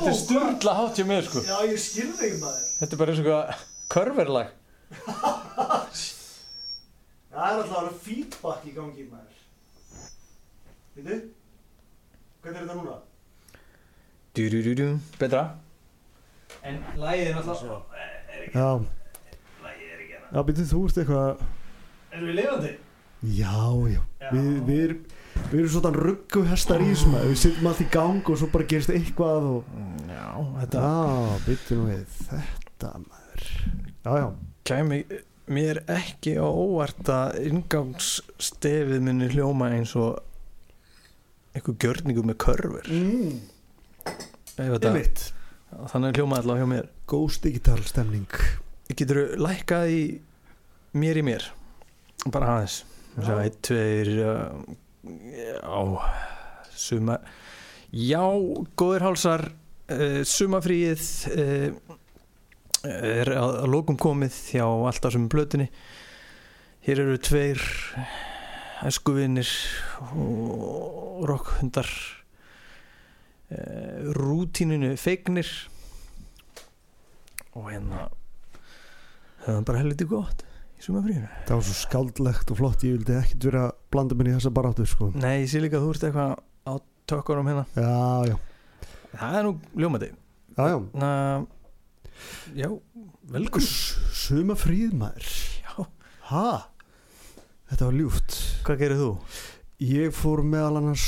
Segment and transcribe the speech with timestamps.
[0.00, 1.40] Þetta er sturla hátt hjá mér sko.
[1.44, 2.62] Já, ég skilði þig maður.
[2.78, 4.48] Þetta er bara eins og eitthvað körverlag
[7.30, 9.36] Það er alltaf að vera feedback í gangi maður.
[10.96, 11.18] Veitu?
[12.40, 12.96] Hvernig er þetta núna?
[14.34, 14.86] du, du, du, du.
[15.20, 15.42] Betra?
[16.64, 18.68] En lagið er alltaf Já,
[19.60, 20.32] Lagið er ekki hérna.
[20.32, 21.44] Já, býttu þú ert eitthvað
[22.10, 22.72] Erum við lifandi?
[23.36, 23.56] Já,
[23.92, 24.30] já, Já.
[24.32, 25.04] Við, við, erum-
[25.50, 28.92] við erum svona rugguhestar í svona við sittum allt í gang og svo bara gerist
[28.94, 29.72] eitthvað og
[30.06, 30.28] já,
[30.60, 33.50] þetta já, byttum við þetta maður.
[34.04, 34.26] Já, já.
[34.70, 35.00] Kæmi
[35.50, 40.20] mér ekki á óvart að ingangsstefið minni hljóma eins og
[41.56, 42.90] eitthvað gjörningu með körfur.
[42.90, 43.40] Mm.
[44.60, 44.94] eða
[45.90, 46.90] þannig að hljóma alltaf hjá mér.
[47.10, 48.38] Góðs digital stemning.
[48.90, 50.02] Getur þú lækkað í
[50.98, 51.50] mér í mér?
[52.30, 52.84] Bara aðeins.
[53.18, 53.76] 1, 2,
[54.06, 55.80] 3 á
[56.70, 57.18] suma
[57.90, 58.22] já,
[58.78, 61.96] góður hálsar uh, sumafríið uh,
[62.86, 65.68] er að, að lókum komið hjá alltaf sem blötinni
[66.86, 67.60] hér eru tveir
[68.88, 69.48] eskuvinir
[70.16, 71.88] og rockhundar
[73.50, 75.48] eh, uh, rútíninu feignir.
[77.52, 78.06] Og hérna
[79.44, 80.46] það er bara helviti gott
[80.80, 84.32] í sumafríinu Það var svo skáldlegt og flott Ég vildi ekkert vera að blanda mér
[84.32, 85.10] í þessa baráttu sko.
[85.20, 86.72] Nei, ég sé líka að þú ert eitthvað á
[87.10, 87.64] tökkunum hérna.
[87.76, 88.36] Já, já.
[89.10, 90.12] Það er nú ljómandi.
[90.56, 90.76] Já, já.
[90.94, 91.10] Na,
[92.54, 92.68] Já,
[93.30, 95.28] velkom Suma fríð maður?
[96.30, 96.46] Ha?
[97.70, 98.36] Þetta var ljúft.
[98.66, 99.10] Hvað gerir þú?
[99.82, 101.06] Ég fór meðal annars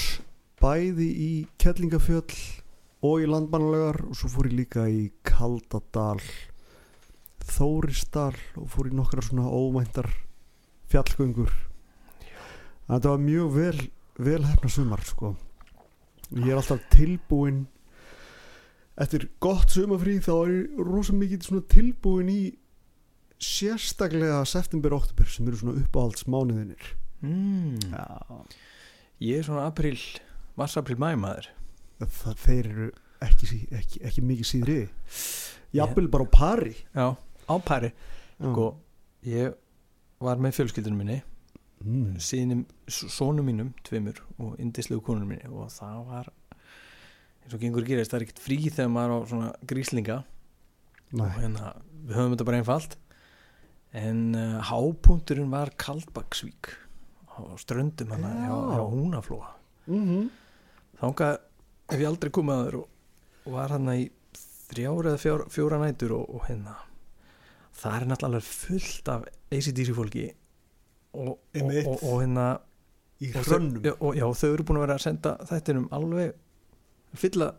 [0.62, 1.30] bæði í
[1.62, 2.38] Kettlingafjöll
[3.02, 6.22] og í Landmannalegar og svo fór ég líka í Kaldadal
[7.52, 10.08] Þórisdal og fór í nokkra svona ómæntar
[10.92, 11.52] fjallgöngur.
[12.88, 13.82] Þetta var mjög vel
[14.22, 15.34] vel hefna sumar sko.
[16.32, 17.66] Ég er alltaf tilbúinn.
[19.00, 22.42] Eftir gott sumafrí þá er ég rosa mikið svona tilbúinn í
[23.42, 26.92] sérstaklega september-oktober sem eru svona uppáhalds mánuðinir
[27.22, 27.78] Mm.
[29.22, 29.98] Ég er svona april,
[30.58, 31.52] mars, april, mæ maður
[32.02, 32.86] það þeir eru
[33.22, 34.78] ekki, ekki, ekki mikið síðri.
[35.76, 36.72] Jafnvel bara á pari.
[36.90, 37.14] Já,
[37.52, 38.48] á pari Já.
[38.48, 38.66] Sko,
[39.28, 39.54] ég
[40.22, 41.18] var með fjölskyldunum minni
[41.84, 42.18] mm.
[42.22, 46.32] sínum, sónum mínum, tveimur og indislegu konunum minni og það var
[47.42, 50.18] eins og gengur gerist, það er ekkert frí þegar maður er á svona gríslinga
[51.12, 51.72] og Nei, hérna,
[52.06, 52.98] við höfum þetta bara einfalt
[54.02, 56.72] en uh, hápunkturinn var Kaldbaksvík
[57.32, 58.22] á ströndum Já.
[58.22, 59.52] hjá, hjá Húnaflóa
[59.90, 60.30] mm
[61.02, 61.38] þangað
[61.90, 62.90] hef ég aldrei komið aður og,
[63.42, 64.04] og var hann í
[64.72, 66.76] þrjára eða fjóra nætur og, og hérna
[67.82, 70.28] það er náttúrulega fullt af ACDC fólki
[71.12, 72.46] og, og, og, og hérna
[73.20, 76.32] þau, já, þau eru búin að vera að senda þættinum alveg
[77.18, 77.52] fylla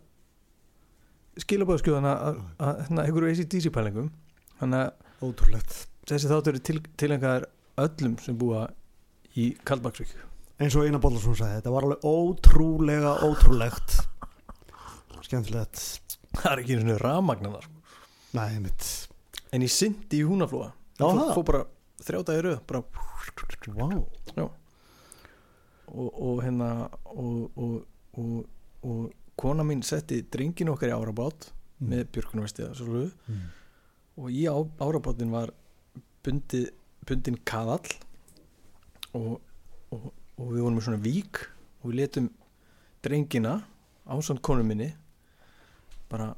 [1.44, 4.12] skilabóðskjóðana að hérna, einhverju ACDC pælingum.
[6.04, 7.48] Þessi þáttur er til, tilengaðar
[7.84, 8.68] öllum sem búa
[9.40, 10.12] í Kaldbaksvík.
[10.62, 13.96] Eins og Einar Bollarsson sagði, þetta var alveg ótrúlega ótrúlegt.
[15.24, 15.82] Skemmtilegt.
[16.38, 17.66] Það er ekki einu svona rafmagnaðar
[18.34, 18.86] Nei, mitt
[19.54, 20.72] en ég syndi í húnaflóa.
[20.98, 21.34] Já, fó, það.
[21.38, 21.64] fó bara
[22.04, 22.84] þrjátaði röð bara,
[24.34, 24.48] Vá.
[25.94, 26.70] Og, og hérna
[27.06, 27.74] og, og,
[28.18, 28.46] og,
[28.88, 31.50] og kona mín setti drengin okkar í árabát
[31.84, 32.74] með björkunarvestiða
[33.28, 33.44] Mm.
[34.18, 35.52] og í á, árabátin var
[36.24, 36.64] bundi,
[37.06, 37.90] bundin kaðall
[39.14, 39.42] og,
[39.92, 41.42] og, og við vorum með svona vík
[41.82, 42.30] og við letum
[43.04, 43.58] drengina
[44.08, 44.94] ásand konu minni
[46.10, 46.32] bara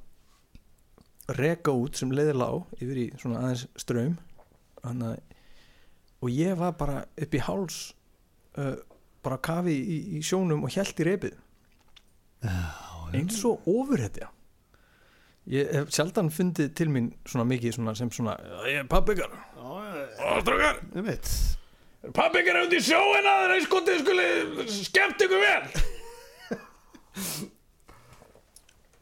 [1.28, 4.18] reka út sem leiðir lág yfir í svona aðeins ströym
[4.86, 5.20] að-
[6.22, 7.94] og ég var bara upp í háls
[8.58, 8.76] uh,
[9.26, 11.34] bara kafi í, í sjónum og hjælt í repið.
[13.16, 14.28] Eins og ofurhetja.
[15.50, 18.36] Ég hef sjaldan fundið til mín svona mikið svona, sem svona
[18.70, 19.34] ég er pappikar
[19.66, 21.30] Óstrókar, Einmitt.
[22.14, 25.64] Pappikar er út í sjóin að þeirra skotið skuli skemmt ykkur vel.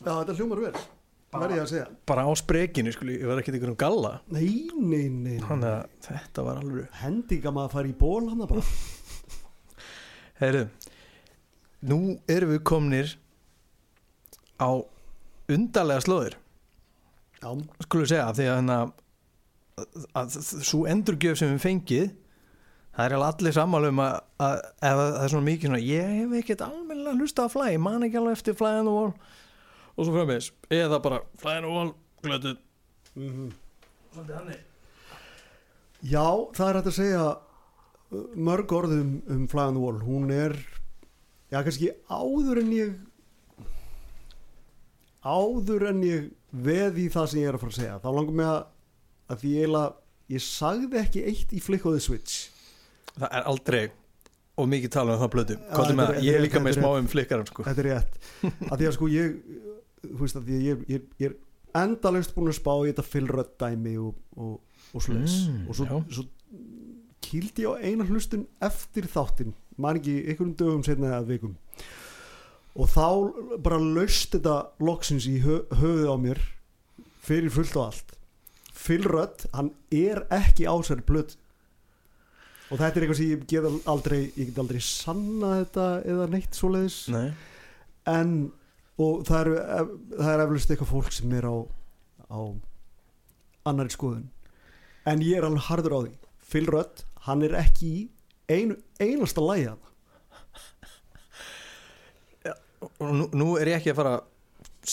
[0.04, 0.74] Já, þetta hljómar vel
[1.34, 1.86] að segja.
[2.08, 4.14] bara á sprekinu skuli, ég var ekki ykkur um galla.
[4.34, 5.58] Nei, nei, nei, nei.
[5.58, 8.66] að þetta var alveg Hendinga maður að fara í ból hann bara.
[10.42, 10.64] Heyrðu,
[11.90, 12.00] nú
[12.32, 13.14] erum við komnir
[14.62, 14.70] á
[15.54, 16.40] undarlega slóðir.
[17.42, 17.50] Já,
[17.84, 18.82] skulum segja því að, hérna,
[19.82, 22.12] að, að svo endurgjöf sem við fengið
[22.94, 26.66] það er allir sammála um að, að það er svona mikið svona ég hef ekkert
[26.68, 29.14] almennilega hlusta að flæ man ekki alveg eftir the wall
[29.94, 31.92] og svo framvegis, eða bara fly on the wall
[32.24, 32.62] glötuð
[33.14, 34.62] Svolítið hannig
[36.04, 40.02] Já, það er hægt að segja uh, mörg orð um, um Fly on the Wall
[40.04, 40.56] hún er
[41.54, 42.96] já, kannski áður en ég
[45.24, 48.00] áður en ég veð í það sem ég er að fara að segja.
[48.04, 48.64] Þá langar mig að,
[49.32, 52.40] að því ég eiginlega ég sagði ekki eitt í Flick of the Switch.
[53.14, 53.84] Það er aldrei
[54.54, 55.56] og mikið tala um það blödu
[56.22, 57.64] ég er líka með smá um flikkaran sko.
[57.66, 58.20] þetta er rétt.
[58.70, 59.32] Að því að sko ég
[60.04, 63.98] þú veist að ég, ég, ég er endalaust búin að spá í þetta fylrödd dæmi
[64.02, 64.56] og, og,
[64.94, 65.38] og svoleiðis.
[65.50, 66.28] Mm, og svo, svo
[67.24, 71.54] kýldi ég á eina hlustun eftir þáttinn man ekki einhverjum dögum setna eða vikum.
[72.74, 73.08] Og þá
[73.62, 76.42] bara laust þetta loksins í hö, höfuð á mér
[77.24, 78.14] fyrir fullt og allt.
[78.74, 81.38] Fylrödd, hann er ekki á sér blöð
[82.74, 86.58] og þetta er eitthvað sem ég get aldrei ég get aldrei sanna þetta eða neitt
[86.58, 87.00] svoleiðis.
[87.14, 87.34] Nei.
[88.10, 88.32] en
[89.02, 89.88] og það er,
[90.18, 91.56] það er eflust eitthvað fólk sem er á,
[92.30, 92.40] á
[93.70, 94.28] annari skoðun.
[95.10, 96.14] En ég er alveg harður á því.
[96.54, 98.04] Phil Rudd, hann er ekki í
[98.52, 99.80] einu, einasta lægi að
[103.00, 104.24] og nú, nú er ég ekki að fara að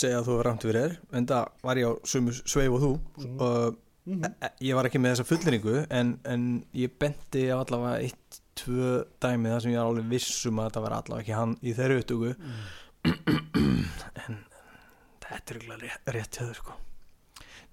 [0.00, 2.82] segja að þú er ramt fyrir þér en það var ég á sumu sveif og
[2.84, 2.90] þú.
[3.20, 3.40] Mhm.
[3.40, 8.00] og mm e- ég var ekki með þessa fullinningu en, en ég benti á allavega
[8.06, 11.52] eitt, tvö dæmi þar sem ég er alveg vissum að þetta var allavega ekki hann
[11.62, 12.30] í þeirri upptöku
[14.26, 14.38] en
[15.24, 16.76] þetta er eiginlega rétt, rétt þau sko.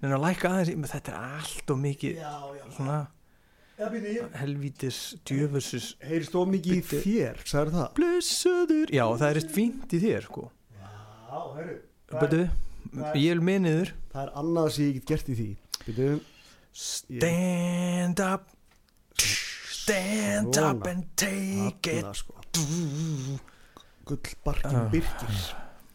[0.02, 2.64] En að læka aðeins þetta er allt og mikið já, já.
[2.76, 2.98] svona
[3.78, 7.88] ja, helvítis djöfussus heyrst of mikið í þér sagður það?
[7.98, 10.44] Blessaður já það er eitt fínt í þér sko.
[10.78, 11.40] Já,
[12.08, 12.42] Bödu,
[12.94, 15.48] það- ég vil minniður það er annað sem ég get gert í því.
[15.88, 16.08] Býtu,
[16.72, 18.48] stand up.
[19.18, 20.70] Stand Svona.
[20.74, 22.04] up and take it.
[22.04, 22.34] þarna sko.
[24.08, 24.88] Gullbarkin Ah.
[24.92, 25.38] byrkir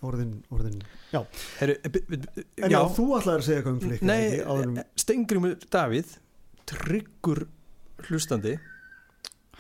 [0.08, 0.80] orðin, orðin
[1.14, 1.20] já,
[1.60, 6.18] Heru, b, en já, þú ætlaðir að segja eitthvað um flikk Nei, Stengrimur Davíð
[6.70, 7.46] tryggur
[8.08, 8.58] hlustandi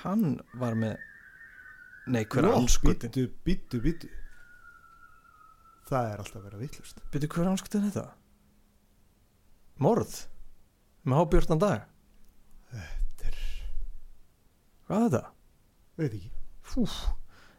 [0.04, 0.98] hann var með
[2.12, 4.12] nei, hver anskotin Býtu, býtu, býtu
[5.88, 8.06] Það er alltaf að vera vittlust byrju hver anskotin er þetta?
[9.84, 10.13] Morð
[11.04, 11.88] með hábjörtan dag.
[12.72, 13.40] Þetta er,
[14.88, 15.24] hvað er þetta?
[16.00, 16.31] veit ekki.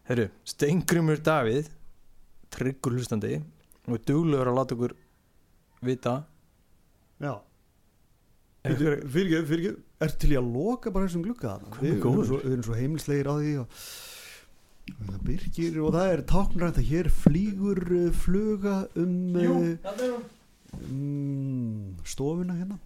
[0.08, 1.68] Herru, Stengrimur Davíð
[2.54, 3.38] tryggur hlustandi
[3.84, 4.94] og er duglegur að láta okkur
[5.84, 6.14] vita.
[7.20, 7.34] Já,
[8.64, 9.74] fyrir ekki, fyrir ekki
[10.04, 11.70] Er til í að loka bara þessum glugga þarna?
[11.72, 13.78] Hvað er Við erum svo, við erum svo heimilslegir á því og
[14.84, 20.10] það byrkir og það er táknrænt að hér flýgur uh, fluga um, uh,
[20.82, 22.76] um stofuna hérna.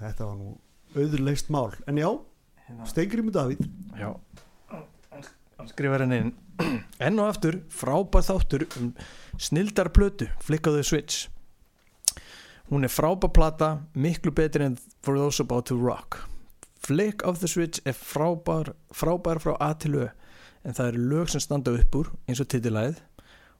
[0.00, 0.54] Þetta var nú
[0.94, 1.74] auðurleist mál.
[1.90, 2.08] En já,
[2.88, 3.66] Steingrimur Davíð.
[4.00, 4.14] Já.
[4.70, 5.26] Hann,
[5.58, 6.32] hann skrifar henni inn
[7.06, 8.92] enn og aftur frábær þáttur um
[9.40, 11.28] snildar plötu flikkaðu switch.
[12.70, 16.20] Hún er frábær plata miklu betri en For Those About to Rock.
[16.80, 20.08] Flick of the Switch er frábær, frábær frá A til Ö
[20.64, 23.00] en það eru lög sem standa upp úr eins og titilæð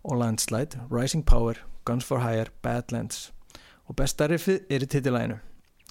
[0.04, 3.32] og Landslide, Rising Power Guns for Hire, Badlands.
[3.88, 5.38] Og besta riffið er í titilæginu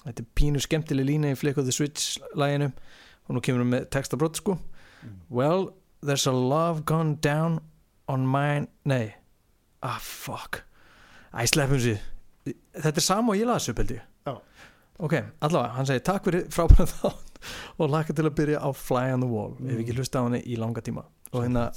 [0.04, 3.72] þetta er pínu skemmtileg lína í Flick of the Switch læginu og nú kemur við
[3.74, 4.56] með textabrot sko.
[5.30, 5.70] Well,
[6.02, 7.60] there's a love gone down
[8.08, 9.14] on mine Nei,
[9.82, 10.62] ah fuck.
[11.34, 12.00] Æ, sleppum sér
[12.74, 14.00] Þetta er sama og ég las upp held ég.
[14.26, 14.34] Já.
[15.00, 17.26] Ok, allavega, hann segir takk fyrir frábæra þátt
[17.80, 19.70] og laka til að byrja á Fly on the Wall Mm.
[19.70, 21.04] ef ekki hlusta á henni í langa tíma.
[21.32, 21.70] Og hérna,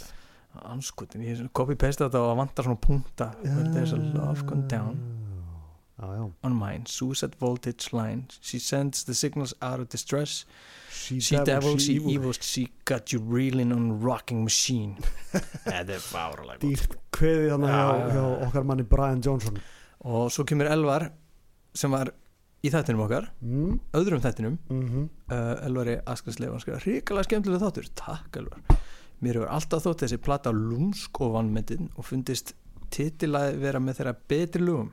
[0.70, 4.98] anskutin, ég copy-paste þetta og vantar svona punta Well, there's a love gone down
[6.04, 6.84] Já on mine.
[6.88, 8.26] Suicide voltage line.
[8.42, 10.46] She sends the signals out of distress.
[10.92, 14.98] She, She devil, she evil, she got you reeling on a rocking machine.
[15.66, 18.14] Þetta er fáralega Dýrt kveðið hann Já, hjá, já, já.
[18.14, 19.60] hjá okkar manni Brian Johnson.
[20.06, 21.10] Og svo kemur Elvar
[21.76, 22.14] sem var
[22.64, 23.30] í þættinum okkar.
[23.44, 24.58] Mm, öðrum þættinum.
[24.72, 27.90] Mm uh, Elvari Askarsleif ríkalega skemmtilega þáttur.
[28.00, 28.62] Takk Elvar.
[29.24, 32.54] Mér hefur alltaf þótt þessi plata lúmsk og vannmyndin og fundist
[32.94, 34.92] titilaði vera með þeirra betri lögum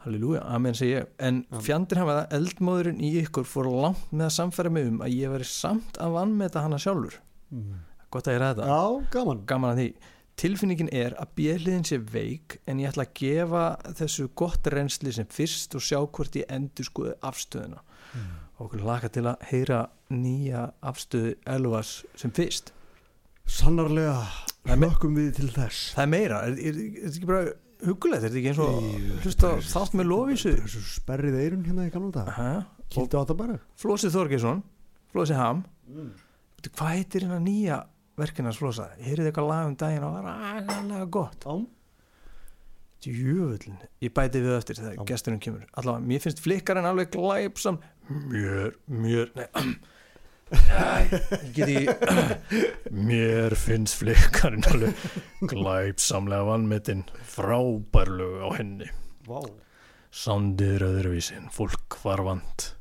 [0.00, 1.08] Halleluja, amen segi ég.
[1.20, 5.16] En fjandir hafa það eldmóðurinn í ykkur fór langt með að samfæra mig um að
[5.18, 7.18] ég veri samt að vannmeta hana sjálfur.
[7.50, 7.82] Mm.
[8.10, 8.80] gott að ég ræða Já,
[9.12, 9.44] gaman.
[9.46, 9.88] Gaman að því.
[10.40, 13.64] Tilfinningin er að bjöliðin sé veik en ég ætla að gefa
[14.00, 17.84] þessu gott reynsli sem fyrst og sjá hvort ég endur skoði afstöðuna.
[18.10, 18.30] Mm.
[18.58, 22.72] og okkur laka til að heyra nýja afstöðu Elvas sem fyrst.
[23.46, 24.16] Sannarlega
[24.64, 25.92] hlökkum við til þess.
[25.94, 27.52] Það er meira, er þetta ekki bara
[27.84, 30.12] hugulegt, er þetta ekki eins og hlusta þátt með
[30.64, 32.30] Þessu sperrið eirun hérna í gamla dag
[32.90, 33.58] Kýldu á þetta bara.
[33.78, 34.62] Flósið Þorgesson
[35.12, 35.64] Flósið Ham.
[35.90, 36.12] Mm.
[36.66, 37.82] Hvað heitir hérna nýja
[38.20, 41.46] verkinans Flósa heyrið eitthvað lag um daginn og var agalega gott.
[41.46, 41.54] Já,
[43.00, 45.62] Djöfullin, ég bæti við eftir þegar gesturinn kemur.
[45.80, 47.78] Allavega, mér finnst flikkarinn alveg glæpsam
[48.10, 49.46] mjög, mjög nei,
[51.56, 51.86] geti
[52.90, 54.64] mér finnst flikkarinn
[55.50, 57.04] glæpsamlega vannmetinn
[57.34, 58.88] frábærlög á henni.
[59.28, 59.40] Vá.
[60.10, 62.72] Sandið er öðruvísi en fólk var vant.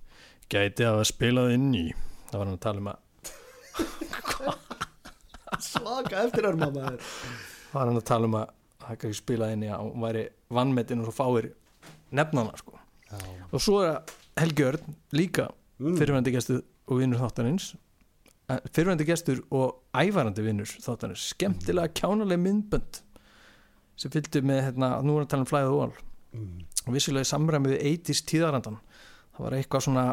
[0.49, 1.85] Gæti að hafa spilað inn í.
[2.31, 3.05] Það var hann að tala um að
[5.59, 9.53] Svaka eftir þér mamma þér Það var hann að tala um að Það gæti spilað
[9.53, 10.25] inn í að hún væri
[10.57, 11.51] vannmetinn og svo fáir
[12.15, 12.79] nefnana sko.
[13.53, 15.45] Og svo er það Helgi Örn líka
[15.77, 15.97] mm.
[16.89, 17.71] Og vinnur þáttanins
[18.73, 23.03] fyrirvændi gestur og ævarandi vinnur þáttanins skemmtilega kjánaleg myndbönd
[23.99, 25.95] sem fylgdu með hérna, nú er að tala um flæðið og all
[26.39, 26.65] mm.
[26.87, 28.79] og vissulega í samræmi við 80s tíðarandan
[29.35, 30.07] það var eitthvað svona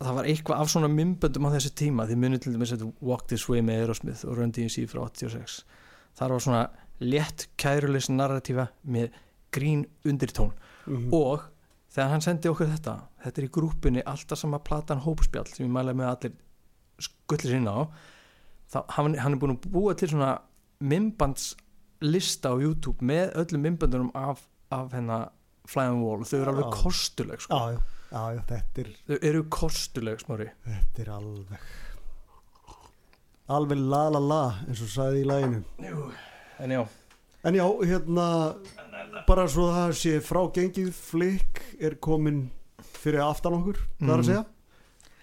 [0.00, 2.06] það var eitthvað af svona myndböndum á þessu tíma.
[2.08, 5.60] Því munið til dæmis að Walk This Way með Aerosmith og Run DMC frá 86
[6.18, 6.62] þar var svona
[7.00, 9.16] létt kærulegs narratífa með
[9.52, 10.54] grín undirtón.
[10.86, 11.12] Mm.
[11.12, 11.44] og
[11.90, 12.94] þegar hann sendi okkur þetta
[13.24, 16.38] þetta er í grúppinni alltaf sama platan hópspjall sem ég mæla með allir
[17.00, 17.80] skullir sinna á
[18.70, 20.32] þá, hann, hann er búin að búa til svona
[20.80, 25.30] mymbandslista á YouTube með öllum mymbandunum af, af hennar
[25.70, 26.24] Fly on the Wall.
[26.26, 27.58] Þau eru alveg kostuleg sko.
[27.58, 27.76] Já,
[28.10, 30.48] já, já, þetta er þau eru kostuleg smári.
[30.66, 31.70] Þetta er alveg
[33.50, 35.62] Alveg la la la eins og sagði í læginu
[36.62, 36.82] en já,
[37.42, 38.26] En já, hérna
[39.26, 42.50] bara svo það sé frá gengið flik er komin
[43.00, 44.28] fyrir aftan okkur, það er að Mm.
[44.30, 44.44] segja.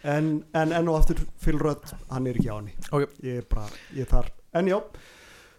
[0.07, 2.73] En, en enn og aftur fylrödd, hann er ekki á henni.
[2.93, 3.09] Ok.
[3.23, 3.67] ég er bara,
[3.97, 4.29] ég þar.
[4.53, 4.77] En já,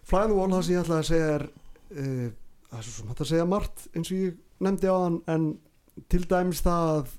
[0.03, 2.29] Fly on the Wall það sem ég ætlaði að segja er uh,
[2.69, 5.45] það er svo sem hægt að segja margt eins og ég nefndi á hann en
[6.09, 7.11] til dæmis það að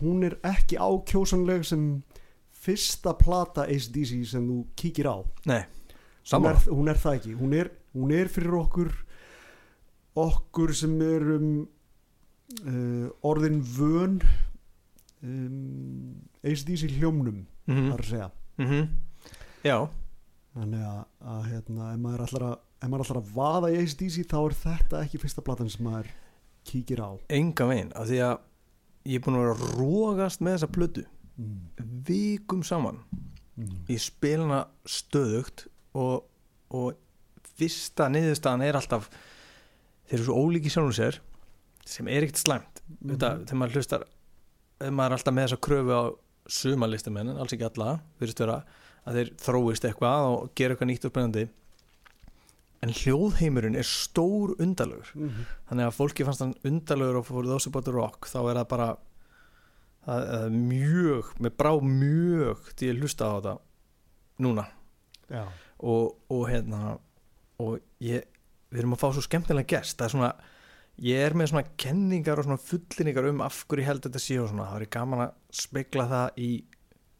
[0.00, 1.88] hún er ekki ákjósanleg sem
[2.52, 5.16] fyrsta plata ACDC sem þú kíkir á.
[5.46, 5.64] Nei
[6.32, 7.34] hún er, hún er það ekki.
[7.38, 8.92] Hún er, hún er fyrir okkur
[10.16, 11.48] okkur sem erum
[12.64, 14.20] uh, orðin vön
[15.22, 17.78] um, ACDC hljómnum mm mm.
[17.78, 17.92] -hmm.
[17.94, 18.88] að segja Mm
[19.64, 19.88] já,
[20.54, 24.54] þannig að, að hérna, ef maður að ef maður að vaða í ACDC þá er
[24.54, 26.08] þetta ekki fyrsta platan sem maður
[26.64, 28.38] kíkir á enga veginn af því að
[29.04, 31.04] ég er búin að vera rógast með þessa plötu
[31.36, 31.60] mm.
[32.06, 33.02] vikum saman
[33.56, 33.86] Mm.
[33.88, 35.64] ég spila hana stöðugt
[35.96, 36.26] og,
[36.68, 36.98] og
[37.56, 39.06] fyrsta niðurstaðan er alltaf
[40.08, 41.18] þeir eru svo ólíki sjálfum sér
[41.86, 42.82] sem er ekkert slæmt.
[43.00, 43.10] Mhm.
[43.14, 44.04] þetta, þegar maður hlustar
[44.80, 46.02] ef maður er alltaf með þessa kröfu á
[46.48, 48.64] suma listamenn, alls ekki alla vera
[49.06, 51.48] að þeir þróist eitthvað og gera eitthvað nýtt og spennandi.
[52.82, 55.46] En hljóðheimurinn er stór undalögur Mhm.
[55.70, 58.96] þannig að fólki fannst hann undalögur og fór þósi bátur rock þá er það bara
[60.06, 63.58] það er mjög, með brá mjög til ég hlusta á þetta
[64.38, 64.66] núna.
[65.80, 66.98] Og, og hérna
[67.58, 68.22] og ég,
[68.70, 69.96] við erum að fá svo skemmtilega gest.
[69.98, 70.30] Það er svona,
[71.06, 74.50] ég er með svona kenningar og svona fullinningar um af hverju held þetta sé og
[74.52, 76.50] svona, það er gaman að spegla það í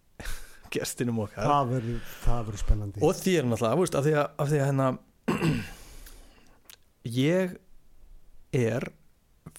[0.77, 1.51] gestinum okkar.
[1.51, 3.05] Það verður það verður spennandi.
[3.07, 4.89] Og þér náttúrulega, veist, af því að, af því að hérna
[7.27, 7.59] ég
[8.57, 8.89] er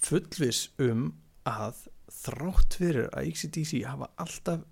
[0.04, 1.08] fullvis um
[1.48, 4.66] að þrátt fyrir að XCDC hafa alltaf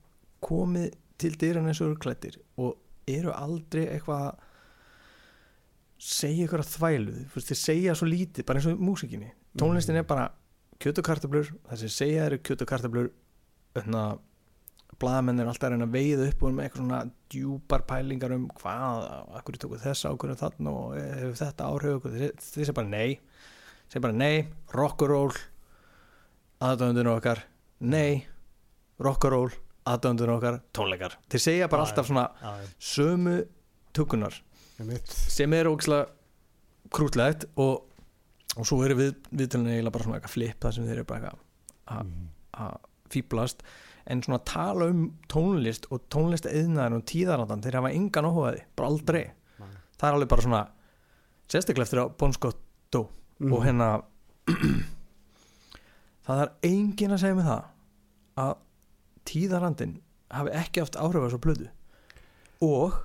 [0.46, 2.76] komið til dyrann eins og eru klættir og
[3.10, 4.52] eru aldrei eitthvað að
[6.02, 10.30] segja ykkur að þvælu þeir segja svo lítið, bara eins og músikinni tónlistin er bara
[10.82, 13.12] kjöt og kartablur það sem segja eru kjöt og kartablur
[13.76, 14.24] þannig að
[15.02, 17.00] blaðamenn er alltaf að reyna að veiða upp og með eitthvað svona
[17.34, 19.02] djúpar pælingar um hvað,
[19.40, 23.20] akkur tóku þessa ákvörðu þarna og hefur þetta áhrif þeir segja bara nei.
[23.90, 25.36] Segja bara nei, rock'n'roll
[26.66, 27.44] aðdöndunum okkar
[27.84, 28.24] nei,
[29.04, 29.52] rock'n'roll
[29.86, 31.20] aðdöndunum okkar, tónleikar.
[31.30, 32.30] Þeir segja bara alltaf svona
[32.80, 33.42] sömu
[33.96, 34.45] einmitt.
[35.36, 36.10] Sem er ógislega
[36.96, 37.86] krútlegt og,
[38.58, 41.20] og svo eru við viðtölunni eiginlega bara svona eitthvað flip það sem þeir eru bara
[41.20, 41.40] eitthvað
[41.96, 42.78] að Mhm.
[43.10, 43.60] fýblast
[44.08, 45.02] en svona tala um
[45.32, 49.24] tónlist og tónlist eðnaðin og tíðarandan þeir hafa engan áhugaði, bara aldrei
[49.60, 49.68] Nei.
[49.98, 50.62] það er alveg bara svona
[51.50, 52.58] sérstaklega eftir að Bon Scott
[52.92, 53.08] dó
[53.40, 53.54] Mhm.
[53.54, 54.04] og hérna
[56.26, 57.64] það er engin að segja mig það
[58.46, 58.54] að
[59.30, 59.96] tíðarandin
[60.32, 61.68] hafi ekki haft áhrif á svo blödu
[62.66, 62.98] og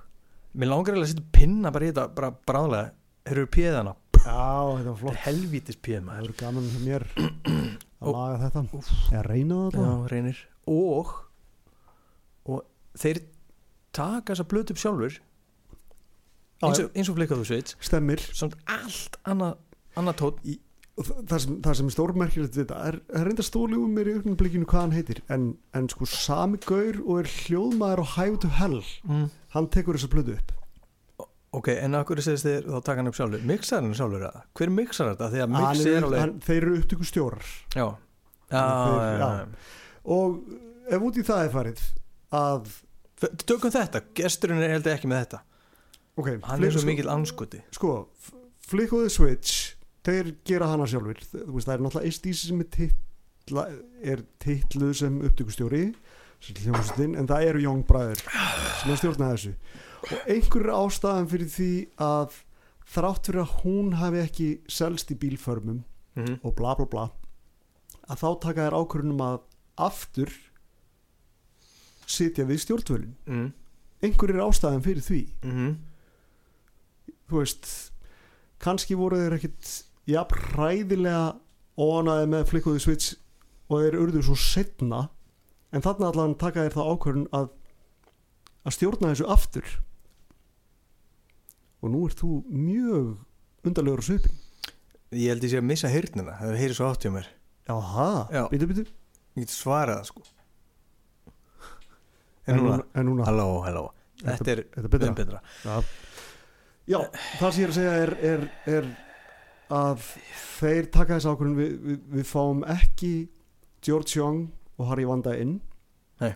[0.53, 2.91] mér langar eiginlega að setja pinna bara í þetta bara bráðlega,
[3.27, 4.37] þeir eru píðana já,
[4.77, 5.19] þetta var flott.
[5.25, 7.05] Helvítis píð það maður verður gaman hjá mér
[8.01, 8.63] að laga þetta.
[8.77, 8.91] Úff.
[9.11, 10.41] eða reyna þetta Já, reynir.
[10.71, 11.13] Og
[12.51, 12.63] og
[13.01, 13.19] þeir
[13.95, 15.17] taka þessa blötu upp sjálfur
[16.61, 18.21] eins og, eins og flikkaðu sveit stemmir.
[18.37, 19.57] Samt allt annað
[19.97, 20.59] og þa-
[21.07, 24.15] það sem, það sem er stórmerkilegt við þetta er, er reynda stólið um mér í
[24.19, 25.45] augnablikinu hvað hann heitir en,
[25.77, 29.27] en sko sami gaur og er hljóðmaður á Hive to Hell mm.
[29.55, 30.51] hann tekur þessa plödu upp
[31.51, 34.43] ok, en af hverju segist þið þá taka hann upp sjálfur mixar hann sjálfur eða?
[34.55, 35.29] hver mixar þetta?
[35.31, 39.31] að Hann mix er, alveg hann, þeir eru upptöku stjórar já, já, Þeir- já, já.
[39.41, 39.47] já.
[40.15, 40.39] og
[40.95, 41.83] ef út í það er farið
[42.41, 42.71] að
[43.45, 45.41] tökum þetta, gesturinn er heldur ekki með þetta
[46.21, 48.33] ok, hann er svo mikill anskuti sko, F-
[48.71, 52.63] Flick of the Switch þeir gera hana sjálfur þú veist, það er náttúrulega ACDC sem
[52.63, 53.65] er, titla,
[54.01, 55.83] er titluð sem upptökustjóri
[56.41, 59.51] en það eru Young Bræður sem er stjórnað þessu.
[60.01, 62.39] Og einhver er ástæðan fyrir því að
[62.91, 66.39] þrátt fyrir að hún hafi ekki selst í bílförmum mm -hmm.
[66.41, 67.05] og bla bla bla
[68.09, 69.39] að þá taka þær ákvörunum að
[69.77, 70.31] aftur
[72.09, 73.15] sitja við stjórnvölin.
[73.25, 73.51] Mm
[74.01, 75.21] einhver er ástæðan fyrir því.
[75.41, 75.75] -hmm.
[77.29, 77.91] þú veist
[78.59, 81.23] kannski voru þeir ekkit jafn hræðilega
[81.81, 83.15] óanaði með flikkuði switch
[83.71, 85.05] og þeir urðu svo setna
[85.71, 87.49] en þarna allan taka þeir það ákvörðun að
[88.61, 89.69] að stjórna þessu aftur.
[91.81, 94.37] Og nú ert þú mjög undarlegur á svipin
[95.11, 97.27] ég held ég sé að missa heyrnina það heyri svo átt hjá mér.
[97.67, 98.43] Jaha, Já.
[98.51, 100.23] býtu býtu ég get svarað það sko.
[102.47, 103.25] En en núna, en núna?
[103.27, 103.83] Halló, halló.
[104.21, 105.11] Þetta er þetta er betra.
[105.11, 105.41] betra, betra.
[105.65, 105.83] Já.
[106.91, 106.97] Já,
[107.39, 108.87] það sem ég er að segja er, er, er
[109.71, 110.03] að
[110.59, 113.11] þeir taka þess ákvörðun við, við, við fáum ekki
[113.85, 114.41] George Young
[114.77, 115.57] og Harry Vanda inn.
[116.21, 116.33] Nei.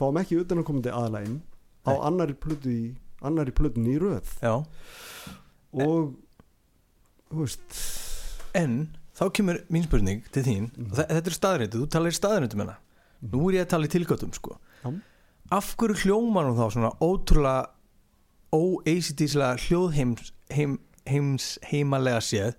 [0.00, 1.38] fáum ekki utanakomandi aðla inn
[1.86, 2.84] á annari plötu í
[3.22, 4.30] annari plötun í röð.
[4.42, 4.54] Já.
[5.76, 6.14] Og
[7.30, 7.80] þú veist
[8.58, 8.78] En
[9.14, 10.70] þá kemur mín spurning til þín.
[10.74, 12.78] Þe- þetta er staðrindu, þú talar í staðrindu með hana
[13.30, 14.54] nú er ég að tala í tilgáttum sko.
[14.82, 14.90] Já.
[15.52, 17.68] af hverju hljómar hún þá svona ótrúlega
[18.56, 22.54] ó-ACDslega hljóðheims heim, heims heimalega séð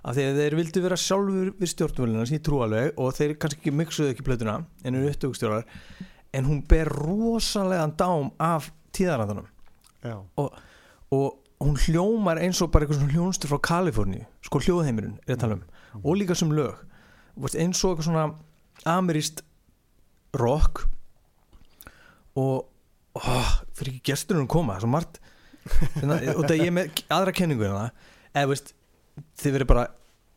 [0.00, 3.36] af því að þeir vildu vera sjálfur við stjórnvölina sem ég trú alveg og þeir
[3.40, 5.66] kannski ekki mixuðu ekki plötuna en eru upptökustjórar
[6.32, 9.48] en hún ber rosalega dám af tíðarandunum
[10.04, 15.36] já, og hún hljómar eins og bara eitthvað svona hljónstur frá Kaliforníu sko hljóðheimurinn er
[15.36, 15.66] að tala um
[16.00, 16.78] og líka sem lög.
[17.36, 18.24] Eins og eitthvað svona
[18.88, 19.42] ameríst
[20.38, 20.86] rock
[22.38, 22.70] og
[23.18, 25.20] oh, fyrir ekki gesturinn að koma það er svo margt
[26.36, 28.74] og það ég er með aðra kenningu en það eða veist,
[29.42, 29.86] þið verið bara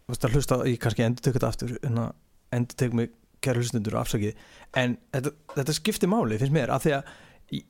[0.09, 2.15] veist, að hlusta, ég kannski endur tökja þetta aftur en að
[2.57, 4.39] endur tökja mig kæra hlustundur og afsakið,
[4.79, 7.11] en þetta, þetta skiptir máli, finnst mér, af því að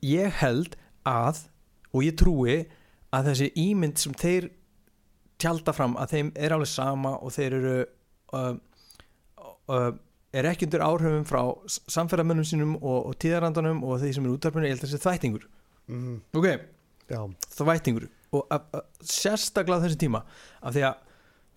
[0.06, 0.76] ég held
[1.08, 1.44] að
[1.94, 2.58] og ég trúi
[3.14, 4.48] að þessi ímynd sem þeir
[5.42, 7.74] tjálta fram að þeim er alveg sama og þeir eru
[8.38, 8.54] uh,
[9.70, 9.90] uh,
[10.34, 14.70] er ekki undir áhrifum frá samferðamönnum sínum og, og tíðarandanum og þeir sem eru útarpunni,
[14.70, 15.46] ég held að þessi þvættingur
[15.90, 16.48] mm, ok,
[17.10, 17.20] já,
[17.56, 18.08] þvættingur.
[18.34, 20.24] Og að, að, sérstaklega þessi tíma
[20.60, 21.02] af því að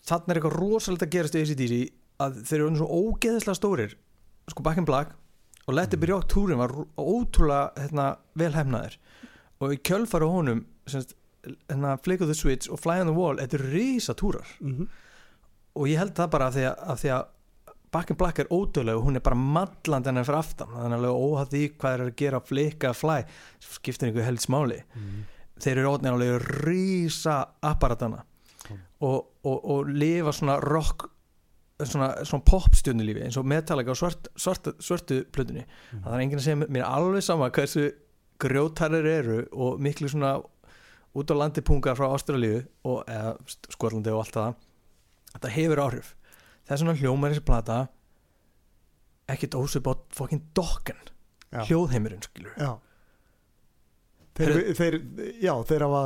[0.08, 1.80] þarna er eitthvað rosalegt að gerast í ACDC
[2.24, 3.96] að þeir eru orðnir svo ógeðislega stórir
[4.48, 5.16] sko Back in Black
[5.68, 8.06] og Let It Be Rock túrin var ótrúlega hérna,
[8.40, 8.96] vel hefnaðir
[9.60, 11.18] og í kjölfari á honum semst,
[11.68, 14.88] hérna, Flick of the Switch og Fly on the Wall þetta eru risa túrar mm
[15.78, 17.26] og ég held það bara af því að, af því að
[17.96, 20.74] Back in Black er ódöðlega og hún er bara malland hennar fyrir aftan.
[20.74, 23.16] Þannig að alveg óhætt því hvað er að gera flikka að fly
[23.64, 24.82] skiptir einhver helst máli.
[24.92, 25.22] Mm.
[25.64, 28.24] Þeir eru ótnir alveg rísa apparatana.
[28.68, 28.76] Já.
[29.08, 31.08] og, og, og lifa svona rock
[31.86, 35.64] svona, svona popstjörnulífi eins og Metallica og svart, svart, svörtu plötunni.
[35.94, 36.04] Mm.
[36.04, 37.92] það er enginn að segja mér- alveg sama hversu
[38.42, 40.38] grjótarir eru og miklu svona
[41.18, 43.36] út á landi pungar frá Ástralíu og eða,
[43.74, 44.58] Skotlandi og allt það.
[45.34, 46.10] Þetta hefur áhrif.
[46.68, 47.78] Það er svona hljómar þessi plata
[49.28, 51.00] ekkert ósvip á fokkin dokken
[51.68, 52.72] hljóðheimurinn skilur já
[54.38, 55.00] þeir, þeir,
[55.44, 56.04] já, þeir hafa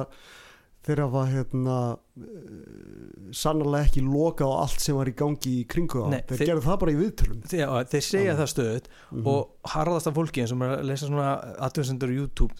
[0.81, 6.01] þeir hafa hérna uh, sannarlega ekki lokað á allt sem var í gangi í kringu
[6.03, 7.41] á Nei, þeir, þeir- gerðu það bara í viðtölum.
[7.51, 9.27] Þeir, þeir segja það stöðut Mhm.
[9.27, 11.27] og harðasta fólki eins og maður er að lesa svona
[11.67, 12.53] aðtöðsendur á YouTube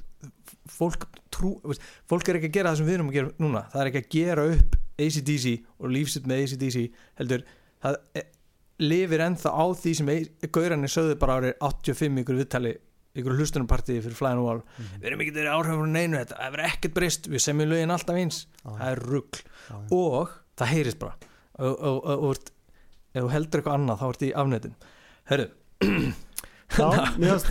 [0.72, 3.64] fólk, trú, veist, fólk er ekki að gera það sem við erum að gera núna.
[3.74, 6.86] Það er ekki að gera upp ACDC og lífsitt með ACDC
[7.18, 7.44] heldur
[7.82, 8.24] það e,
[8.86, 10.12] lifir ennþá á því sem
[10.54, 12.76] gaurarnir sögðu bara árið 85 ykkur viðtali
[13.18, 14.62] ykkur hlustunarpartíði fyrir Flying Wall.
[14.78, 15.02] Mhm.
[15.02, 18.16] við erum ekki þeirri áhrifur neinu þetta það er ekkert breyst, við semjum lögin alltaf
[18.22, 18.42] eins.
[18.64, 19.84] Já, það er rugg já, já.
[19.92, 21.16] og það heyrist bara.
[21.60, 22.52] Og, og, og, og
[23.12, 24.76] ef þú heldur eitthvað annað þá ert í afnetin
[25.32, 25.50] herru.
[26.72, 26.88] Já,
[27.20, 27.50] mér finnst-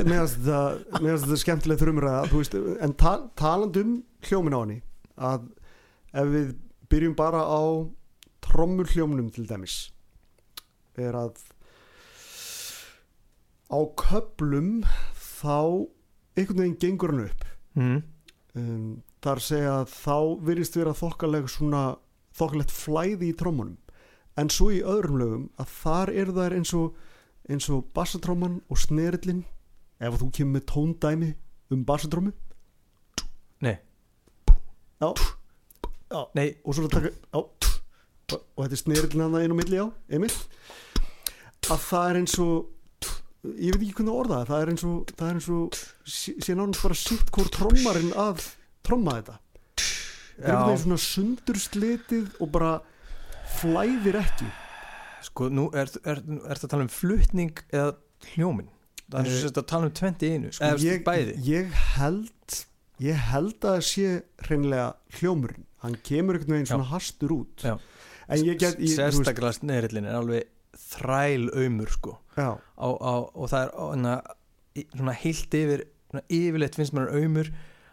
[1.21, 1.81] þetta skemmtileg
[2.33, 4.79] veist, en ta talandum hljómin á henni
[5.21, 5.43] að
[6.17, 6.55] ef við
[6.89, 7.61] byrjum bara á
[8.41, 9.91] trommur hljómnum til dæmis
[10.97, 11.37] er að
[13.69, 14.81] á köplum
[15.41, 15.57] þá
[16.37, 17.45] einhvern veginn gengur hann upp.
[17.79, 18.03] Mm.
[18.59, 20.17] um, þar segja að þá
[20.49, 21.85] virðist vera þokkaleg svona
[22.37, 23.79] þokkalegt flæði í trommunum.
[24.39, 26.99] En svo í öðrum lögum að þar eru þær eins og
[27.51, 29.43] eins og bassatróman og snerillin
[30.01, 31.31] ef þú kemur með tóndæmi
[31.75, 32.33] um bassatrómu
[33.61, 33.77] Nei.
[35.01, 35.09] já,
[36.11, 36.21] já.
[36.35, 37.51] Nei, og svo er að taka og,
[38.31, 40.33] þetta er snerillin hann inn á milli á Emil.
[41.69, 42.71] Að það er eins og
[43.45, 45.79] ég veit ekki hvernig að orða það það er eins og, það er eins og
[46.45, 48.43] sé nánast bara sitt hvort trommarinn að
[48.87, 49.39] tromma þetta.
[50.41, 52.73] Það er veginn svona sundurslitið og bara
[53.61, 54.51] flæðir ekki.
[55.27, 57.91] Sko nú er, er, er það að tala um flutning eða
[58.35, 58.71] hljómin
[59.11, 61.35] það er Eh, svo að tala um 20 í einu sko, eða ég, bæði.
[61.49, 62.59] ég held
[63.01, 64.07] ég held að það sé
[64.47, 64.87] hreinlega
[65.19, 67.65] hljómurinn, hann kemur einhvern veginn svona hastur út.
[67.65, 67.75] Já.
[68.31, 70.49] þú veist, sérstaklega sneðrillin er alveg
[70.91, 74.15] þræl aumur sko á, á, og það er hana,
[74.79, 77.51] í- svona heilt yfir svona yfirleitt finnst mér hann aumur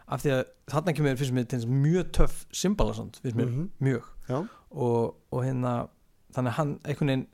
[0.08, 4.08] af því að þarna kemur finnst mér mjög töff symbalasand finnst mér mhm, mjög.
[4.28, 4.40] Já,
[4.72, 5.74] og, og hérna
[6.36, 7.28] þannig að hann einhvern veginn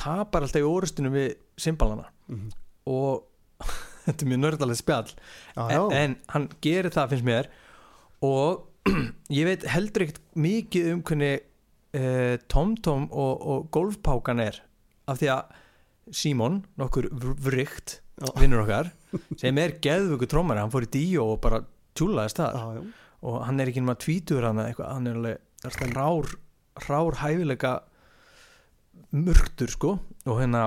[0.00, 2.50] tapar alltaf í orustinu við symbalana mhm.
[2.90, 3.24] og
[4.04, 5.10] þetta er mjög nördalega spjall.
[5.54, 5.82] Já, en, já.
[6.02, 7.50] en hann gerir það finnst mér.
[8.24, 8.64] Og
[9.38, 11.44] ég veit heldur ekkert mikið um hvernig
[11.96, 14.60] uh, TomTom og, og golfpákan er.
[15.08, 15.60] Af því að
[16.12, 18.28] Símon, nokkur vr- vrygt Já.
[18.38, 18.90] vinnur okkar
[19.40, 21.62] sem er geðvöku trómari, hann fór í díó og bara
[21.98, 22.82] tjúlaði stað já, já.
[23.24, 26.30] og hann er ekki nema tvítur hann eitthvað, hann er alveg rár,
[26.88, 27.72] rár hæfileika
[29.14, 30.66] mörgtur sko og hérna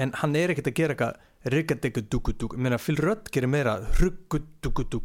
[0.00, 1.20] en hann er ekkert að gera eitthvað
[1.54, 5.04] riggadegudugudug, ég meina Phil Rudd gerir meira ruggudugudug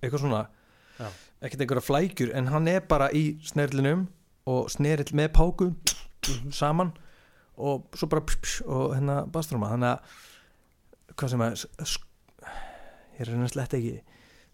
[0.00, 0.42] eitthvað svona
[1.00, 1.08] Já.
[1.42, 4.06] ekkert einhverja flækjur en hann er bara í snerlinum
[4.48, 5.70] og snerill með páku
[6.54, 6.92] saman
[7.60, 11.64] og svo bara pss, pss, og hérna bastrúma þannig að hvað sem að
[13.16, 13.96] ég er reynast lett ekki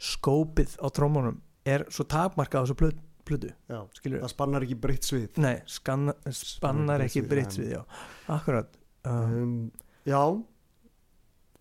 [0.03, 3.79] skópið á trómunum er svo takmarkað á þessu plötu, plötu já.
[3.97, 5.41] skilur það spannar ekki breytt svið.
[5.43, 8.05] Nei, skanna, spannar ekki breytt svið, við, já.
[8.37, 9.57] Akkurat uh, um,
[10.07, 10.21] já.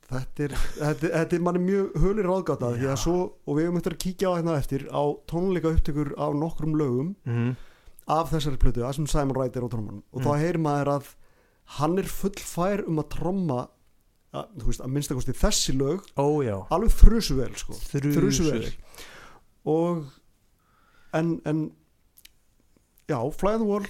[0.06, 3.16] Þetta er, þetta, þetta er manni mjög hölir ráðgáta því að svo,
[3.50, 7.16] og við höfum eftir að kíkja á hérna eftir á tónleika upptökur á nokkrum lögum
[7.26, 7.56] mm,
[8.14, 10.28] af þessari plötu, það sem Simon Wright er á trommanum og Mm.
[10.28, 11.10] þá heyrir maður að
[11.80, 13.62] hann er full fær um að tromma
[14.36, 16.28] að, veist, að minnstakosti þessi lög ó
[16.74, 17.78] alveg þrusu vel sko.
[17.92, 18.72] Þrjusur vel.
[19.72, 20.06] og
[21.16, 21.66] en, en
[23.10, 23.88] já, Fly the Wall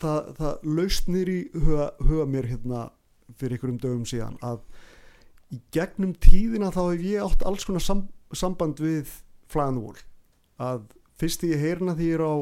[0.00, 2.84] það, það laust nýr í huga, huga mér hérna
[3.38, 4.62] fyrir einhverjum dögum síðan að
[5.54, 9.10] í gegnum tíðina þá hef ég átt alls konar sam, samband við
[9.48, 10.00] Fly the Wall.
[10.60, 10.88] Að
[11.20, 12.36] fyrst því ég heyrna því ég er á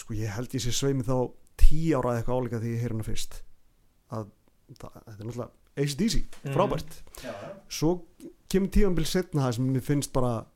[0.00, 3.06] sko ég held ég sé sveimi þá tí ára eða eitthvað áleika því ég heyrna
[3.06, 3.40] fyrst
[4.10, 4.26] að
[4.80, 6.52] það, þetta er náttúrulega ACDC, Mhm.
[6.54, 6.96] frábært.
[7.22, 7.32] Já,
[7.68, 7.90] svo
[8.50, 10.46] kemur tíðanbíl setna það sem mér finnst bara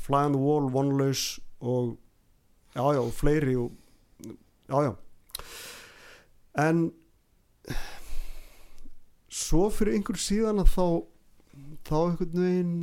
[0.00, 1.96] Fly on the Wall, Vonlaus og
[2.74, 3.72] já já, og fleiri og,
[4.68, 4.96] já já.
[6.56, 6.92] En
[9.30, 10.86] svo fyrir einhver síðan að þá
[11.86, 12.74] þá einhvern veginn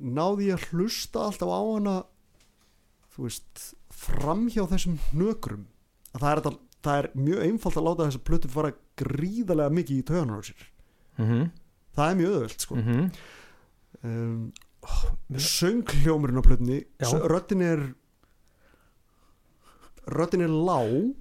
[0.00, 1.94] náði ég að hlusta alltaf á hana
[3.14, 3.62] þú veist
[3.92, 5.66] framhjá þessum hnökrum
[6.14, 6.52] að það er, þetta,
[6.86, 10.68] það er mjög einfalt að láta þessa plötu fara gríðarlega mikið í töðanar á sér.
[11.20, 11.50] Mm
[11.96, 12.76] það er mjög öðvöld sko.
[12.76, 13.08] -hmm.
[14.02, 14.52] um,
[15.28, 16.78] mér- sönghljómurinn á plötunni
[17.32, 17.82] röddin er
[20.06, 21.14] röddin er lág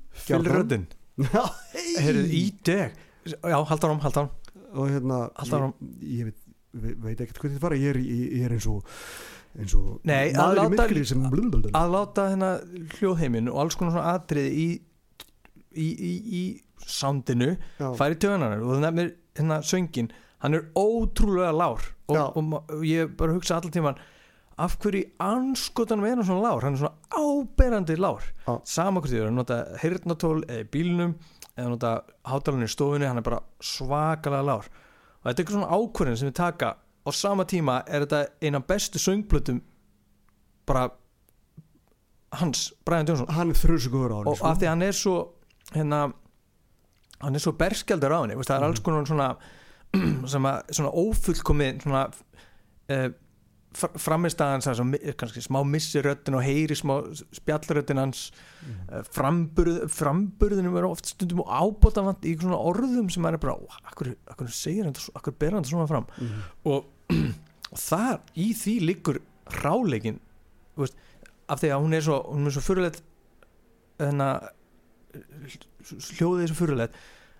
[1.33, 1.43] Já,
[1.99, 2.93] Heyrðu, í deg
[3.27, 4.29] já, halda áram, halda áram
[4.69, 5.17] og hérna
[5.99, 6.29] ég, ég
[6.71, 8.85] veit, veit, ekkert hvað þetta fara ég er, ég, ég er eins og
[9.57, 11.71] eins og Nei, að maður í láta- myrkri sem blablabla.
[11.79, 12.49] að láta hérna
[12.99, 14.67] hljóðheiminn og alls konar svona atriði í
[15.75, 16.43] í, í, í
[16.89, 17.89] soundinu Já.
[17.97, 20.11] færi töðunar og það nefnir hérna söngin
[20.43, 23.99] hann er ótrúlega lár og, og, og ég bara hugsa allan tíman
[24.59, 28.57] af hverju í anskotanum er hann svona lár hann er svona áberandi lár Já.
[28.65, 31.13] sama hvort þið eru að nota heyrnatól eða bílnum
[31.59, 31.93] eða nota
[32.31, 36.29] hátalarinn í stofunni hann er bara svakalega lár og þetta er eitthvað svona ákvörðin sem
[36.31, 36.73] við taka
[37.09, 39.61] á sama tíma er þetta eina bestu söngplötum
[40.69, 40.89] bara
[42.37, 43.29] hans, Brian Johnson.
[43.33, 45.15] Hann er þrjusu góður á hann og af því hann er svo
[45.73, 46.01] hérna
[47.19, 49.31] hann er svo berskjaldur á veist, það er alls konar svona
[50.33, 52.03] sem að, svona ófullkomið svona
[52.93, 53.09] uh,
[55.19, 56.95] kannski smá missi röddin og heyri smá
[57.37, 58.29] spjallröddin hans
[58.65, 64.15] uh, framburð, framburðinu er oft stundum ábótavant í svona orðum sem er bara, "Ó, akkur,
[64.29, 66.07] akkur segir hann akkur ber hann þetta svona fram.
[66.17, 66.41] Mhm.
[66.65, 69.19] og, og þar í því liggur
[69.63, 70.19] ráleikin
[70.79, 70.97] veist,
[71.49, 72.19] af því að hún er svo
[72.53, 73.01] svo fyrirleitt
[73.99, 74.49] að
[75.89, 76.99] hljóðið er svo fyrirleitt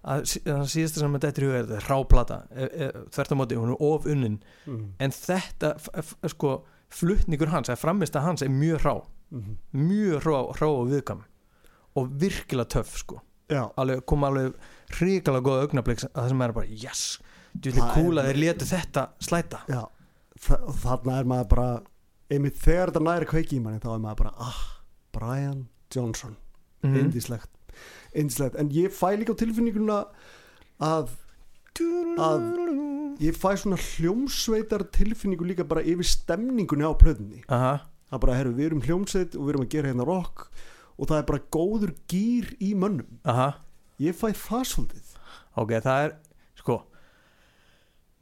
[0.10, 3.40] að það síðasta sem þetta er í huga er þetta ráplata e, e, þvert á
[3.40, 4.38] móti, hún er of unnin.
[4.66, 4.86] Mhm.
[5.04, 5.74] en þetta,
[6.32, 6.54] sko
[6.90, 8.94] flutningur hans, eða framista hans er mjög rá
[9.30, 9.58] Mhm.
[9.76, 11.20] mjög rá, rá og viðkam
[11.96, 13.20] og virkilega töff sko.
[13.78, 14.54] Alveg, koma alveg
[14.98, 17.20] hrikalega góða augnablík að það sem er bara, yes
[17.96, 19.64] cool að þeir letu þetta slæta.
[19.70, 19.84] Já
[20.40, 21.70] þarna er maður bara
[22.32, 24.60] einmitt þegar þetta næri kveiki í manni þá er maður bara ah,
[25.16, 26.38] Brian Johnson.
[26.84, 26.96] Mhm.
[26.96, 27.50] indislegt
[28.16, 29.98] einslegt, en ég fæ líka á tilfinninguna
[30.80, 31.12] að
[32.20, 32.46] að
[33.20, 38.56] ég fæ svona hljómsveitar tilfinningu líka bara yfir stemningunni á plöðunni Aha, það bara, herru,
[38.56, 40.48] við erum hljómsveit og við erum að gera hérna rock
[41.00, 43.20] og það er bara góður gýr í mönnum.
[43.24, 43.54] Aha.
[44.04, 45.14] Ég fæ það svolítið.
[45.56, 46.16] Ok, það er,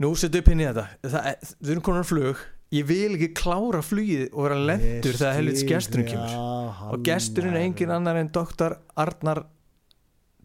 [0.03, 0.85] Nú setju upp inn í þetta.
[1.07, 2.41] Það er, Við erum konar flug.
[2.75, 6.33] Ég vil ekki klára flugið og vera lendur Ég þegar helvits gesturinn kemur.
[6.81, 9.45] Hann Og gesturinn er engin annar en doktor Arnar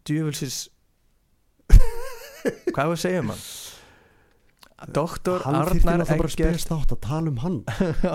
[0.07, 0.61] Djöfulsis
[2.73, 3.43] Hvað við segjum hann?
[4.95, 7.03] Doktor hann þyrfti Arnar náttúrulega bara að Eggert.
[7.03, 7.59] að um hann.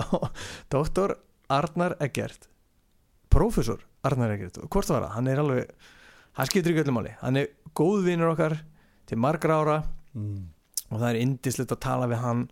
[0.75, 1.15] Doktor
[1.49, 2.49] Arnar Eggert.
[3.29, 4.59] Prófessor Arnar Eggert.
[4.65, 5.15] Hvort var það?
[5.15, 5.71] Hann er alveg
[6.37, 7.13] Hann skiptir ekki öllum máli.
[7.23, 8.57] Hann er góð vinur okkar
[9.09, 9.77] til margra ára.
[10.13, 10.49] Mm.
[10.89, 12.43] Og það er indislegt að tala við hann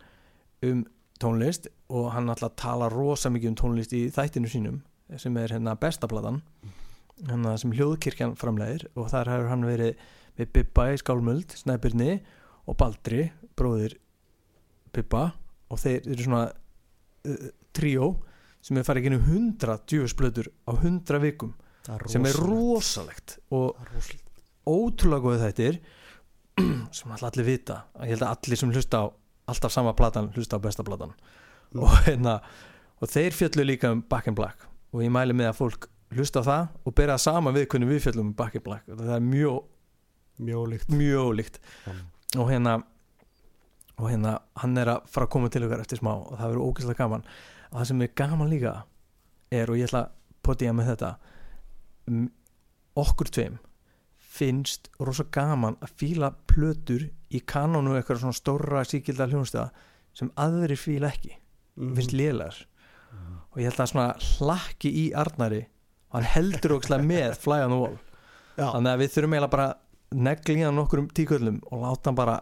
[0.68, 0.84] um
[1.22, 4.82] tónlist og hann alltaf tala rosa mikið um tónlist í þættinu sínum
[5.18, 6.42] sem er hérna bestaplatan
[7.28, 10.02] hérna sem hljóðkirkjan framlegir og þar hefur hann verið
[10.38, 12.20] við Bibba í Skálmöld, Snæbyrni
[12.70, 13.96] og Baldri, bróðir
[14.94, 15.32] Bibba
[15.72, 18.12] og þeir eru svona uh, tríó
[18.62, 21.56] sem er farið ekki um hundra djúfusblöður á hundra vikum
[21.88, 23.38] Það sem er rosalegt.
[23.56, 24.42] og er rosalegt.
[24.68, 25.78] ótrúlega góðið þættir
[26.98, 27.84] sem allir vita.
[28.02, 29.06] Ég held að allir sem hlusta á
[29.48, 31.14] alltaf sama platan hlusta á besta platan.
[31.74, 31.84] Mm.
[31.84, 32.40] og, hérna,
[33.02, 34.68] og þeir fjallu líka um Back in Black.
[34.94, 37.92] Og ég mæli með að fólk hlusta á það og bera það sama við hvernig
[37.92, 38.88] við fjallum um Back in Black.
[38.92, 39.58] Og það er mjög,
[40.48, 42.06] mjög líkt mjög líkt Mm.
[42.38, 42.84] og hérna
[43.98, 46.66] og hérna hann er að fara að koma til okkar eftir smá og það verður
[46.68, 47.24] ógeðslega gaman.
[47.72, 48.74] Og það sem er gaman líka
[49.52, 50.12] er og ég ætla að
[50.44, 51.14] potja með þetta
[52.98, 53.58] okkur tveim
[54.38, 59.70] finnst rosa gaman að fíla plötur í kanónu eitthvað svona stóra síkilda hljónstæða
[60.18, 61.36] sem aðrir fíla ekki.
[61.78, 61.96] Mhm.
[61.96, 62.56] finnst lélar
[63.52, 65.64] og ég held að svona hlakki í Arnari
[66.10, 67.98] og hann heldur ógeðslega með the wall.
[68.58, 68.72] Já.
[68.74, 69.68] þannig að við þurfum eiginlega bara
[70.66, 72.42] hann nokkur um tíköllum og láta hann bara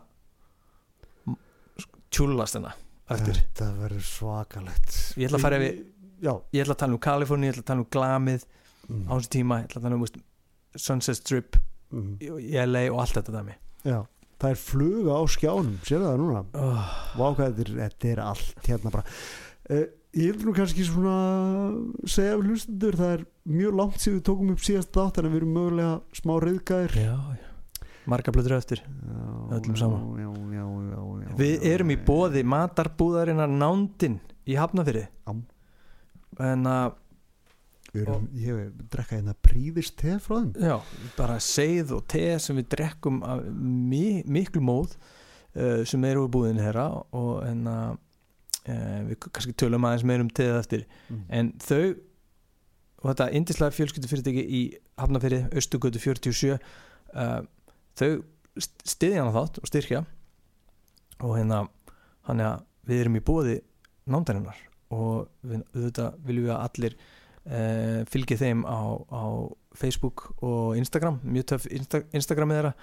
[2.11, 2.75] tjúlast hennar
[3.09, 4.95] þetta verður svakalegt.
[5.19, 5.83] Ég ætla að fara yfir-
[6.25, 8.45] ég ætla að tala um Kaliforni, ég ætla að tala um Glamið
[8.89, 9.03] mm.
[9.05, 10.05] á þessu tíma, ég ætla að tala um
[10.75, 11.57] Sunset Strip
[11.95, 12.13] Mm.
[12.19, 13.57] í LA og allt þetta dæmi.
[13.87, 13.99] Já
[14.35, 16.41] það er fluga á skjánum, sér það núna?
[16.59, 19.05] Oh, Vá hvað þetta er, allt hérna bara.
[19.71, 21.13] Uh, Ég vil nú kannski svona
[22.07, 25.41] segja við hlustundur það er mjög langt síðan við tókum upp síðast þátt en við
[25.41, 27.89] erum mögulega smá reyðgæðir já, já.
[28.13, 28.83] marga blöður eftir.
[28.85, 34.15] Já, já, já, við erum í bóði matarbúðarinnar nándin
[34.47, 35.35] í Hafnafyrði Já.
[36.47, 36.95] en að
[38.03, 40.51] Erum, ég hef drekka hérna príðist te frá þeim.
[40.59, 40.75] Já,
[41.17, 43.21] bara seið og te sem við drekkum
[43.55, 49.87] mi miklu móð uh, sem eru úr búðinu herra og að uh, við kannski tölum
[49.87, 50.85] aðeins meir um teð eftir.
[51.09, 51.23] Mm.
[51.29, 51.95] en þau
[53.05, 54.61] og þetta indislega fjölskyldu fyrirtæki í
[54.97, 57.41] Hafnafyrði, Östugötu 47 uh,
[57.99, 58.11] þau
[58.57, 60.05] stiðja hana þátt og styrkja.
[61.23, 61.65] Og hérna
[62.27, 63.59] hann að við erum í bóði
[64.09, 64.57] nándarinnar
[64.93, 66.97] og við, auðvitað viljum við að allir
[67.45, 68.81] uh, fylgi þeim á,
[69.11, 69.23] á
[69.75, 72.73] Facebook og Instagram mjög töff Insta, Instagramið þeirra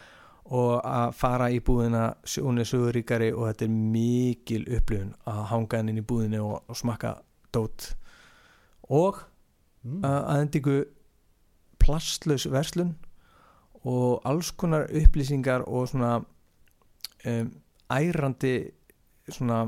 [0.52, 2.06] og að fara í búðina
[2.42, 6.64] hún er söguríkari og þetta er mikil upplifun að hanga henni inn í búðinu og,
[6.66, 7.16] og smakka
[7.54, 7.92] dót
[8.90, 9.22] og
[9.82, 10.02] Mm.
[10.06, 10.76] að endingu
[11.82, 12.92] plastlaus verslun
[13.82, 16.20] og alls konar upplýsingar og svona
[17.26, 17.48] um,
[17.90, 18.52] ærandi
[19.26, 19.64] svona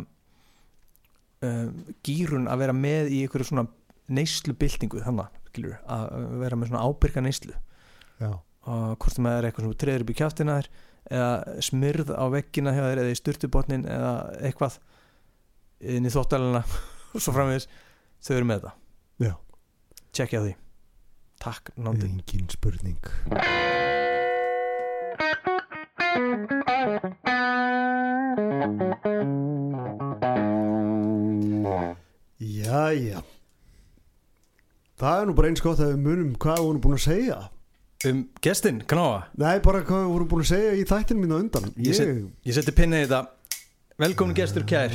[1.42, 1.72] um,
[2.06, 3.66] gýrun að vera með í einhverju svona
[4.12, 7.54] neyslubyltingu þannig skilur, að vera með svona ábyrga neyslu.
[8.24, 10.68] Og hvort það er eitthvað sem treður upp í kjáttina þér
[11.14, 14.78] eða smyrð á veggina hjá þér eða í sturtubotnin eða eitthvað
[15.94, 16.62] inn í þóttalina
[17.14, 17.68] og svo framvegis
[18.24, 19.34] þau eru með þetta já,
[20.16, 20.54] tjekkja því.
[21.44, 23.12] Takk nándin engin spurning.
[32.40, 33.20] Jæja
[35.00, 37.38] Það er nú bara eins gott að við munum hvað við vorum búin að segja.
[38.04, 41.70] Um gestin, knáa Nei, bara hvað við vorum búin að segja í þættinu mínu undan.
[41.80, 42.10] Ég set-
[42.44, 43.22] ég seti pinna í þetta
[43.98, 44.92] velkomin gestur kær.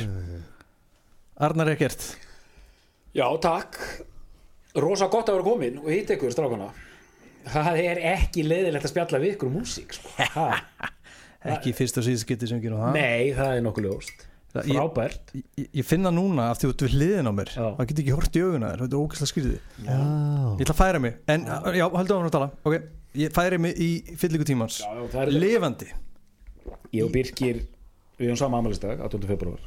[1.40, 2.04] Arnar Ekkert
[3.14, 3.74] Já, takk.
[4.78, 6.70] Rosa gott að vera komin og hitt ykkur strákana.
[7.50, 10.08] Það er ekki leiðilegt að spjalla við ykkur um músík sko.
[10.36, 10.60] Ha,
[11.56, 12.92] ekki fyrst og síðast getið sem ekki nú það.
[12.94, 15.32] Nei, það er nokkuð ljóst Það- ég, Frábært.
[15.34, 17.50] ég, ég finna núna af því þú ert við hliðin á mér.
[17.54, 17.66] Já.
[17.78, 19.98] það get ekki hort í auguna þér, þetta er ógæslega skrýði Já,
[20.58, 22.50] ég ætla að færa mig, en já, haldur áfram að tala.
[22.66, 22.74] Ok,
[23.14, 24.80] ég færi mig í fyllingu tímans.
[24.82, 25.90] Já, já, það er lifandi.
[26.92, 27.60] Ég og Birkir,
[28.18, 29.28] við erum sama amalistag 18.
[29.30, 29.60] februar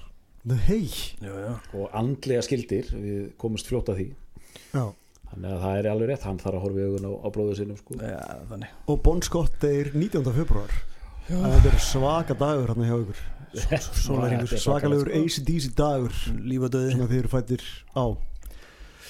[1.24, 1.54] já, já.
[1.80, 4.08] og andlega skildir við komumst fljótt að því.
[4.74, 4.84] Já,
[5.32, 7.78] þannig að það er alveg rétt, hann þarf að horfa í augun á, bróðu sinum
[7.80, 7.96] sko.
[8.88, 10.34] og Bon Scott er 19.
[10.36, 10.76] februar
[11.30, 13.22] þetta er svaka dagur hann hjá ykkur
[13.54, 16.13] er svakalegur ACDC dagur.
[16.42, 17.63] Líf og döði sem þið eru fættir
[17.96, 18.06] á.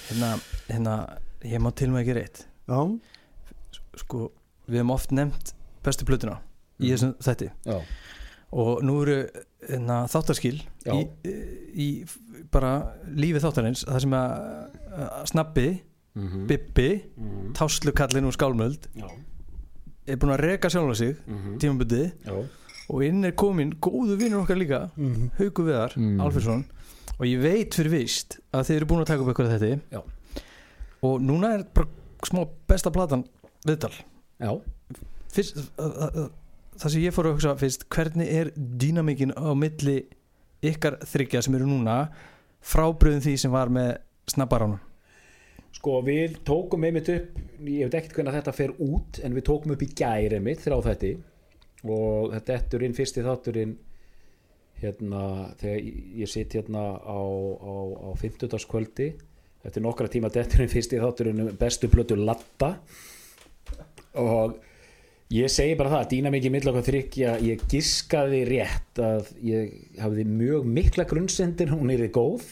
[0.09, 0.29] Hérna,
[0.69, 0.95] hérna,
[1.47, 2.79] ég má til með ekki reitt já,
[3.99, 4.31] sko,
[4.67, 5.53] við hefum oft nefnt
[5.83, 6.37] bestu plötuna
[6.79, 6.93] í Mhm.
[6.93, 7.49] þessum þætti.
[7.65, 7.77] Já,
[8.53, 9.17] og nú eru
[9.69, 11.07] hérna, þáttarskil í,
[11.73, 11.87] í
[12.51, 15.67] bara lífið þáttarins það sem að, að snabbi
[16.15, 16.45] Mhm.
[16.45, 17.53] Bibbi, Mhm.
[17.57, 19.07] táslukallin úr skálmöld já,
[20.05, 21.57] er búin að reka sjálfa sig Mhm.
[21.57, 22.11] tímabundið.
[22.25, 22.47] Já.
[22.89, 26.19] Og inn er komin góðu vinnur okkar líka mm Hauku Viðar, Mm.
[26.23, 26.65] Alfredsson
[27.19, 30.01] og ég veit fyrir vist að þið eru búin að taka upp eitthvað þetta Já.
[31.03, 31.87] og núna er bara
[32.25, 33.25] smá besta platan
[33.67, 33.91] viðtal
[34.39, 34.53] já.
[35.31, 36.29] fyrst, að, að, að,
[36.81, 39.97] það sem ég fór að hugsa fyrst hvernig er dýnamíkin á milli
[40.63, 41.97] ykkar þryggja sem eru núna
[42.63, 43.95] frábriðum því sem var með
[44.31, 44.81] snabbaránum
[45.73, 49.73] Sko við tókum einmitt upp ég veit ekkert hvernig þetta fer út en við tókum
[49.73, 51.13] upp í gæri einmitt þrjá þætti
[51.83, 53.75] og þetta ettur inn fyrsti þátturinn
[54.83, 55.23] hérna
[55.59, 58.67] þegar ég- sitt hérna á, á, á 50.
[58.67, 59.13] kvöldi
[59.63, 62.77] eftir nokkra tíma detturinn fyrsti þátturinn um bestu plötu Latta
[64.19, 64.57] og
[65.33, 69.71] ég segi bara það, dýna mikið mill okkar þryggja, ég giskaði rétt að ég
[70.03, 72.43] hafði mjög mikla grunnsendir, hún er góð.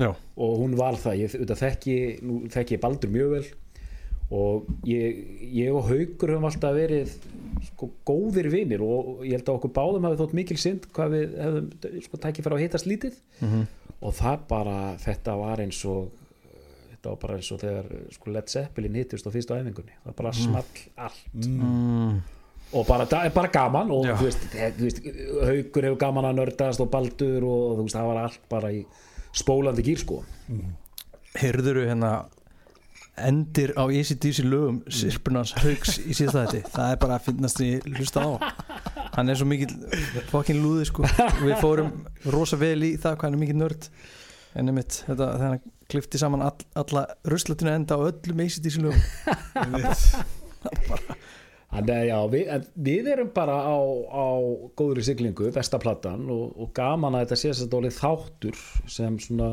[0.00, 3.42] Já, og hún var það, ég auðvitað þekki nú þekki ég Baldur mjög vel
[4.30, 7.12] og ég, ég og Haukur höfum alltaf verið
[7.66, 11.36] sko, góðir vinir og ég held að okkur báðum hafi þótt mikil synd hvað við
[11.42, 13.20] hefðum sko, tækið fyrir að hittast lítið.
[13.42, 13.66] Mhm.
[14.00, 16.06] og það bara, þetta var eins og
[16.90, 19.92] þetta var bara eins og þegar sko, Led Zeppelin hittust á fyrstu æfingunni.
[20.06, 20.64] Það bara small
[20.96, 21.34] allt.
[21.36, 22.22] Mm.
[22.72, 25.02] og bara, það er bara gaman og þú veist, þe- þú veist,
[25.50, 28.84] Haukur hefur gaman að nördast og Baldur og þú veist, það var allt bara í
[29.34, 30.22] spólandi gýr sko.
[31.40, 32.12] Heyrðuru hérna
[33.26, 37.68] endir á ACDC lögum sirpunans haugs í síðasta þetta það er bara að finnast því
[37.96, 38.30] hlusta á.
[39.16, 39.70] Hann er svo mikil
[40.30, 41.06] fokkin lúði sko.
[41.42, 41.92] Við fórum
[42.32, 43.90] rosa vel í það hvað hann er mikil nörd.
[44.58, 49.02] En einmitt þetta þegar hann klifti saman all, alla ruslatinu enda á öllum ACDC lögum.
[51.70, 52.48] Þannig að já, við,
[52.82, 53.78] við erum bara á,
[54.10, 54.26] á
[54.74, 58.58] góðri siglingu, besta platan og, og gaman að þetta sé að dólið þáttur
[58.90, 59.52] sem svona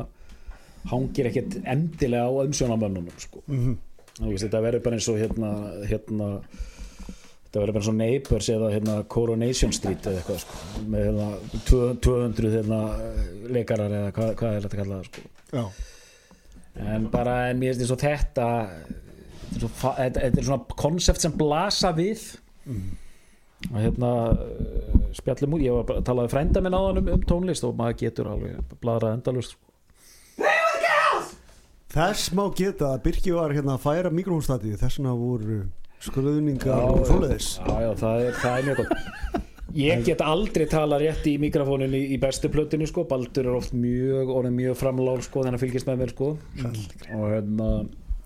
[0.90, 3.42] hangir ekkert endilega á ömsjónamönnunum sko.
[3.48, 3.76] -hmm.
[4.18, 5.50] Þú veist, þetta verður bara eins og hérna,
[5.86, 6.28] hérna
[7.48, 10.56] þetta verður bara eins og Neighbors eða hérna Coronation Street eða eitthvað sko,
[10.88, 11.28] með hérna
[12.04, 12.80] 200 hérna
[13.48, 15.20] leikarar eða hvað, hvað er þetta að kalla það sko
[16.78, 18.48] en bara en mér finnst eins og þetta
[19.96, 22.26] þetta er, er svona konsept sem blasa við
[23.72, 27.08] og hérna uh, spjallum út, ég var bara að tala við frænda minn áðan um,
[27.16, 29.67] um tónlist og maður getur alveg bladrað endalust sko.
[31.92, 35.60] Þess má geta að Birki var hérna að færa mikrofónstati þess vegna voru
[36.04, 37.52] skröðningar og svoleiðis.
[37.58, 39.46] Já, já, það er, það er mjög gott.
[39.78, 43.74] Ég get aldrei talað rétt í mikrofónin í, í bestu plötinu sko, Baldur er oft
[43.76, 46.30] mjög orðin mjög framlál sko, þannig að fylgist með mér sko.
[47.18, 47.68] Og hérna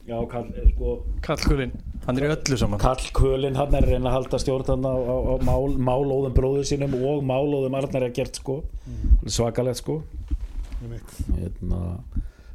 [0.07, 0.93] já, kall, sko.
[1.27, 1.75] Kallkulinn,
[2.07, 2.83] hann er í öllu saman.
[2.83, 6.69] Karl Kölin hann er að reyna að halda stjórn á, á, á mál, málóðum bróður
[6.69, 8.61] sínum og málóðum Arnar er gert sko
[9.27, 10.01] svakalegt sko.
[10.83, 11.83] Hérna,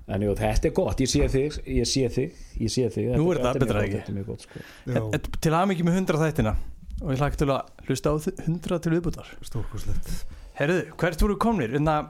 [0.07, 3.11] en jú, þetta er gott ég sé þig, ég sé þig, ég sé þig.
[3.19, 4.39] Nú er Þetta- það betra ekki.
[4.45, 5.29] sko.
[5.41, 6.55] Til aðmikið með 100 þættina
[7.01, 8.15] og ég hlakka til að hlusta á
[8.47, 10.25] 100 til viðbútar stórkoslegt
[10.57, 11.75] Herðu, hvert voru komnir?
[11.77, 12.09] Inna,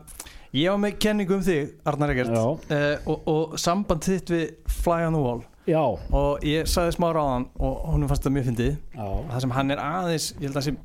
[0.56, 5.04] ég var með kenningu um þig, Arnar Egert uh, og, og samband þitt við Fly
[5.04, 5.42] on the Wall.
[5.68, 8.78] Já, og ég sagði smá ráðan og honum fannst það mjög fyndið.
[8.96, 10.78] Já, það sem hann er aðeins, ég held að er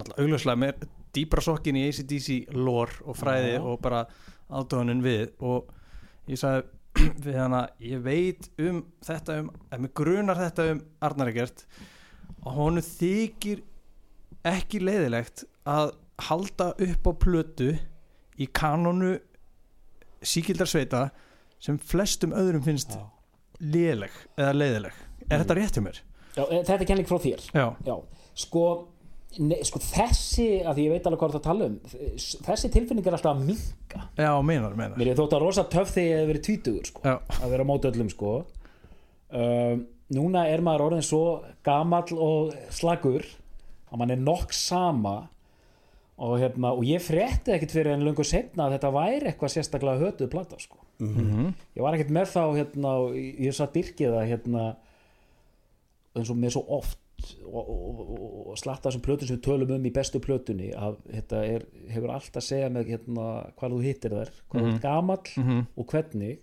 [0.00, 0.84] alltaf augljóslega með
[1.14, 3.60] dýbra sokkin í ACDC lore og fræði Já.
[3.62, 4.02] og bara
[4.50, 5.28] aðdóðaninn við.
[5.46, 5.70] Og
[6.30, 6.64] ég sagði
[7.26, 11.64] við hann að ég veit um þetta um, ef mig grunar þetta um Arnar Egert
[12.44, 13.64] og honum þykir
[14.46, 15.94] ekki leiðilegt að
[16.28, 17.72] halda upp á plötu
[18.38, 19.16] í kanonu
[20.24, 21.08] síkildarsveita
[21.62, 22.94] sem flestum öðrum finnst
[23.60, 24.98] léleg eða leiðileg.
[25.30, 26.00] Er þetta rétt hjá mér?
[26.34, 27.44] já e, þetta er kenning frá þér.
[27.54, 27.94] Já, já,
[28.44, 28.64] sko,
[29.42, 31.78] ne, sko þessi, að því ég veit alveg hvað það að tala um
[32.48, 35.94] þessi tilfinning er alltaf að minka já, meinar, meinar mér er þótt að rosa töff
[35.94, 37.04] þegar ég hef verið tvítugur sko.
[37.40, 38.34] Að vera á móti öllum sko
[39.34, 41.24] um, núna er maður orðin svo
[41.66, 43.26] gamall og slagur
[43.90, 45.16] að mann er nokk sama
[46.14, 50.02] og, hérna, og ég frétti ekkit fyrir en löngu setna að þetta væri eitthvað sérstaklega
[50.02, 50.78] hötuð plata sko.
[51.02, 54.66] mm ég var ekkit með þá hérna, og ég satt dyrkið að hérna,
[56.14, 57.00] eins og með svo oft
[57.46, 58.00] og, og,
[58.48, 61.64] og, slatta þessum plötum sem við tölum um í bestu plötunni að þetta er,
[61.94, 63.26] hefur allt að segja með hérna,
[63.58, 64.74] hvað þú hittir þær, hvað þú Mhm.
[64.74, 65.66] ert gamall -hmm.
[65.76, 66.38] og hvernig.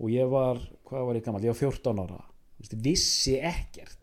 [0.00, 2.24] Og ég var, hvað var ég gammal, ég var 14 ára.
[2.62, 3.98] Þú vissi ekkert.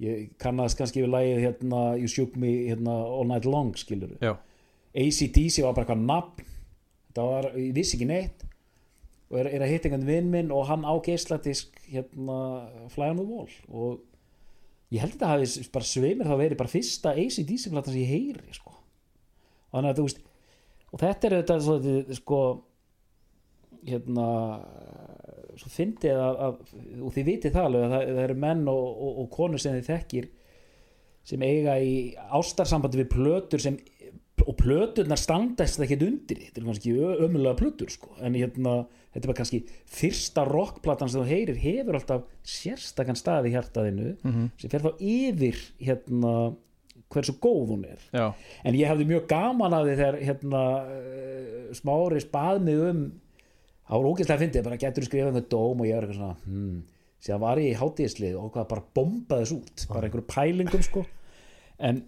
[0.00, 4.16] Ég kannast kannski við lagið hérna, You Shook Me hérna, All Night Long skilur
[4.94, 6.44] ACDC var bara eitthvað nafn.
[7.14, 8.44] Það var, ég vissi ekki neitt.
[9.30, 13.16] Og er, er að hitta einhvern vinn minn og hann á geisladisk hérna Fly on
[13.16, 13.48] the Wall.
[13.68, 14.00] Og
[14.94, 18.54] ég held að þetta hafi sveimir þá verið bara fyrsta ACDC plata sem ég heyri
[18.54, 18.76] sko.
[19.72, 20.22] þannig að þú veist
[20.94, 21.76] og þetta er þetta svo,
[22.20, 22.40] sko
[23.84, 24.28] hérna
[25.58, 28.86] svo fyndið að, að og þið vitið það alveg að það, það eru menn og,
[28.94, 30.30] og, og konur sem þið þekkir
[31.24, 31.94] sem eiga í
[32.36, 33.78] ástarsambandi við plötur sem
[34.46, 38.10] og plöturnar standast ekkert undir þetta er kannski ömulega plötur sko.
[38.20, 38.74] en hérna,
[39.14, 44.16] þetta er bara kannski fyrsta rockplatan sem þú heyrir hefur alltaf sérstakann stað í hjartaðinu
[44.24, 44.50] Mhm.
[44.58, 46.54] sem fer þá yfir hérna,
[47.10, 48.32] hversu góð hún er já,
[48.64, 53.04] en ég hefði mjög gaman að því þegar hérna, uh, smári spað mig um
[53.84, 56.36] það var ógeðslega að fyndið bara getur skrifað einhvern dóm og ég var eitthvað svona
[56.44, 56.82] hmm.
[57.20, 61.04] síðan var ég í hátíðislið og hvað bara bombaðis út bara einhverju pælingum sko
[61.78, 62.02] en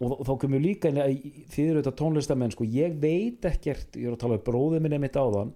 [0.00, 1.16] og, og þá komum líka inn að
[1.52, 2.66] þið eru þetta tónlistamenn sko.
[2.68, 5.52] Ég veit ekkert, ég er að tala um bróðið minni mitt áðan.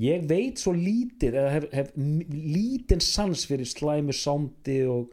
[0.00, 5.10] Ég veit svo lítið eða hef, hef lítinn sans fyrir slæmu sándi og,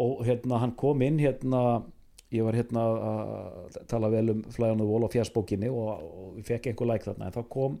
[0.00, 1.80] og hérna hann kom inn hérna
[2.30, 6.50] ég var hérna að tala vel um on the Wall á fjarsbókinni og, og við
[6.52, 7.30] fekk einhver læk þarna.
[7.30, 7.78] En þá kom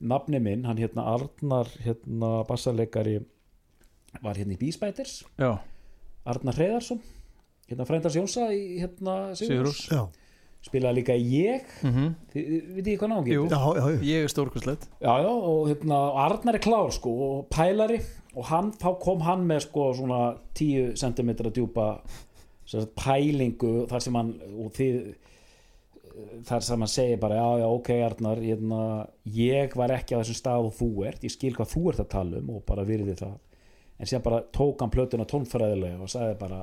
[0.00, 3.20] nafni minn, hann hérna Arnar hérna bassarleikari
[4.24, 5.20] var hérna í Bíspæters
[6.28, 7.00] Arnar Hreiðarsson
[7.70, 10.02] hérna frændars Jónsa í hérna Sigurús já,
[10.66, 11.68] spilaði líka ég.
[11.86, 13.44] Mm þið veit ég hvað náðum Jú.
[13.48, 14.00] já, já, já.
[14.10, 14.32] ég er
[15.22, 18.00] já, og hérna Arnar er klár sko og pælari
[18.34, 22.00] og hann, þá kom hann með sko svona 10 cm djúpa
[22.66, 25.14] sem sagt, pælingu þar sem hann og þið
[26.46, 28.82] þar sem hann segir bara já já ok Arnar hérna,
[29.24, 32.10] ég var ekki á þessum stað og þú ert, ég skil hvað þú ert að
[32.14, 33.38] tala um og bara virði það.
[34.00, 36.60] En síðan bara tók hann plötuna tónfræðilega og sagði bara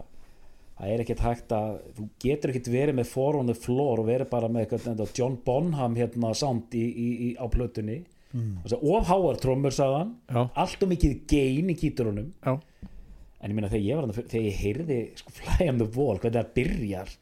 [0.77, 4.09] það er ekkert hægt að þú getur ekkert verið með four on the floor og
[4.09, 8.03] verið bara með eitthvað John Bonham hérna sound í, í, í, á plötunni.
[8.35, 8.57] Mm.
[8.67, 12.57] of háar trommur já, allt og mikið gain í gíturunum já,
[13.39, 16.19] en ég meina þegar ég var þarna, þegar ég heyrði sko, Fly on the Wall,
[16.19, 17.13] hvernig það byrjar.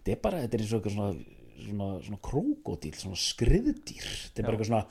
[0.00, 4.06] Þetta er bara, þetta er eins og eitthvað svona svona, svona krókodýl, svona skriðdýr.
[4.24, 4.84] Þetta er bara eitthvað svona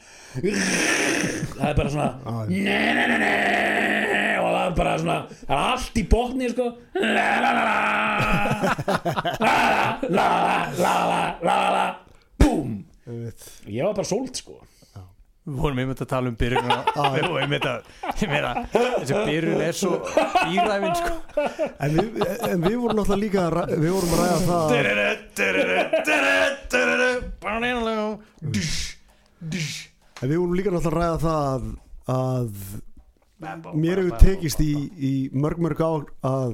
[1.57, 2.09] það er bara svona
[2.49, 6.67] ne, ne, ne, ne, og það er bara svona það er allt í botni sko.
[7.01, 7.51] La la.
[7.51, 7.65] La
[9.41, 11.85] la la la la la la la.
[12.41, 12.79] Búm.
[13.07, 13.47] Einmitt.
[13.65, 14.61] ég var bara sóld sko
[15.41, 17.79] við vorum einmitt að tala um byrjun við vorum einmitt að
[18.29, 19.93] meina, þessi byrjun er svo
[20.53, 21.13] íræfin sko.
[21.81, 24.69] En, við, en við vorum náttúrulega líka að við vorum að ræða það
[30.21, 31.49] en við vorum líka náttúrulega að ræða það
[32.13, 32.49] að,
[33.41, 36.53] að mér hefur tekist í, í mörg mörg ár að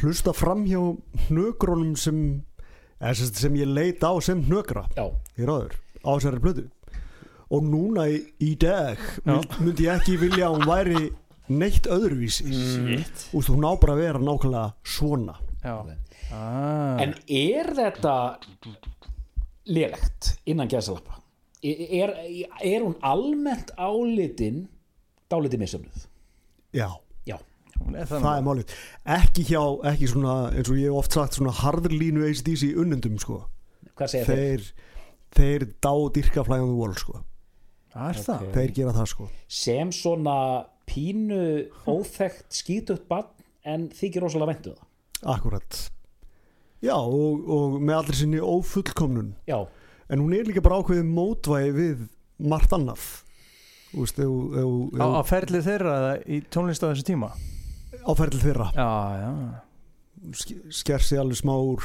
[0.00, 0.80] hlusta fram hjá
[1.26, 2.22] hnögrunum sem,
[2.96, 5.04] eða sem ég leit á sem hnögra já,
[5.36, 6.64] í ráður á þessari plötu
[7.52, 11.02] og núna í, í dag mynd, myndi ég ekki vilja að hún væri
[11.48, 12.46] neitt öðruvísi.
[13.36, 15.36] Og hún á bara að vera nákvæmlega svona.
[15.66, 16.98] Ah.
[17.02, 18.14] En er þetta
[19.70, 21.20] lélegt innan gæðsalappa?
[21.66, 22.12] Er,
[22.62, 24.66] er hún almennt álitin
[25.30, 26.06] dálítið misjöfnuð?
[26.76, 26.90] já,
[27.26, 27.38] Já,
[27.92, 28.74] er það þannig er málið.
[29.16, 33.40] Ekki hjá, ekki svona eins og ég hef oft sagt svona harðurlínu ACDC unnendum sko.
[33.96, 34.66] Hvað segir þeir?
[34.66, 34.68] þeir,
[35.36, 37.22] þeir dá dyrka on the Wall sko
[37.96, 38.44] það er það?
[38.46, 38.54] Ok.
[38.56, 39.28] þeir gera það sko.
[39.48, 40.36] Sem svona
[40.86, 41.40] pínu
[41.90, 43.28] óþekkt skítugt bann
[43.66, 44.88] en þykir rosalega væntu það.
[45.34, 45.78] Akkurat.
[46.84, 49.32] Já og, og með allir sinni ófullkomnun.
[49.48, 49.58] Já,
[50.12, 52.04] en hún er líka bara ákveðið mótvægi við
[52.46, 53.06] margt annað.
[53.90, 57.30] Þú veist, ef, ef, ef, á, á ferlið þeirra eða í tónlist á þessu tíma?
[58.06, 58.68] Á ferli þeirra.
[58.76, 58.90] Já,
[59.22, 59.30] já.
[60.36, 61.82] Sk- sker sig alveg smá úr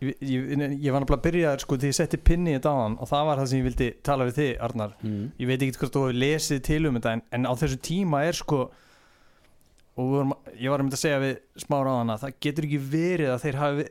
[0.00, 0.44] ég, ég,
[0.80, 3.26] ég var náttúrulega að byrja sko því ég setti pinni í þetta áðan og það
[3.28, 5.24] var það sem ég vildi tala við þig Arnar mm.
[5.42, 8.22] ég veit ekki hvort þú hefur lesið til um þetta en, en á þessu tíma
[8.28, 8.60] er sko
[10.00, 11.34] og vorum, ég var að mynda að segja við
[11.64, 13.88] smára á hana það getur ekki verið að þeir hafi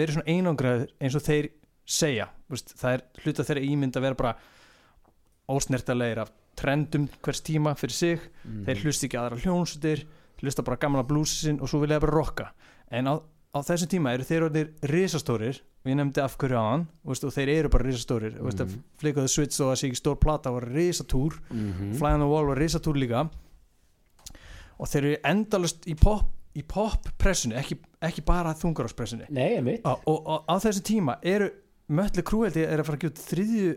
[0.00, 1.50] verið svona einangraður eins og þeir
[1.90, 4.32] segja Vist, það er hluta þeirra ímynd að vera bara
[5.50, 8.64] ósnertalegir af trendum hvers tíma fyrir sig Mm.
[8.64, 10.00] þeir hlusta ekki aðra hljónsutir
[10.40, 12.46] hlusta bara gamla blúsin og svo vilja bara rocka
[12.90, 13.14] en á,
[13.50, 17.16] á þessum tíma eru þeir orðnir risastórir og ég nefndi af hverju á hann og
[17.34, 18.44] þeir eru bara risastórir mm.
[18.46, 18.82] veist, Mhm.
[19.00, 21.38] flikaðu switch og það sé ekki stór plata var risatúr.
[21.50, 23.28] Mm Fly on the Wall var risatúr líka.
[24.80, 29.28] Og þeir eru endalust í pop í pop-pressunni, ekki, ekki bara þungaráspressunni.
[29.84, 31.50] Og, og, og á þessu tíma eru
[31.90, 33.68] Mötli Krúeldi er að fara að gjóta þriðju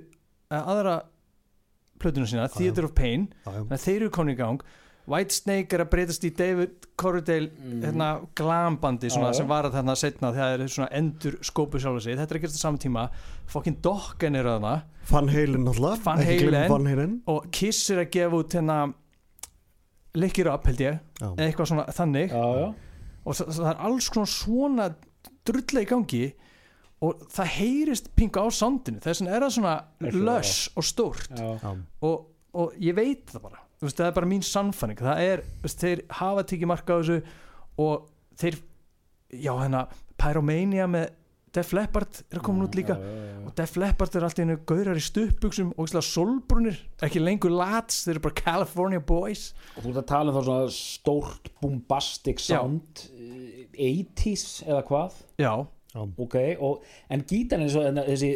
[0.49, 0.95] eða aðra
[2.01, 3.27] plötuna sína, Já, Theater of Pain.
[3.45, 4.61] Að þeir eru komin í gang.
[4.61, 4.82] White
[5.35, 7.49] Snake er að breytast í David Coverdale
[7.83, 9.33] hérna, glambandi svona, Mm.
[9.33, 9.37] Já.
[9.41, 12.43] sem var að þarna setna þegar þeir svona endur skópu sjálf sig þetta er að
[12.45, 13.09] gerast á saman tíma
[13.51, 14.75] fokkin Dokken er þarna
[15.09, 16.69] Van Halen náttúrulega Van Halen.
[16.71, 18.93] Van Halen og Kiss er að gefa út hérna
[20.15, 21.27] Lick It Up held ég já.
[21.33, 22.67] eða eitthvað svona þannig já, já,
[23.25, 24.87] og það, það er alls konar svona
[25.47, 26.23] drulla í gangi
[27.03, 30.87] og það heyrist pingu á soundinu þess vegna er það svona Er það, löss og
[30.87, 31.49] stórt já.
[31.59, 31.73] Já.
[32.07, 35.83] og, og ég veit það bara veist, það er bara mín sannfanning það er, veist,
[35.83, 37.19] þeir hafa tikið marka á þessu
[37.83, 38.07] og
[38.39, 38.61] þeir
[39.33, 39.87] já hérna,
[40.19, 41.11] Pyromania með
[41.53, 42.95] Def Leppard er að koma út líka.
[42.97, 43.41] Já, já, já.
[43.45, 47.99] og Def Leppard er alltaf einu gaurar í stuppbuxum og íslega solbrunir, ekki lengur lats
[48.07, 49.43] þeir eru bara California boys.
[49.75, 52.55] Og þú ert að tala um þá svona stórt bombastic Já.
[52.55, 55.21] sound eh, 80s eða hvað?
[55.43, 55.53] Já,
[55.93, 56.35] ok,
[56.65, 56.81] og,
[57.13, 58.29] en gítarinn svo, en þessi,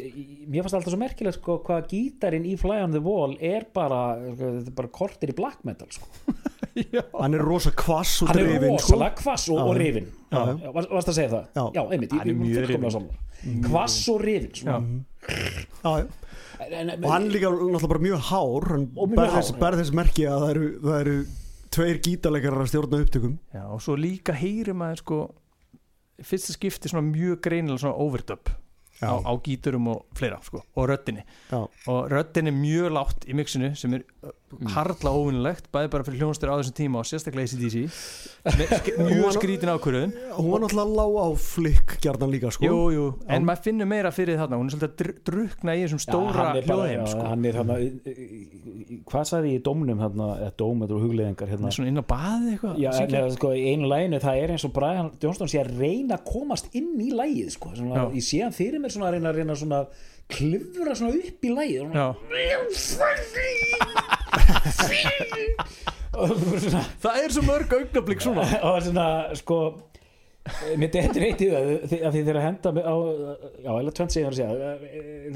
[0.46, 4.02] mér fannst alltaf svo merkilegt sko, hvað gítarinn í Fly on the Wall er bara,
[4.36, 6.06] sko, þetta er bara kortir í black metal sko.
[6.94, 7.02] já.
[7.18, 8.94] hann er rosa kvass og hann er drifin sko.
[8.94, 10.42] rosalega kvass og, og rifin Já.
[10.60, 11.44] Já, var- varst að segja það?
[11.56, 11.64] Já.
[11.78, 13.62] já einmitt, Hann er ég, mjög ég fullkomlega sammála.
[13.70, 14.62] kvass og rifin Já.
[14.62, 14.80] svona.
[15.84, 16.08] já, já.
[16.68, 19.36] en, en, og hann er líka náttúrulega bara mjög hár hann Og mjög ber hár,
[19.40, 19.60] þess, já.
[19.64, 21.18] ber þess merki að það eru, það eru
[21.78, 25.20] tveir gítarleikarar að stjórna upptökum já, og svo líka heyrir maður sko
[26.24, 28.50] fyrsta skipti svona mjög greinilega svona overdub
[29.02, 31.24] á, á gíturum og fleira sko, og röddinni.
[31.52, 34.06] Já, og röddin er mjög látt í mixinu sem er
[34.48, 37.76] uh, harla óvinnilegt bæði bara fyrir hljónstur á þessum tíma og sérstaklega ACDC
[39.08, 43.48] mjög skrítin ákvörðun hún var náttúrulega lág á flikk gjarnan líka sko jú, jú, en
[43.48, 46.64] maður finnur meira fyrir þarna hún er svolítið að dr drukna í þessum stóra bara-
[46.64, 47.26] hljóðheim sko.
[47.28, 47.74] hann er hann
[49.08, 51.72] hvað sagði ég í dómnum hérna, eða dóm, þetta eru hugleðingar hérna.
[51.76, 55.12] svona inn á baði eitthvað Já, neða, sko, einu læginu það er eins og Brian
[55.22, 57.74] Johnston sé að reyna að komast inn í lægið sko.
[57.76, 59.84] svona, ég sé hann fyrir mér svona að reyna reyna svona
[60.32, 61.50] klifra svona upp í
[61.94, 62.08] Já.
[66.18, 68.46] og svona það er svo mörg augnablík svona.
[68.68, 69.08] Og svona
[69.38, 69.58] sko
[70.80, 71.64] mér þetta er eitt í það
[72.08, 74.52] að því þeir að henda á já, eða 20 segir að segja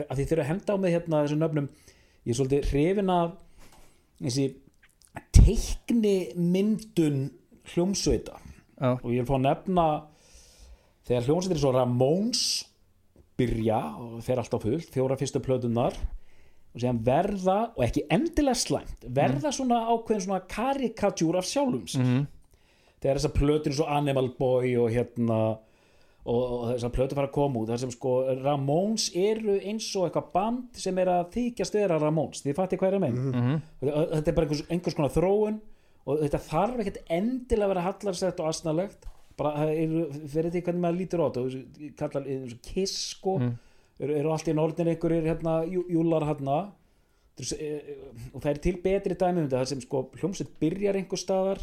[0.08, 3.34] að því þeir að henda á mig hérna þessum nöfnum ég er svolítið hrifin af
[4.22, 4.46] þessi
[5.36, 7.22] teikni myndun
[7.74, 8.40] hljómsveita.
[8.82, 9.86] Já, og ég vil fá að nefna
[11.08, 12.44] þegar hljómsveitir svo Ramones
[13.40, 15.96] byrja og fer alltaf fullt fjóra fyrstu plötunar
[16.72, 22.06] og síðan verða, og ekki endilega slæmt verða svona ákveðin svona karikatjúr af sjálfum sér.
[22.06, 22.28] Mhm.
[23.02, 25.40] þegar þessar plötur svo Animal Boy og hérna
[26.26, 28.12] og, og þessar plötur fara að koma út þar sem sko
[28.44, 32.44] Ramones eru eins og eitthvað band sem er að þykjast vera Ramones.
[32.46, 33.22] Þið er að meina?
[33.32, 33.62] Mhm.
[33.82, 35.60] Og þetta er bara einhvers, einhvers konar þróun
[36.06, 39.10] og þetta þarf ekkert endilega að vera hallarsett og asnalegt
[39.42, 39.66] bara
[40.32, 43.52] fyrir því hvernig maður lítur á þetta kallar eins og kiss sko Mm.
[44.02, 46.60] eru, eru allt í norðin einhverjir hérna, jú- júlar hérna
[47.42, 47.96] er eh,
[48.34, 51.62] og það er til betri dæmi um þetta sem sko hljómsveit byrjar einhver staðar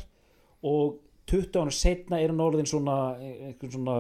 [0.63, 0.99] og
[1.29, 3.99] 20 ára setna er norðin svona einhver svona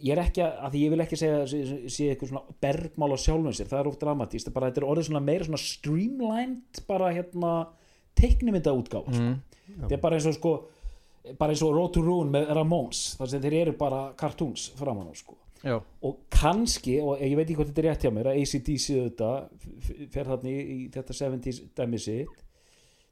[0.00, 3.18] ég er ekki að, að því ég vil ekki segja sé, eitthvað svona bergmál á
[3.20, 7.10] sjálfum sér það er oft dramatíst, bara þetta er orðið svona meira svona streamlined bara
[7.14, 7.52] hérna
[8.18, 9.22] teiknimynda útgáfa sko.
[9.22, 9.40] Mhm.
[9.84, 10.52] þetta er bara eins og sko
[11.38, 15.08] bara eins og Road to Ruin með Ramones þar sem þeir eru bara cartoons framan
[15.08, 15.38] á sko.
[15.64, 18.88] Já, og kannski, og ég veit ekki hvort þetta er rétt hjá mér að ACDC
[18.98, 19.28] þetta
[20.12, 22.42] fer þarna í, í þetta 70s dæmi sitt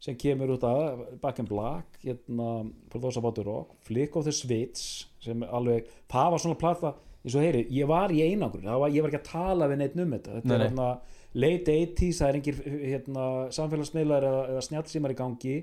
[0.03, 2.51] sem kemur út af Back in Black hérna,
[2.93, 6.93] About the Rock Flick of the Switch sem alveg, það var svona plata
[7.23, 9.97] eins og heyri, ég var í einangur var, ég var ekki að tala við neitt
[9.97, 10.39] um þetta.
[10.41, 10.89] Þetta Nei, er hérna
[11.33, 15.55] late 80s það er engir hérna, samfélagsmiðlar eða, eða snjálfsímar í gangi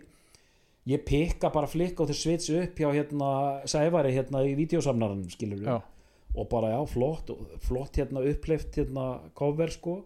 [0.87, 3.31] ég pikka bara Flick of the Switch upp hjá hérna
[3.67, 5.81] Sævari hérna í videosamnaranum skilur já,
[6.35, 9.99] og bara já, flott og flott hérna uppleift hérna cover sko.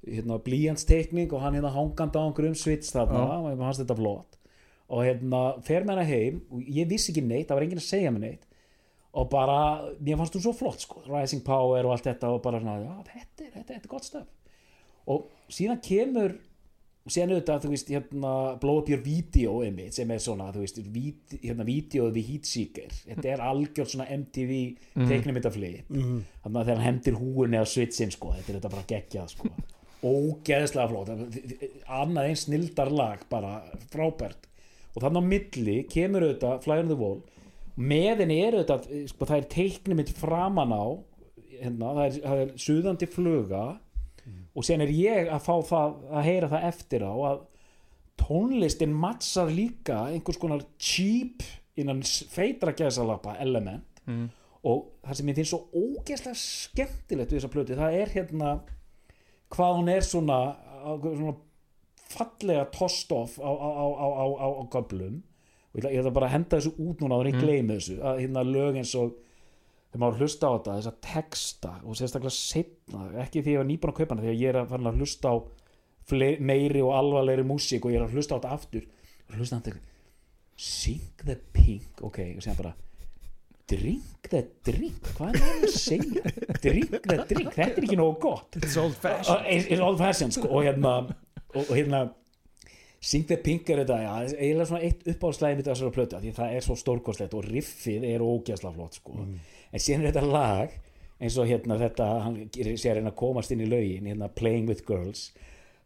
[0.00, 3.24] Hérna blíjantstekning og hann hérna hangandi á einhverjum svits þarna.
[3.38, 4.38] Og mér fannst þetta flott.
[4.90, 7.90] Og hérna fer með hana heim og ég vissi ekki neitt, það var enginn að
[7.90, 8.46] segja mér neitt.
[9.20, 9.60] Og bara,
[10.00, 11.04] mér fannst þú svo flott sko.
[11.04, 14.08] Rising Power og allt þetta og bara svona, já, þetta er, þetta, þetta er gott
[14.08, 14.28] stöf
[15.10, 16.36] og síðan kemur
[17.08, 20.78] síðan auðvitað, þú veist, hérna blow up your video einmitt, sem er svona þú veist,
[20.92, 25.08] vid, hérna, videoð við Heatseeker þetta er algjörð svona MTV Mhm.
[25.08, 26.20] teiknumittaflip Mhm.
[26.44, 29.48] þannig að þegar hann hendir húinni á switchin sko, þetta er þetta bara geggjað sko.
[30.04, 31.08] ógeðslega flott
[31.88, 34.46] annað einn snildarlag bara frábært
[34.96, 37.22] og þannig á milli kemur auðvitað Fly on the Wall
[37.78, 40.84] með henni er auðvitað sko, það er teiknumitt framan á
[41.60, 43.64] hérna, það er, það er suðandi fluga
[44.54, 47.40] og sen er ég að fá það að heyra það eftir á að
[48.20, 51.44] tónlistin mattsar líka einhvers konar cheap
[51.80, 53.86] innan feitra gæsalappa element.
[54.06, 54.28] Mhm.
[54.64, 58.50] og það sem ég finnst svo ógeðslega skemmtilegt við þessa plötu, það er hérna
[59.48, 60.56] hvað hún er svona,
[61.00, 61.34] svona
[62.10, 65.22] fallega tost off á, á, á, á, á, á, á göblum
[65.72, 68.44] og ég ætla, bara að henda þessu út núna og ég gleymi þessu að hérna
[68.44, 69.14] lög eins og
[69.90, 73.92] þegar maður hlusta á þetta, þessa texta og sérstaklega setna, ekki því ég var nýbúin
[73.92, 75.36] að kaupa hana því að ég er að fara að hlusta á
[76.10, 78.86] fleiri, meiri og alvarlegri músík og ég er að hlusta á þetta aftur.
[79.30, 79.88] Og hlusta á þetta
[80.60, 82.76] Sing the Pink ok, og segja bara
[83.70, 86.30] Drink the drink, hvað er það að segja?
[86.58, 88.56] Drink the drink, þetta er ekki nógu gott.
[88.58, 89.46] It's old fashioned.
[89.46, 92.00] Uh, is old fashioned sko, og hérna og, og hérna
[93.00, 96.32] Sing the Pink er þetta, já, eiginlega svona eitt uppáhaldslæði mitt að þessara plötu, því
[96.36, 99.14] það er svo stórkostlegt og riffið er ógæsla flott sko.
[99.70, 100.78] En síðan er þetta lag
[101.20, 104.70] eins og hérna þetta, hann sér að reyna að komast inn í lögin, hérna Playing
[104.70, 105.30] with Girls.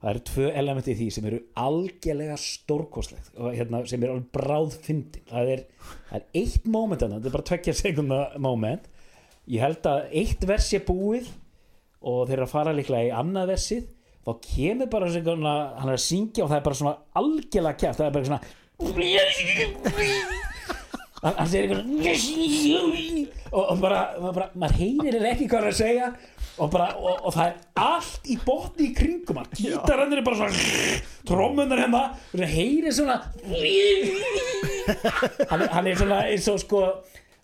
[0.04, 4.28] Það eru tvö elementi í því sem eru algjörlega stórkostlegt og hérna sem er alveg
[4.36, 5.24] bráðfyndin.
[5.30, 5.64] Það er,
[6.10, 8.86] það er eitt moment þarna, þetta er bara tvekja sekunda moment.
[9.50, 11.32] Ég held að eitt vers er búið
[12.04, 13.90] og þeir eru að fara líklega í annað versið.
[14.24, 18.00] Þá kemur bara svona, hann er að syngja og það er bara svona algjörlega kæft
[18.00, 18.42] það er bara svona
[21.24, 21.84] hann, segir eitthvað
[23.54, 26.08] og, bara, bara maður heyrir er ekki hvað hann er að segja.
[26.54, 30.38] Og, bara, og, og það er allt í botni í kringum hann, gítarannir er bara
[30.38, 32.02] svona trómmunar hérna.
[32.30, 33.16] Og það heyrir svona
[35.50, 36.84] hann, hann er svona eins og sko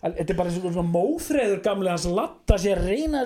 [0.01, 3.25] þetta er bara svona, móþreður gamlega hans latta sér reyna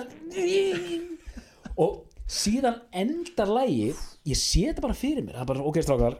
[1.76, 5.36] og síðan endar lægið ég sé þetta bara fyrir mér.
[5.36, 6.18] Það er bara, ok strákar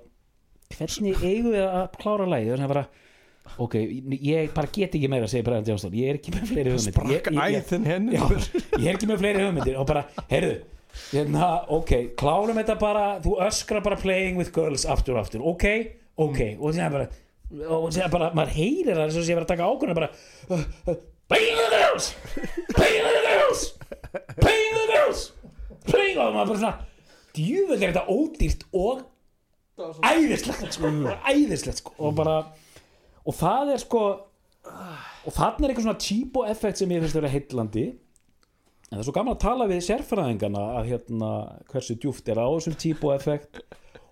[0.76, 2.86] hvernig eigum við að klára lægið þannig að bara
[3.62, 3.74] ok,
[4.20, 6.94] ég bara get ekki meira segir Brian Johnston, ég er ekki með fleiri hugmyndir.
[6.94, 8.24] Sprakk Ég- ég- ég- æðin henni Já,
[8.82, 9.76] ég er ekki með fleiri hugmyndir.
[9.80, 10.56] Og bara, heyrðu
[11.10, 13.04] hérna, ok, klárum þetta bara.
[13.24, 15.66] Þú öskrar bara playing with girls aftur og aftur, ok,
[16.16, 16.40] ok.
[16.60, 17.08] Og það bara,
[17.68, 20.08] og það bara maður heyrir það eins og sé að vera að taka ákvörðuna bara
[20.50, 20.96] uh, uh,
[21.30, 22.08] playing with the girls!
[22.76, 23.64] Playing with the girls!
[24.40, 25.26] Playing with the girls!
[25.86, 26.74] Playing og maður bara svona
[27.36, 29.04] djúvel er þetta ódýrt og
[30.08, 30.90] æðislegt sko,
[31.28, 31.92] æðislegt sko.
[32.00, 32.36] Og bara
[33.26, 34.02] og það er sko
[35.26, 39.00] og þannig er eitthvað svona cheapo effekt sem ég finnst að vera heitlandi en það
[39.02, 41.30] er svo gaman að tala við sérfræðingana að hérna
[41.72, 43.60] hversu djúft er á þessum cheapo effekt.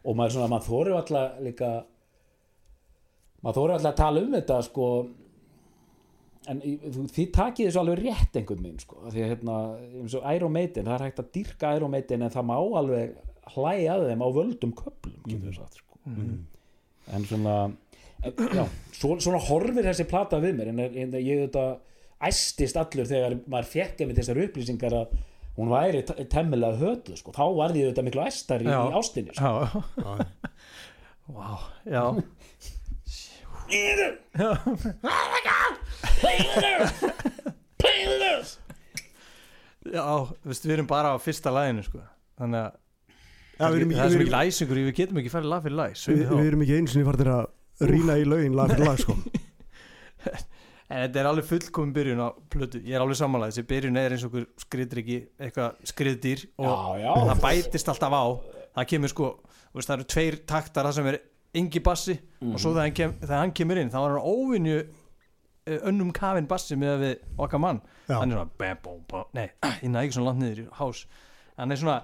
[0.05, 1.69] Og maður svona, maður þóru alltaf líka
[3.45, 4.89] maður þóru alltaf að tala um þetta sko.
[6.53, 9.55] En í- þú- þið takið þessu alveg rétt einhvern veginn sko, því að hérna
[10.03, 13.15] eins og Iron Maiden, það er hægt að dyrka Iron Maiden en það má alveg
[13.55, 15.99] hlæja þeim á völdum köplum, getur við sagt sko.
[17.15, 17.55] en svona
[18.25, 18.65] já,
[18.99, 21.65] svo, svona horfir þessi plata við mér en, en ég þetta
[22.25, 25.17] æstist allur þegar maður fekk með þessar upplýsingar að
[25.59, 27.35] hún væri te- temmilega hötuð sko.
[27.37, 28.79] þá varði ég þetta miklu æstari Já.
[28.89, 29.45] í ástinni sko.
[29.45, 30.25] Já,
[31.35, 31.53] Vá,
[31.89, 32.03] já
[39.85, 40.05] Já,
[40.41, 42.01] þú veist, við erum bara á fyrsta læginu sko.
[42.41, 42.81] Þannig að
[43.55, 45.51] Já, við erum það er ekki- svo við mikið læsingur í, við getum ekki farið
[45.53, 46.33] lag fyrir lag við, Sveimi þá.
[46.41, 47.45] við erum ekki einu sinni farið að
[47.81, 49.17] rýna í lögin lag fyrir lag sko.
[50.95, 52.79] En þetta er alveg fullkomin byrjun á plötu.
[52.85, 57.13] Ég er alveg sammála, þessi byrjun er eins og skriðdryggi, eitthvað skriðdýr og já, já,
[57.31, 58.25] það bætist alltaf á.
[58.77, 59.31] Það kemur sko,
[59.71, 61.19] þú veist, það eru tveir taktar það sem er
[61.55, 64.77] engi bassi og svo þegar hann, kem, þegar hann kemur inn þá er hann óvinju
[64.83, 67.15] eh, önnum kafinn bassi með við
[67.47, 67.81] okkar mann.
[68.05, 68.19] Já.
[68.19, 69.47] hann er svona bam, bam, bam, nei,
[69.81, 71.05] ég næði ekki svona langt niður í hás.
[71.57, 71.99] Hann er svona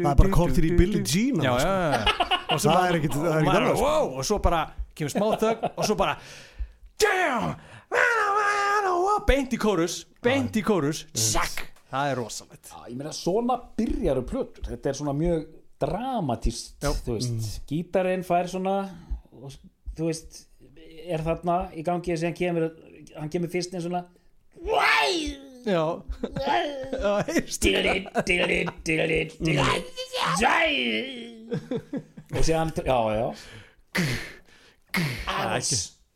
[0.00, 2.00] Það er bara kortir í Billie Jean já, alveg, já, já
[2.54, 3.16] og svo Það er er og
[3.46, 3.84] maður annað, sko.
[3.84, 4.60] wow, og svo bara
[4.98, 6.14] kemur smá þögg og svo bara
[7.00, 7.52] damn!
[9.28, 9.94] Beint í kórus
[10.24, 11.04] beint í kórus
[11.90, 12.70] það er rosalegt.
[12.70, 14.62] Já, ég meina svona byrjaru plötur.
[14.70, 15.40] Þetta er svona mjög
[15.80, 18.76] dramatist veist, gítarinn fær svona
[19.32, 19.54] og,
[19.96, 20.42] þú veist
[21.10, 22.68] er þarna í gangi sem hann kemur
[23.16, 24.04] hann kemur fyrst einn svona
[24.60, 25.84] já, já.
[32.30, 33.28] Og séðan, já, já.
[35.28, 35.70] I was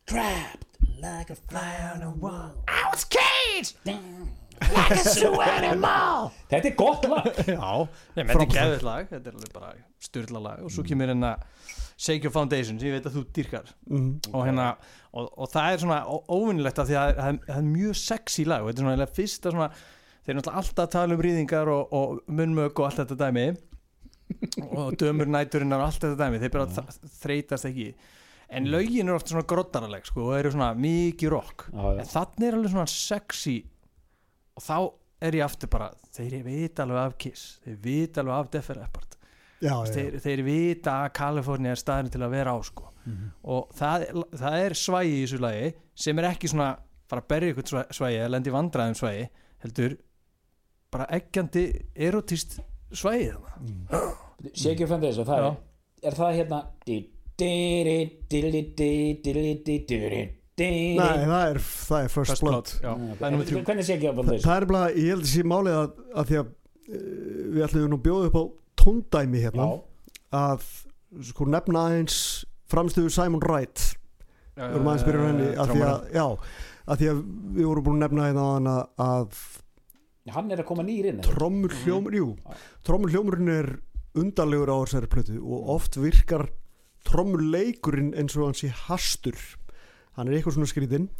[0.07, 2.53] trapped like a fly on a wall.
[2.68, 3.76] I was caged!
[3.84, 6.30] Like a zoo animal!
[6.51, 7.30] Þetta er gott lag.
[7.45, 9.09] Já, nei, menn þetta er geðið lag.
[9.11, 9.72] þetta er alveg bara
[10.05, 11.34] styrla lag og svo kemur hérna
[11.97, 13.74] Shake Your Foundation sem ég veit að þú dýrkar.
[13.90, 14.12] Mm.
[14.32, 14.68] og hérna
[15.15, 15.99] og, og það er svona
[16.29, 18.95] óvinnilegt af því að það er, það er mjög sexy lag og þetta er svona
[18.95, 19.69] eiginlega fyrsta svona
[20.25, 23.47] þeir eru alltaf að tala um rýðingar og, og munnmög og allt þetta dæmi.
[24.65, 26.85] Og dömur næturinnar og allt þetta dæmi þeir bara
[27.21, 27.91] þreytast ekki.
[28.55, 31.67] En lögin eru ofta svona grottaraleg sko, og eru svona mikið rock.
[31.71, 32.01] Já, já.
[32.01, 33.57] en þannig er alveg svona sexy.
[34.55, 34.77] Og þá
[35.25, 39.14] er ég aftur bara þeir vita alveg af Kiss þeir vita alveg af Def Leppard
[39.65, 42.91] Já, já, þeir, þeir vita að Kalifornia er staðin til að vera á sko.
[43.53, 44.05] og það,
[44.41, 45.71] það er svægi í þessu lagi
[46.05, 46.69] sem er ekki svona
[47.11, 49.27] fara að berja ykkur svægi eða lendi vandræðum svægi
[49.65, 49.97] heldur
[50.95, 51.65] bara eggjandi
[52.07, 52.59] erotist
[52.95, 54.01] svæðið þarna.
[54.55, 55.59] Shake your foundation það er,
[56.05, 56.61] er það hérna
[61.01, 64.59] Nei, það er, það er First, First Blood, það er hvernig Shake your Það, það
[64.61, 67.09] er bara, ég held að sé málið að, að því að uh,
[67.57, 68.45] við ætlum nú að bjóða upp á
[68.81, 69.68] tóndæmi hérna
[70.35, 70.64] að
[71.31, 72.18] sko nefna aðeins
[72.70, 73.95] framstöðu Simon Wright.
[74.55, 76.27] Við vorum aðeins byrjað henni að því að, já,
[76.87, 77.22] að því að
[77.59, 79.41] við vorum búin að nefna hérna að
[80.35, 82.29] hann er að koma nýr inn trommur hljómur, jú
[82.87, 83.70] trommur hljómurinn er
[84.16, 86.47] undarlegur á þessari plötu og oft virkar
[87.05, 89.37] trommur leikurinn eins og hann sé hastur.
[90.16, 91.11] Hann er eitthvað svona skrítinn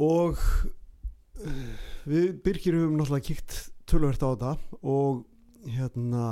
[0.00, 1.74] og uh,
[2.08, 5.22] við Birgir höfum náttúrulega kíkt tölvert á þetta og
[5.66, 6.24] hérna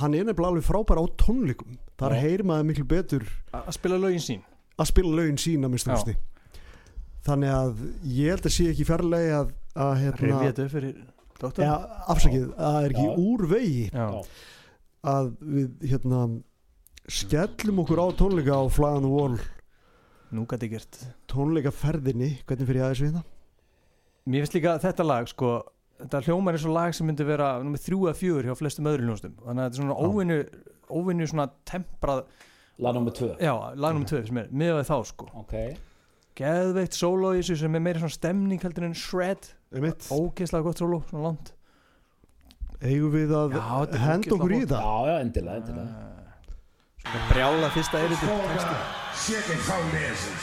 [0.00, 2.20] hann er nefnilega alveg frábær á tónleikum þar Já.
[2.24, 4.44] heyrir maður miklu betur að spila lögin sín
[4.80, 5.94] að spila lögin sína minnst Já.
[5.96, 6.16] þústi
[7.24, 7.82] þannig að
[8.14, 9.52] ég held að sé ekki fjarlægi að,
[9.84, 10.40] að hérna,
[10.72, 10.96] fyrir
[11.64, 11.76] ja,
[12.12, 13.14] afsakið, að það er ekki Já.
[13.24, 14.08] úr vegi já.
[15.14, 16.22] að við hérna
[17.04, 19.38] skellum okkur á tónleika á the Wall
[20.34, 20.98] nú gæti gert
[21.30, 23.30] tónleikaferðinni, hvernig fyrir aðeins við það?
[24.24, 25.54] mér finnst líka þetta lag sko
[26.04, 29.08] þetta hljómar er svo lag sem myndi vera nummer þrjú að fjögur hjá flestum öðru
[29.08, 30.38] hljónstum þannig að þetta er svona óvinnu
[30.94, 32.24] óvinnu svona temprað
[32.84, 35.28] lag nummer 2 já, lag nummer tvö sem er með þá sko.
[35.40, 35.54] Ok,
[36.38, 39.42] geðveikt sóló í þessu sem er meira svona stemning heldur en shred.
[39.74, 41.54] Ógeðslega gott sóló, svona langt.
[42.84, 43.56] Eigum við að
[44.02, 45.90] henda okkur í það já, já, endilega, endilega.
[47.04, 48.78] Svona brjála fyrsta texti.
[49.24, 50.36] Shaking foundation.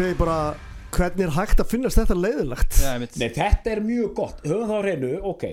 [0.00, 0.38] Segi bara
[0.94, 3.16] hvernig er hægt að finnast þetta leiðilegt Já, einmitt.
[3.20, 5.44] Nei, þetta er mjög gott, höfum það á reynu ok,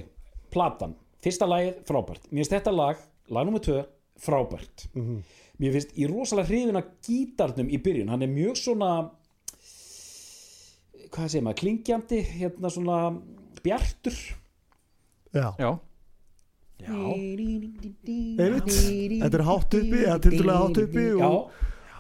[0.54, 0.94] platan,
[1.26, 3.02] fyrsta lagið frábært, mér finnst þetta lag,
[3.34, 3.82] lag nummer 2
[4.24, 4.88] frábært.
[5.58, 8.92] Mér finnst ég rosalega hrifin að gítarnum í byrjun, hann er mjög svona
[11.12, 12.98] hvað segir maður, klingjandi hérna svona
[13.66, 14.18] bjartur.
[15.36, 15.52] Já.
[15.60, 15.72] já,
[16.82, 16.94] já.
[17.04, 18.72] Einmitt.
[18.72, 21.32] þetta er hátt uppi eða tildulega hátt uppi já,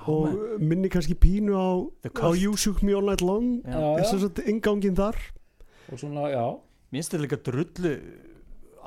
[0.07, 1.67] og, og minni kannski pínu á,
[2.05, 2.39] The á Cult.
[2.41, 3.61] You Shook Me All Night Long.
[3.65, 5.19] Já, er já, sem sagt ingangin þar.
[5.91, 6.45] Og svona, já.
[6.91, 7.93] Mér finnst þetta líka drullu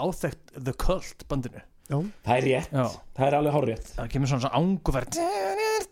[0.00, 1.62] áþekkt The Cult bandinu.
[1.90, 2.84] Já, það er rétt, já,
[3.18, 3.88] það er alveg hárrétt.
[3.96, 5.88] Það kemur svona svona ánguverð þetta er,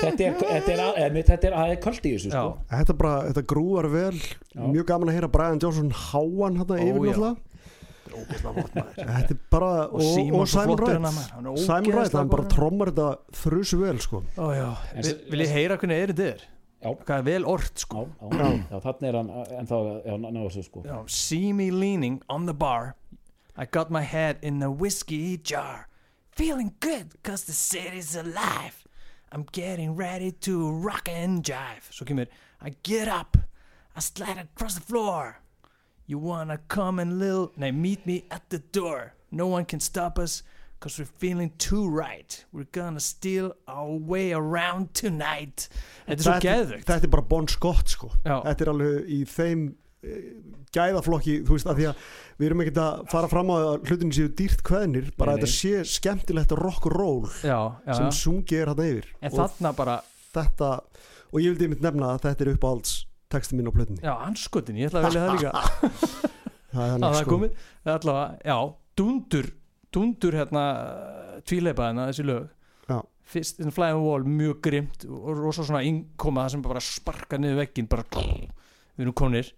[0.00, 2.52] þetta er, þetta er, þetta er, er kvöld í þessu já, sko.
[2.70, 4.20] þetta, bara, þetta grúar vel.
[4.54, 7.10] Mjög gaman að heyra Brian Johnson háan hann Ó, yfir já.
[7.10, 7.34] náttúrulega
[8.16, 11.56] þetta er bara og Simon svo Simon Wright hann er.
[11.62, 14.22] Simon Wright, hann bara trommar þetta þrusu vel sko.
[14.36, 16.44] Vil, ég heyra hvernig er þetta er
[16.86, 16.90] Já.
[16.92, 18.06] hvað er vel ort sko.
[18.20, 20.82] Já, já, já, þannig er hann en þá, já, ná þessu sko.
[20.86, 22.94] Já, see me leaning on the bar.
[23.56, 25.88] I got my head in a whiskey jar.
[26.36, 28.84] Feeling good cause the city's alive.
[29.32, 31.88] I'm getting ready to rock and jive.
[31.90, 32.28] Svo kemur
[32.62, 33.36] I get up.
[33.96, 35.40] I slide across the floor
[36.06, 39.14] You wanna come and little Nei, meet me at the door.
[39.30, 40.42] No one can stop us
[40.78, 42.44] Cause we're feeling too right.
[42.52, 45.70] We're gonna steal our way around tonight.
[46.04, 48.10] Þetta er svo þetta, geðvögt þetta er bara Bon Scott sko.
[48.26, 48.42] Já.
[48.44, 49.62] þetta er alveg í þeim
[50.04, 50.26] eh,
[50.76, 52.04] gæðaflokki, þú veist, að því að
[52.36, 55.96] við erum ekkert að fara fram á hlutinu séu dýrt kveðnir, bara að þetta sé
[55.96, 59.08] skemmtilegt rock and roll Já, já, sem sungi er hann yfir.
[59.22, 59.98] En og þarna bara
[60.36, 60.72] þetta,
[61.32, 62.96] og ég vildi einmitt nefna að þetta er uppáhalds
[63.32, 64.02] texti mín á plötunni.
[64.04, 65.52] Já, anskotin, ég ætla að velja það líka.
[66.76, 67.30] Það er er sko.
[67.30, 67.60] komið.
[67.84, 68.56] Það er allavega, já,
[69.00, 69.46] dundur
[69.96, 70.64] dundur hérna
[71.48, 72.48] tvíleipaðina þessi lög.
[72.86, 72.98] Já.
[73.26, 77.38] fyrst hérna Fly on Wall mjög grimt og rosa svona innkoma það sem bara sparka
[77.40, 79.48] niður veggin bara við erum konir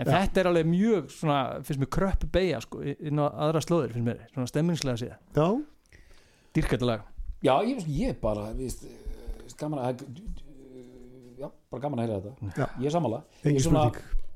[0.00, 0.14] en Já.
[0.14, 4.08] þetta er alveg mjög svona finnst mér kröpp beigja sko inn á aðra slóðir finnst
[4.08, 5.46] mér svona stemmingslega síða já,
[6.56, 7.04] dýrkættilega
[7.44, 8.86] já, ég, ég bara víst,
[9.60, 10.06] gaman að
[11.70, 12.50] bara gaman að heyra þetta.
[12.58, 12.66] Já.
[12.82, 13.22] ég er sammála.
[13.44, 13.90] Ég svona-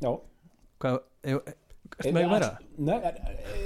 [0.05, 0.11] já,
[0.81, 1.55] hvað, ef-
[1.95, 2.51] ertu með meira?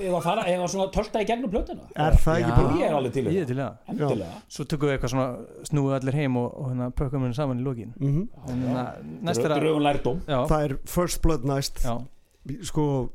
[0.08, 1.84] Að fara, ef að svona tölta í gegnum plötuna?
[1.94, 3.76] Er það ekki bara ég er alveg til í ég er það.
[3.86, 3.92] það.
[3.94, 4.40] Endilega.
[4.48, 5.28] Svo tökum við eitthvað svona
[5.68, 7.94] snúið allir heim og, og hérna pökkum henni saman í lokin.
[8.00, 8.84] Mm hérna,
[9.22, 11.84] næst er lærdóm já, það er First Blood næst.
[11.84, 11.96] Já,
[12.62, 13.12] sko,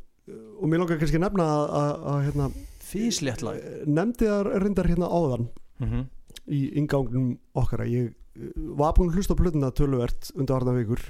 [0.61, 3.57] og mér langar kannski að nefna að, að, að hérna, físlétt lag.
[3.87, 5.49] nefndi það reyndar hérna áðan
[5.79, 6.05] mm -hmm.
[6.47, 11.01] í ingangnum okkar að ég var búin að hlusta plötuna töluvert undarvarna vikur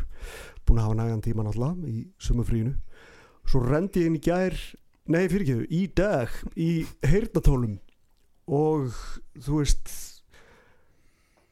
[0.67, 2.73] búin að hafa nægan tíma náttúrulega í sumafríinu
[3.47, 4.57] svo rendi ég inn í gær
[5.11, 7.77] nei fyrirgeðu, í dag í heyrnatólum
[8.47, 8.95] og
[9.39, 9.93] þú veist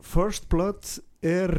[0.01, 1.53] First Blood er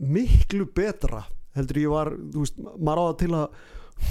[0.00, 1.24] miklu betra
[1.54, 3.58] heldur ég var, þú veist, maður á það til að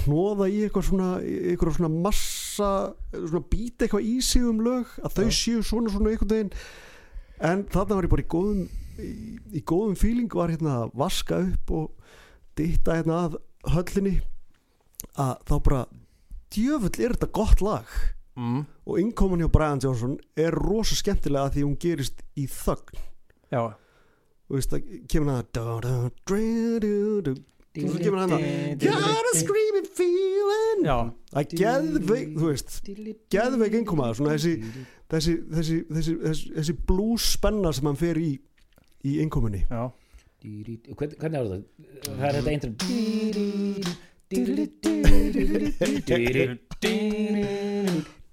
[0.04, 2.70] hnoða í eitthvað svona eitthvað svona massa
[3.12, 5.36] svona býta eitthvað í sig um lög að þau Já.
[5.38, 6.54] séu svona svona veginn
[7.44, 8.64] en þarna var ég bara í góðum
[8.98, 9.12] í,
[9.58, 12.14] í góðum fíling var hérna að vaska upp og
[12.58, 13.38] ditta hérna að
[13.74, 14.18] höllinni.
[15.20, 15.80] Að þá bara
[16.54, 17.96] djöfull er þetta gott lag.
[18.34, 18.64] Mm.
[18.82, 22.98] og innkomin hjá Brian Johnson er rosa skemmtilega því hún gerist í þögn.
[23.54, 25.52] Já, og veist það kemur hann að
[27.74, 28.42] og svo kemur hann að
[28.84, 30.84] got a screaming feeling.
[30.86, 30.96] Já,
[31.34, 32.70] að geðveik, þú veist
[33.34, 34.52] geðveik innkomaður, svona þessi
[35.10, 38.30] þessi, þessi, þessi, þessi, þessi blues spenna sem hann fer í
[39.04, 39.64] í innkominni
[40.44, 41.58] hvernig er þetta?
[42.04, 42.70] það er þetta eintra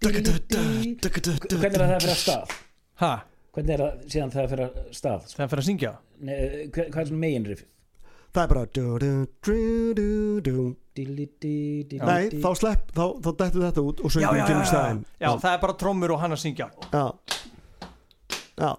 [0.02, 2.54] hvernig er það að fyrir að stað?
[3.02, 3.12] Ha,
[3.56, 5.28] hvernig er það síðan það að fyrir að stað?
[5.32, 5.92] Það er fyrir að syngja?
[6.22, 6.36] Nei,
[6.74, 7.64] hver- hvað er svona meginriff
[8.32, 8.66] það er bara
[12.08, 15.52] nei, þá slepp þá, þá dettur þetta út og já, kemur já, stæðin já, það
[15.54, 16.68] er bara trommur og hann að syngja.
[16.92, 17.06] Já.
[18.62, 18.72] Já.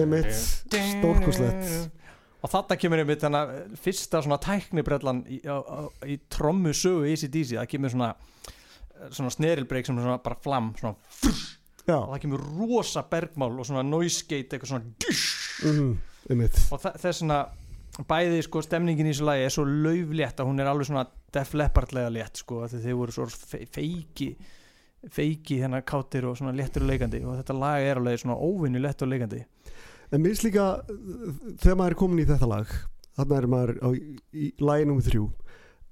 [0.00, 0.32] Einmitt.
[0.72, 1.96] Stórkoslegt
[2.40, 5.42] og þarna kemur einmitt þannig að fyrsta svona tæknibrellan í,
[6.08, 8.14] í trommu sögu ACDC, það kemur svona
[9.08, 10.94] svona snerilbreyk sem er svona bara flam svona,
[11.86, 15.28] já, og það kemur rosa bergmál og svona noise gate eitthvað svona dysh,
[15.68, 15.90] mhm,
[16.30, 16.60] einmitt.
[16.72, 17.40] Og er svona
[18.08, 21.52] bæði sko stemningin í þessu lagi er svo lauflétt að hún er alveg svona Def
[21.58, 24.30] Leppardlega létt sko því þeir voru svo fe- feiki
[25.10, 28.82] feiki hérna kátir og svona léttur og leikandi og þetta lag er alveg svona óvinni
[28.82, 29.42] létt og leikandi.
[30.12, 30.64] En mér finnst líka
[31.62, 32.72] þegar maður er komin í þetta lag
[33.20, 33.88] þarna er maður á,
[34.34, 35.24] í lagi nummer þrjú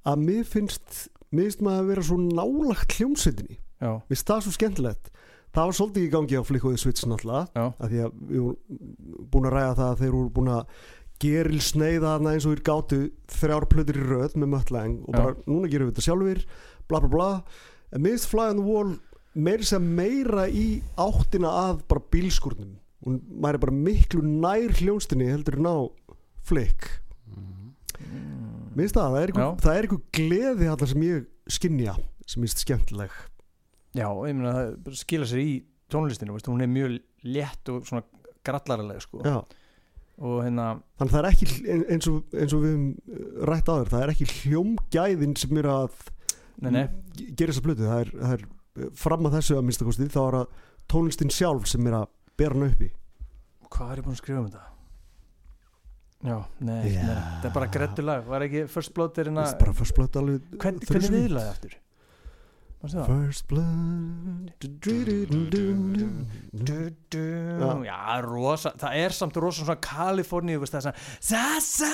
[0.09, 3.59] að mér finnst mér finnst maður að vera svo nálagt hljómsveitinni.
[3.81, 5.11] Mér finnst það svo skemmtilegt.
[5.55, 9.47] Það var svolítið í gangi á Switch náttúrulega já, að því að við vorum búin
[9.49, 10.83] að ræða það að þeir voru búin að
[11.23, 12.99] geril sneiða þarna eins og þeir gátu
[13.35, 15.19] þrjár plötur í röð með möttlæng og Já.
[15.19, 16.43] bara núna gerum við þetta sjálfur
[16.89, 17.29] bla bla bla
[17.93, 18.93] en mér finnst Fly on the Wall
[19.39, 20.67] meira sem meira í
[20.99, 25.77] áttina að bara bílskurnum og maður er bara miklu nær hljónstinni heldur en á
[26.49, 26.89] Flick
[27.99, 29.35] mér finnst það, það er Já.
[29.35, 31.27] einhver, það er einhver gleði þarna sem ég
[31.59, 31.95] skinja
[32.29, 33.15] sem finnst skemmtileg
[33.99, 35.53] já, ég meina það skila sér í
[35.91, 38.05] tónlistinu, veist, hún er mjög létt og svona
[38.47, 39.39] grallaraleg sko Já.
[40.19, 40.67] Hérna,
[40.99, 41.49] þannig að það er ekki
[41.95, 45.69] eins og, eins og við höfum uh, rætt áður, það er ekki hljómgæðin sem er
[45.73, 45.99] að
[46.65, 46.85] nei, nei
[47.39, 50.21] gera þessa plötu, það er, það er uh, fram að þessu að minnsta kosti, þá
[50.25, 50.57] er að
[50.91, 52.09] tónlistin sjálf sem er að
[52.41, 52.91] bera hann uppi
[53.69, 54.65] hvað er ég búin að skrifa um þetta?
[56.19, 57.03] já, nei, Já.
[57.07, 61.29] nei það er bara grettulag, var ekki First Blood er hérna er hvernig sinnum.
[61.29, 61.77] viðlaði eftir?
[62.81, 64.53] First blood
[67.89, 68.21] Já.
[68.23, 70.95] rosa, það er samt rosa svona Kaliforníu, veist það er svona
[71.31, 71.91] Sasa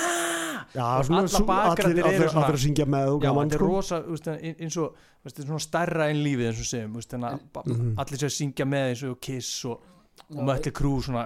[1.73, 3.71] allir, að syngja með Já, þetta er sko.
[3.71, 3.99] rosa,
[4.37, 5.01] eins og
[5.33, 6.95] svona starra en lífið eins og segjum
[7.31, 7.95] að Mhm.
[7.97, 9.81] allir séu að syngja með eins og Kiss og,
[10.29, 11.25] Mötli Krú svona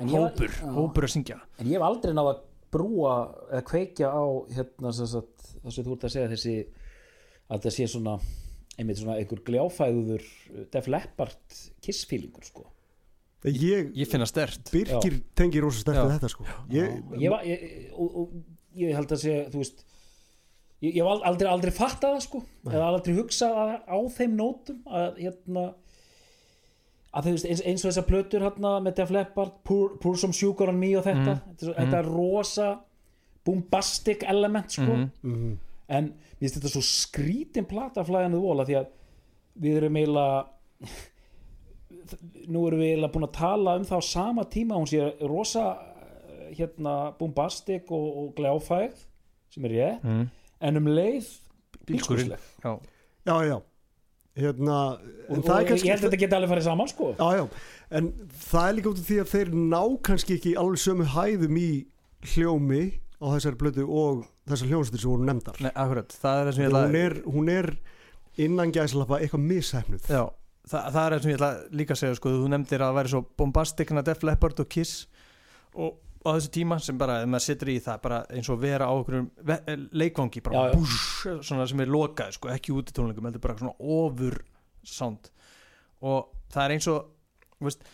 [0.00, 2.40] hópur, hópur að syngja en ég hef aldrei náð að
[2.72, 3.14] brúa
[3.52, 4.24] eða kveikja á
[4.56, 6.66] hérna það sem þú ert að segja þessi
[7.50, 8.18] að það sé svona
[8.78, 10.24] einmitt svona einhver gljáfæður
[10.72, 12.66] Def Leppard kissfílingur sko.
[13.46, 16.06] Ég, Ég finna stert Birkir tengir rosa sterkt Já.
[16.08, 16.46] við þetta sko.
[16.74, 18.32] ég, ég, var, ég, og, og
[18.78, 19.84] ég held að segja þú veist
[20.82, 22.40] ég, ég hef al- aldrei, aldrei fattað það sko.
[22.66, 25.66] Eða aldrei hugsað að- á þeim nótum að hérna
[27.14, 30.34] að þú veist eins, eins og þessar plötur hérna með Def Leppard, Pour, Pour Some
[30.36, 32.68] Sugar on Me og þetta, þetta, er svo- þetta er rosa
[33.48, 34.98] bombastic element sko.
[35.22, 35.58] Mhm.
[35.88, 38.90] En mér finnst þetta svo skrítin plata flæðanuð vola því að
[39.58, 40.88] við erum eiginlega
[42.52, 45.64] nú erum við eiginlega búin að tala um það á sama tíma hún sé rosa
[45.74, 49.02] eh, hérna bombastik og, og gljáfægð
[49.54, 50.28] sem er ég mm.
[50.68, 51.32] en um leið
[51.88, 52.72] bílskúrsleg já,
[53.24, 53.58] já, já.
[54.38, 54.74] Hérna,
[55.26, 57.06] og, en og það er ég held að þetta geti alveg farið saman sko.
[57.18, 57.44] Já, já,
[57.98, 58.10] en
[58.44, 61.70] það er líka út af því að þeir ná kannski ekki alveg sömu hæðum í
[62.34, 62.82] hljómi
[63.18, 64.20] á þessari blötu og
[64.52, 65.60] þessar hljómsættir sem voru nefndar.
[65.64, 67.70] Nei, akkurat, það er það sem ég ætla hún er, hún er
[68.48, 70.22] innan gæslappa eitthvað mishefnuð Já,
[70.70, 72.98] það, það er það sem ég ætla líka að segja sko, þú nefndir að það
[73.00, 74.94] væri svo bombastikna Def Leppard og Kiss
[75.78, 75.96] og
[76.26, 78.92] á þessu tíma sem bara, ef maður situr í það bara eins og vera á
[78.94, 79.26] okkur
[80.02, 80.78] leikvangi bara Já, já.
[80.78, 84.38] búsh, svona sem er lokað sko, ekki út í tónleikum, heldur bara svona ofur
[84.86, 85.30] sound.
[86.02, 87.06] Og það er eins og
[87.58, 87.86] þú veist,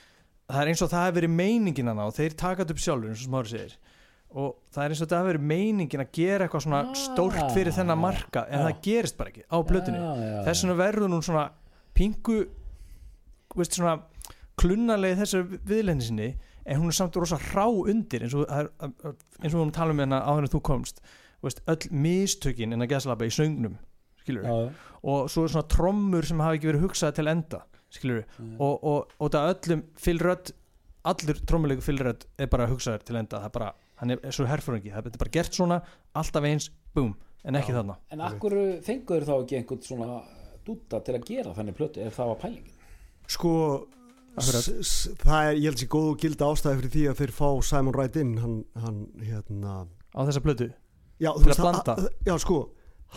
[0.51, 3.13] það er eins og það hefur verið meiningin hana og þeir taka þetta upp sjálfur
[3.13, 3.77] eins og smári segir
[4.35, 6.95] og það er eins og það hefur verið meiningin að gera eitthvað svona Ah.
[6.99, 8.64] stórt fyrir þennan marka en Já.
[8.66, 10.01] það gerist bara ekki á blötunni
[10.49, 11.45] þess vegna verður hún svona
[11.95, 12.39] pingu
[13.55, 14.01] veist, svona
[14.59, 16.28] klunnarlega þessar viðlenni sinni
[16.66, 20.22] en hún er samt rosa hrá undir eins og, eins og að tala um hérna
[20.24, 21.01] áður en þú komst.
[21.45, 23.74] Veist, öll mistökin en að geðslapa í söngnum
[25.05, 27.61] og svo svona trommur sem hafa ekki verið hugsað til enda
[28.59, 30.55] og, og, og það öllum fylrödd
[31.05, 33.68] allur trommulegu fylrödd er bara hugsaður til enda það er bara,
[34.05, 35.81] hann er svo herfóringi það er bara gert svona,
[36.15, 37.81] alltaf eins, boom en ekki Já.
[37.81, 37.97] þarna.
[38.15, 40.21] En akkur fengur þá ekki einhvern svona
[40.65, 42.79] dúta til að gera þannig plötu ef það var pælingin?
[43.29, 43.51] Sko
[44.35, 47.95] það er, ég held sér góð og gilda ástæði fyrir því að þeir fá Simon
[47.95, 49.75] Wright inn hann, hann hérna.
[50.15, 50.71] Á þessa blötu
[51.23, 51.95] já, Til að blanda.
[51.95, 52.59] að- já, sko,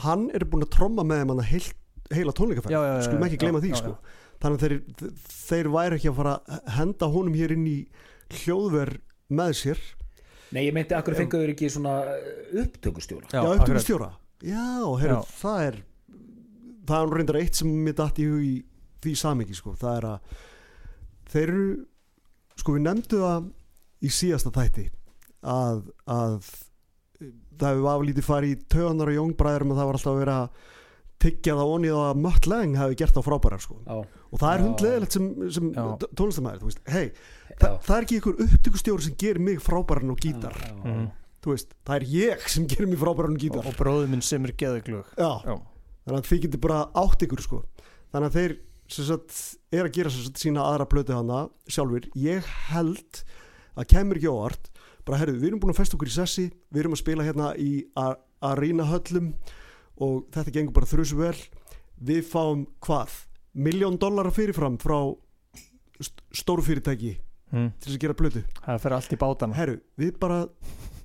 [0.04, 1.68] hann er búin að tromma með þeim hann heil,
[2.14, 3.98] heila tónleikaferð Já, já, já, skulum ekki já, gleyma já, því já, sko.
[4.44, 5.16] þannig að þeir,
[5.48, 7.78] þeir væri ekki að fara að henda honum hér inn í
[8.44, 8.94] hljóðver
[9.34, 9.82] með sér
[10.56, 11.98] nei ég meinti akkur fengur ekki svona
[12.64, 14.66] upptökustjóra já, upptökustjóra já,
[15.02, 15.22] heru, Já.
[15.42, 15.80] það er
[16.88, 18.56] það er nú reyndar eitt sem mér datt í hug í
[19.04, 19.76] því samiki sko.
[19.78, 20.38] það er að
[21.34, 21.68] þeir eru
[22.58, 23.52] sko við nefndu það
[24.08, 24.88] í síðasta þætti
[25.48, 26.50] að, að
[27.58, 30.40] það hefur aflítið farið í töðanar og jóngbræðurum að það var alltaf að vera
[31.18, 33.78] að tyggja það onni að Mött Lang hefði gert það frábærar sko.
[33.84, 33.96] já,
[34.28, 34.66] og það er Já.
[34.68, 35.72] hundleðilegt sem, sem
[36.14, 37.06] tónlistamæður hei,
[37.58, 40.54] já, það, er ekki ykkur upptökustjóri sem gerir mig frábæran og gítar.
[40.62, 41.08] Já, já.
[41.42, 43.64] Þú veist, það er ég sem gerir mig frábæran og gítar.
[43.64, 45.10] Og, og bróður minn sem er geðuglug
[46.08, 47.64] þannig að þið getur bara átt ykkur sko.
[48.14, 48.58] þannig að þeir
[48.88, 49.34] sem sagt,
[49.76, 53.24] er að gera sem sagt, sína aðra blötu hana sjálfur, ég held
[53.76, 54.70] að kemur ekki óvart.
[55.08, 56.46] Bara herru, við erum búin að festa okkur í sessi.
[56.72, 57.72] Við erum að spila hérna í
[58.44, 59.34] arena höllum
[60.04, 61.38] og þetta gengur bara þrjusu vel.
[61.98, 63.14] Við fáum hvað?
[63.58, 65.00] Miljón dollara fyrirfram frá
[65.98, 67.16] st stóru fyrirtæki
[67.52, 67.72] mm.
[67.82, 69.58] til að gera blötu það fer allt í bátana.
[69.58, 70.44] Herru, við bara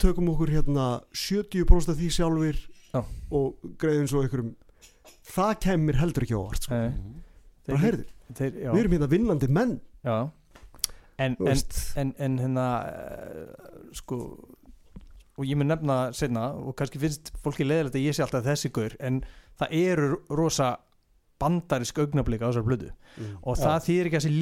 [0.03, 2.61] tökum okkur hérna 70% af því sjálfur
[2.93, 3.01] Já.
[3.33, 4.53] og greiðum svo ykkurum
[5.33, 6.77] það kemur heldur ekki á óvart sko.
[6.77, 7.19] Nei,
[7.69, 9.77] bara heyrðu, við erum hérna vinnandi menn.
[10.05, 10.17] Já.
[11.23, 11.61] En, en,
[12.03, 14.19] en, en hérna uh, sko
[15.43, 18.71] og ég mun nefna senna og kannski finnst fólki leiðilegt að ég sé alltaf þessi
[18.75, 19.21] gaur en
[19.59, 20.73] það eru rosa
[21.43, 22.91] bandarisk augnablika á þessar blödu
[23.43, 23.63] og Já.
[23.65, 24.33] það þýðir ekki að sé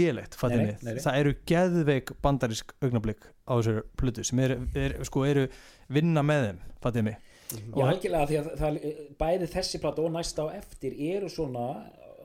[0.84, 1.00] nei.
[1.00, 5.46] það eru geðveik bandarisk augnablik á þessar blödu sem eru, er, sko, eru
[5.88, 7.18] vinna með þeim fattiði mig
[7.50, 8.76] Já, algjörlega því að það,
[9.18, 11.64] bæði þessi plata og næsta á eftir eru svona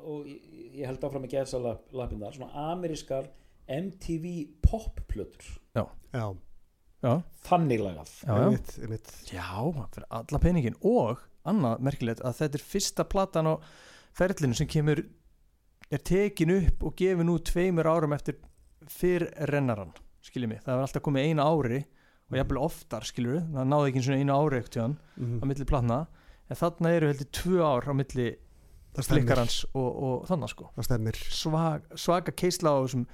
[0.06, 3.32] og ég held áfram að geða þessa lapindar svona amerískar
[3.72, 6.28] MTV popplötur já, já,
[7.46, 8.12] þannig lagað.
[9.34, 9.52] Já,
[9.94, 13.54] fyrir alla peningin og annað merkilegt að þetta er fyrsta platan á
[14.18, 15.04] ferlinu sem kemur
[15.92, 18.40] er tekin upp og gefin út tveimur árum eftir
[18.90, 19.92] fyrr rennaran
[20.26, 21.84] skiljið mig, það var alltaf komið eina ári
[22.32, 24.86] og jafnvel oftar skiljur það náði ekki einu svona einu ári ekkert hjá
[25.18, 25.40] Mhm.
[25.42, 26.08] á milli platna.
[26.50, 28.36] En þarna eru heldur tvö ár á milli
[28.96, 30.70] flikkarans og, og þannig sko.
[31.30, 33.06] Svag, svaka keisla á þessum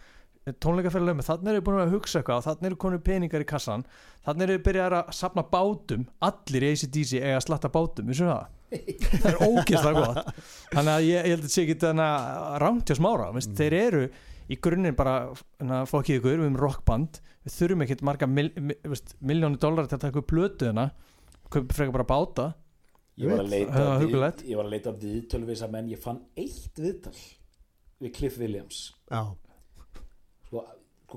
[0.41, 3.83] tónleikaferðalöfum þannig eru búin að hugsa eitthvað þannig eru konur peningar í kassan
[4.25, 6.07] þannig eru byrjar að sapna bátum.
[6.25, 8.47] Allir í ACDC eiga að slatta bátum vissu það?
[8.71, 10.41] það er ógeðslega gott.
[10.71, 13.55] Þannig að ég, ég held að sé ekki að rámt hjá smára mm.
[13.59, 14.01] þeir eru
[14.51, 15.15] í grunninn bara
[15.89, 17.21] fokkið ykkur, við erum rockband.
[17.45, 20.89] Við þurfum ekkert marga mil, mil, veist, miljónu dólar til að taka upp plötuðina
[21.51, 22.47] kaupa frekar bara báta.
[23.19, 25.89] Ég var að Það leita, var við, ég var að leita við þess að menn.
[25.91, 27.15] Ég fann eitt viðtal
[28.01, 28.83] við Cliff Williams.
[29.11, 29.21] Já,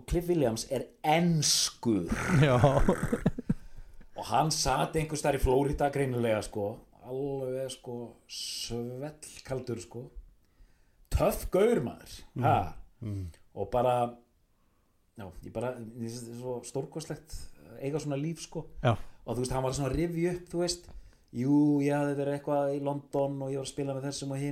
[0.08, 2.08] Cliff Williams er enskur.
[2.42, 2.58] Já,
[4.14, 6.72] og hann sat einhvers þar í Flórida greinilega sko.
[7.04, 7.98] Alveg sko
[8.30, 10.06] svellkaldur sko.
[11.14, 12.20] Töff gaur maður.
[12.42, 12.58] Ha?
[13.04, 13.24] mm.
[13.54, 13.94] og bara
[15.18, 15.74] já, bara,
[16.66, 17.36] stórkostlegt
[17.80, 18.66] eiga svona líf sko.
[18.82, 18.96] Já.
[19.24, 20.88] og þú veist, hann var svona að rifja upp þú veist,
[21.34, 24.42] jú, ég hafði verið eitthvað í London og ég var að spila með þessum og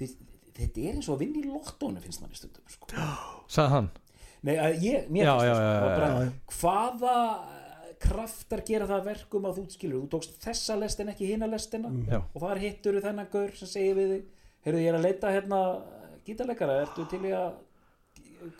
[0.00, 0.14] þeir,
[0.60, 2.90] þetta er eins og að vinna í lottónu finnst manni stundum sko.
[3.50, 3.90] sagði hann?
[4.42, 6.30] Nei, að ég, mér Já, finnst já, það sko, bara, já.
[6.60, 7.16] hvaða
[8.00, 11.48] kraftar gera það að verkum að þú skilur, þú tókst þessa lest en ekki hina
[11.50, 11.90] lestina.
[12.08, 12.20] Já.
[12.22, 14.22] og þar hittur þú þennan gaur sem segir við þig
[14.64, 15.58] heyrðu ég er að leita hérna
[16.24, 17.50] gítarleikara, ertu til í að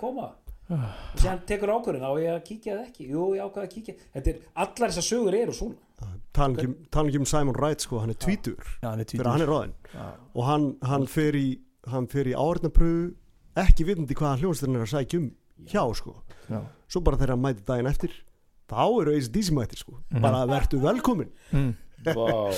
[0.01, 0.29] koma?
[0.71, 3.07] Og séðan tekur ákvörðin á ég að kíkja eða ekki?
[3.11, 3.95] Jú, ég ákvað að kíkja.
[4.15, 5.75] Þetta er, allar þessar sögur eru svona.
[6.31, 9.33] Tala ekki, um- um Simon Wright sko, hann er tvítur Já, hann er fyrir að
[9.33, 9.73] hann er ráðinn.
[9.95, 10.05] Já.
[10.35, 11.49] og hann, hann fer í
[11.89, 13.15] hann fer í áreitnapröfu
[13.57, 15.31] ekki vitandi hvaða hljónsturinn er að sækja um
[15.67, 16.15] hjá sko,
[16.51, 16.61] Já.
[16.89, 18.13] svo bara þegar hann mæti daginn eftir
[18.71, 21.75] þá eru eins dísi mætir sko bara vertu velkomin Mm.
[22.15, 22.53] wow.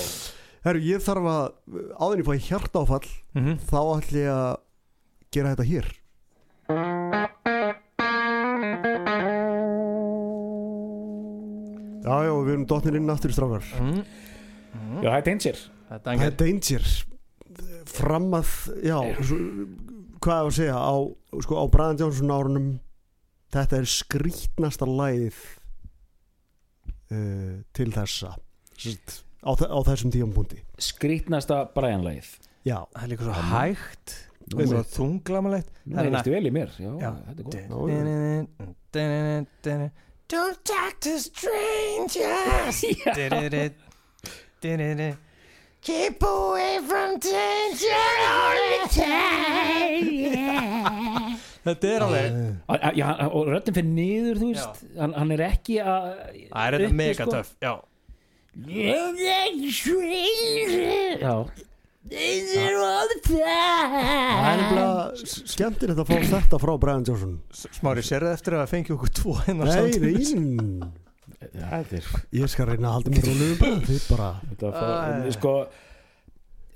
[0.63, 1.47] Herru, ég þarf að,
[1.99, 3.57] áður en ég fæ hjartáfall Mhm.
[3.67, 4.57] þá ætlum ég að
[5.31, 6.93] gera þetta hér
[12.03, 14.01] Já, já, við erum dotnir inn aftur strákar Mm.
[15.03, 16.87] já, það er danger er Það er danger
[17.89, 18.53] fram að,
[18.85, 19.37] já svo,
[20.23, 20.95] hvað er að segja á,
[21.45, 22.69] sko, á Brian Johnson árunum
[23.53, 25.39] þetta er skrítnasta lagið
[27.11, 28.33] uh, til þessa.
[28.79, 32.31] Sist, á, á þessum tíampunkti skrítnasta bræjanlægið
[32.63, 34.13] Já, Það er líka svo hægt.
[34.93, 35.69] þunglamalegt.
[35.83, 36.69] Nú heyrðist vel í mér.
[36.79, 37.55] Já, þetta er gott.
[39.75, 39.91] Já,
[40.33, 42.79] Don't talk to strangers
[45.83, 48.03] Keep away from danger.
[48.23, 50.23] All the time
[51.63, 52.27] Þetta er alveg
[52.99, 54.81] já, og röddin fyrir niður þú veist.
[54.99, 56.07] Hann, hann er ekki að
[56.51, 57.31] Það er þetta uppi, mega sko.
[57.31, 57.73] töff Já.
[61.23, 61.35] Já,
[63.23, 67.37] það er nefnilega skemmtilegt að fá þetta frá Brian Johnson.
[67.79, 70.33] Smári, sér það eftir að fengi okkur tvo hennar Nei, samtímis?
[70.35, 70.43] nei,
[70.83, 71.02] þetta
[71.51, 74.29] er ég skal reyna að halda mér rólegum bara, þið bara
[75.27, 75.31] Æ.
[75.37, 75.53] sko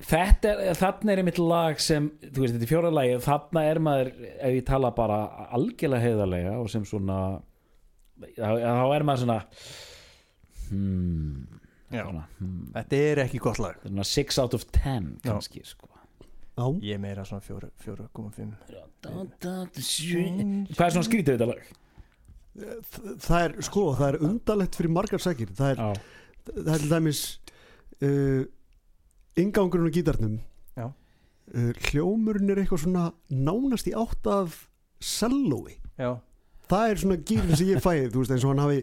[0.07, 3.82] þetta er, þarna er einmitt lag sem þú veist, þetta er fjóra lagi þarna er
[3.88, 5.20] maður, ef ég tala bara
[5.57, 7.20] algjörlega heiðarlega og sem svona
[8.38, 9.39] þá, þá er maður svona
[10.70, 12.01] hmm, Já.
[12.03, 15.32] svona, hmm, Þetta er ekki gott lag svona 6 out of 10 Já.
[15.32, 15.93] kannski sko
[16.57, 18.47] Já, Ég er meira svona 4,5
[20.74, 21.68] hvað er svona skrítið þetta lag?
[22.58, 26.93] Það er, sko, það er undalegt fyrir margar sækir það er, Já, það er til
[26.93, 27.24] dæmis
[28.01, 28.43] uh,
[29.38, 30.38] ingangurinn á gítarnum
[30.82, 34.64] uh, hljómurinn er eitthvað svona nánast í átt af
[35.03, 35.78] sellói
[36.68, 38.82] það er svona gírin sem ég fæði þú veist eins og hann hafi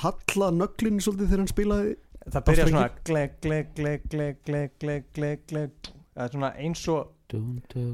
[0.00, 1.96] hallað nöglinn svolítið þegar hann spilaði
[2.30, 6.80] það byrja svona gleg, gleg, gleg, gleg, gleg, gleg, gleg, gleg Það er svona eins
[6.90, 7.84] og það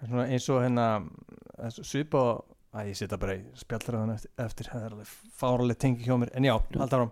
[0.00, 0.86] er svona eins og hérna
[1.58, 6.02] er svipa og Æ, ég setja bara í spjallræðan eftir, það er alveg fáraleg tengi
[6.08, 6.32] hjá mér.
[6.34, 7.04] En já, alltaf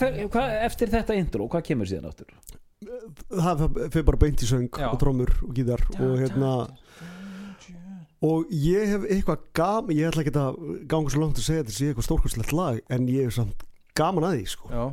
[0.00, 2.32] fer- hvað, eftir þetta intro, hvað kemur síðan áttur?
[3.28, 3.62] það
[3.92, 4.86] fyrir bara beint í söng Já.
[4.88, 6.52] og trómur og gítar og hérna
[8.24, 10.56] og ég hef eitthvað gaman ég ætla ekki að
[10.88, 13.66] ganga svo langt að segja þetta sé eitthvað stórkostlegt lag en ég hef samt
[14.00, 14.72] gaman að því sko.
[14.72, 14.84] Já,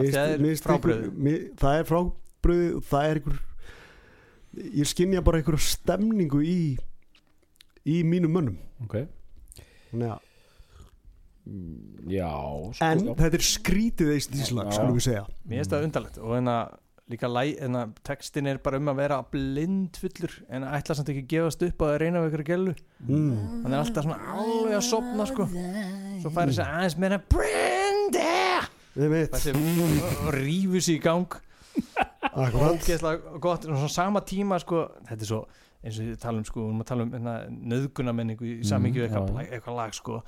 [0.00, 3.38] Mér það er einhver- mér- það er frábröðu og það er einhver
[4.80, 6.58] ég skinja bara einhverja stemningu í
[7.88, 8.60] í mínum mönnum.
[8.84, 9.00] Ok.
[9.90, 10.28] Þannig að,
[12.06, 12.30] Já,
[12.70, 13.14] sko, en já.
[13.18, 15.22] þetta er skrítið íslag, skulum við segja.
[15.42, 16.56] Mér finnst það undarlegt og hérna
[17.10, 21.32] líka læ, hérna, textin er bara um að vera blindfullur en ætla samt ekki að
[21.32, 22.74] gefast upp að reyna við ykkur gælu
[23.08, 23.32] mm.
[23.64, 25.48] hann er alltaf svona alveg að sopna sko.
[26.22, 28.28] Svo færi þessi aðeins meira Brenda
[28.94, 31.40] þessi og rífur sig í gang.
[32.32, 32.78] Akkurat.
[32.78, 33.66] Ógeðslega gott.
[33.66, 35.42] Og svona sama tíma sko þetta er svo
[35.82, 39.76] eins og við talum sko að tala um hérna, nöðgunamenningu í samingju Mm, eitthvað, eitthvað
[39.80, 40.22] lag sko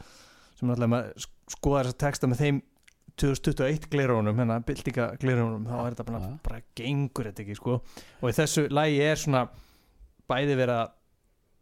[0.58, 2.62] sem náttúrulega maður skoðar þessa texta með þeim
[3.20, 7.76] 2021 glerónum hérna byltinga glerónum þá er þetta bara, bara gengur þetta ekki sko.
[8.22, 9.44] Og í þessu lagi er svona
[10.30, 10.56] bæði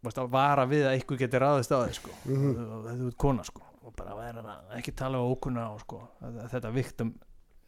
[0.03, 2.15] veist, að vara við að eitthvað ráðist á þig sko.
[2.25, 6.01] Og þetta er kona sko og bara vera að ekki tala á ókunna og sko
[6.23, 7.13] að- að þetta viktum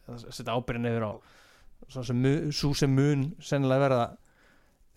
[0.09, 1.11] að setja ábyrðin yfir á.
[1.91, 2.21] Svo sem,
[2.55, 4.17] sú sem mun sennilega verða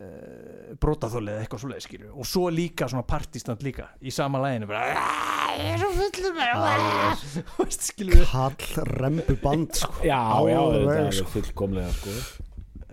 [0.00, 4.68] uh, brotaþólið eða eitthvað svoleið skilju og svo líka svona partístand líka í sama læginu
[4.70, 9.92] bara "Ah, ég er svo fullur með skilju Kall rembu band sko.
[10.12, 11.30] Já, já, Alveg, þetta er sko.
[11.36, 12.10] fullkomlega sko.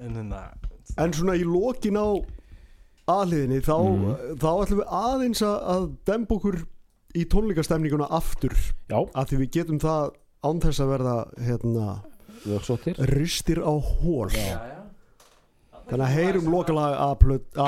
[0.02, 0.44] en hérna
[0.98, 2.08] En svona í lokin á
[3.10, 4.38] aðliðinni þá, Mhm.
[4.42, 6.58] þá ætlum við aðeins að, demba okkur
[7.16, 8.54] í tónleikastemninguna aftur
[8.90, 10.16] Já, að því við getum það
[10.46, 11.86] án þess að verða hérna,
[13.14, 14.75] ristir á hól já, já.
[15.90, 17.64] Þannig að heyrum lokalag að plöt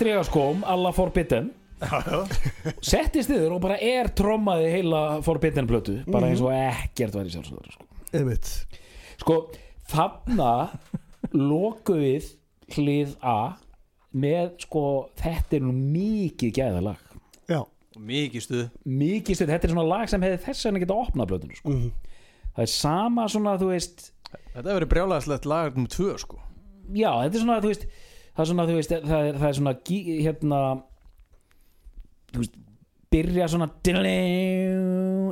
[0.00, 1.52] stregaskóm alla Forbidden.
[2.84, 7.32] Settist niður og bara er trommaði heila Forbidden blötu bara eins og ekkert var í
[7.32, 7.86] sjálfsögur sko.
[9.22, 9.36] sko,
[9.88, 10.50] þarna
[11.50, 12.28] loku við
[12.76, 13.38] hlið A
[14.10, 14.82] með sko,
[15.20, 17.00] þetta er nú mikið gæðalag.
[17.50, 18.64] Já, Og mikið stuð.
[18.86, 21.74] Mikið stuð, þetta er svona lag sem hefði þess vegna geta opnað blöðinu sko.
[22.56, 26.38] það er sama svona þú veist Þetta hefur verið brjálæðislegt lagar um tvö sko.
[26.94, 27.86] Já, þetta er svona þú veist
[28.34, 29.74] það er svona, þú veist, það er, það er svona
[30.24, 30.60] hérna
[32.30, 32.58] þú veist,
[33.10, 33.66] byrja svona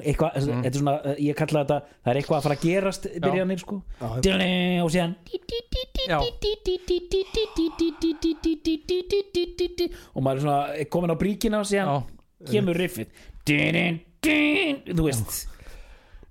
[0.02, 3.62] eitthvað, þetta er svona ég kalla þetta, það er eitthvað að fara að gerast byrjanir
[3.62, 3.76] sko
[4.82, 5.14] og síðan
[10.14, 11.92] og maður er svona komin á bríkina og síðan
[12.50, 13.14] kemur riffið
[14.90, 15.38] þú veist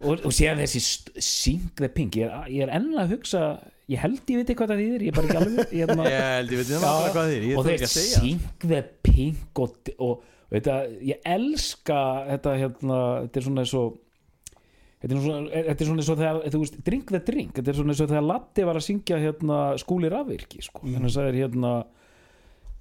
[0.04, 0.84] og, og síðan þessi
[1.24, 3.46] Sing the Pink ég er, ég er enn að hugsa
[3.88, 6.52] ég held ég veit hvað það þýðir ég er bara ekki alveg ég, Ég held
[6.52, 8.24] ég veit náttúrulega hvað þýr Ég og þeir ekki að segja.
[8.24, 10.76] Sing the Pink og, og, og þetta,
[11.12, 12.02] ég elska
[12.34, 14.04] þetta hérna, þetta er svona eins og
[14.98, 17.70] Þetta er, svona, þetta er svona eins og þegar, þú veist, drink the drink þetta
[17.70, 20.82] er svona eins og þegar Latti var að syngja hérna, skúli rafvirki, sko.
[20.82, 20.96] Mm.
[20.96, 21.74] þannig að það er hérna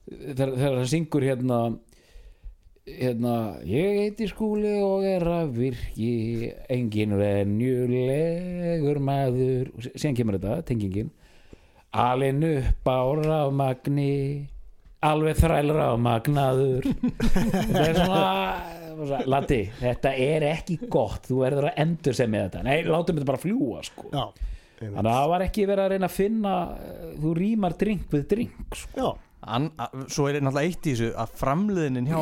[0.06, 1.58] þegar það syngur hérna
[2.86, 3.36] hérna,
[3.66, 9.72] ég heiti skúli og er rafvirki engin venjulegur maður.
[9.74, 11.12] Og síðan kemur þetta, tengingin.
[11.96, 14.48] Alin upp á rafmagni
[15.06, 16.90] alveg þræl rafmagnaður.
[16.96, 18.24] Þetta er svona
[19.28, 21.26] Latti, þetta er ekki gott.
[21.28, 22.62] Þú verður að endur sem með þetta.
[22.64, 24.08] Nei, látum þetta bara fljúa sko.
[24.08, 24.24] já,
[24.80, 26.54] þannig að það var ekki verið að reyna að finna
[26.86, 28.96] eh, þú rýmar drink við drink sko.
[28.96, 32.20] já, An, a, Svo er náttúrulega eitt í þessu að framliðinin hjá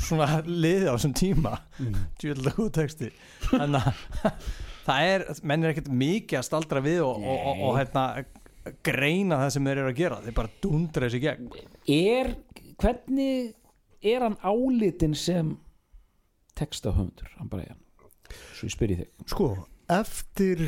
[0.00, 1.96] svona liði á þessum tíma mm.
[2.20, 3.10] djúðlega góð texti
[3.50, 4.44] þannig að
[4.86, 8.04] það er menn er ekkert mikið að staldra við og, og, og, og hérna,
[8.86, 11.50] greina það sem þeir eru að gera þeir bara dundra þessi gegn.
[11.90, 12.32] Er,
[12.80, 13.52] hvernig
[14.00, 15.54] er hann álitin sem
[16.58, 17.76] textahöfundur, hann bara
[18.54, 19.12] svo ég spyr í þig.
[19.30, 19.52] Sko
[19.90, 20.66] eftir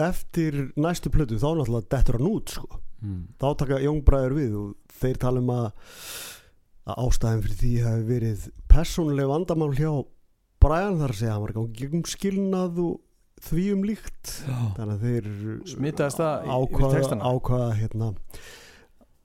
[0.00, 3.22] eftir næstu plötu þá náttúrulega dettur hann út sko mm.
[3.40, 5.66] þá taka jónbræður við og þeir tala um að,
[6.88, 9.90] að ástæðin fyrir því hafi verið persónuleg vandamál hjá
[10.64, 12.94] Brian þar að segja að hann var ekki gegn skilnað og
[13.44, 14.30] því um líkt.
[14.78, 15.26] Þannig að þeir
[16.48, 18.08] ákvaða, ákvaða hérna,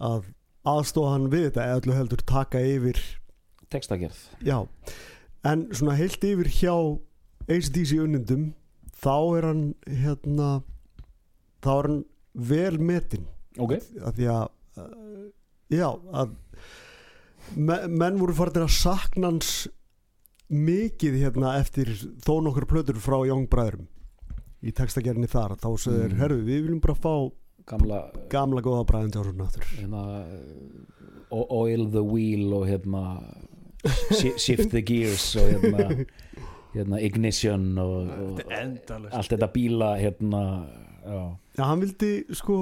[0.03, 0.27] að
[0.67, 2.99] aðstóða hann við þetta eða öllu heldur taka yfir
[3.71, 4.19] textagerð.
[4.43, 4.57] Já,
[5.47, 6.75] en svona heilt yfir hjá
[7.49, 8.49] ACDC unnundum
[8.99, 10.49] þá er hann hérna
[11.63, 12.01] þá er hann
[12.49, 13.27] vel metin
[13.57, 13.73] ok,
[14.05, 14.45] að því að
[14.77, 15.25] uh,
[15.73, 16.35] já, að
[17.55, 19.67] me, menn voru farin að sakna hans
[20.49, 21.91] mikið hérna eftir
[22.25, 23.87] þó nokkur plötur frá Young Bræðurum
[24.65, 25.53] í textagerðinni þar.
[25.61, 26.17] Þá þeir, Mm.
[26.19, 27.13] herru, við viljum bara fá
[27.69, 27.99] gamla
[28.29, 29.63] gamla góða Bræðin Johnson aftur.
[29.77, 30.01] hérna,
[31.31, 33.03] o- oil the wheel og hérna
[34.11, 36.05] shi- shift the gears og hérna,
[36.73, 40.41] hérna ignition og, og allt þetta bíla hérna
[41.05, 42.57] já, já, hann vildi sko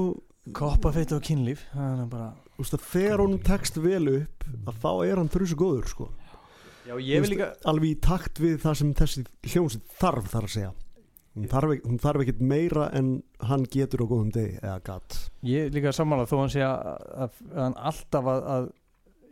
[0.55, 5.19] koppafeitt og kynlíf er bara úst, að þegar honum tekst vel upp að þá er
[5.21, 6.07] hann þrjusu góður sko.
[6.87, 10.53] Já, ég vil líka alveg í takt við það sem þessi hljómsið þarf þar að
[10.55, 10.73] segja.
[11.37, 13.09] Hún þarf, ekki- hún þarf ekkit meira en
[13.45, 17.35] hann getur á góðum degi eða gatt Ég er líka sammála þó hann sé að,
[17.53, 18.69] hann alltaf að, að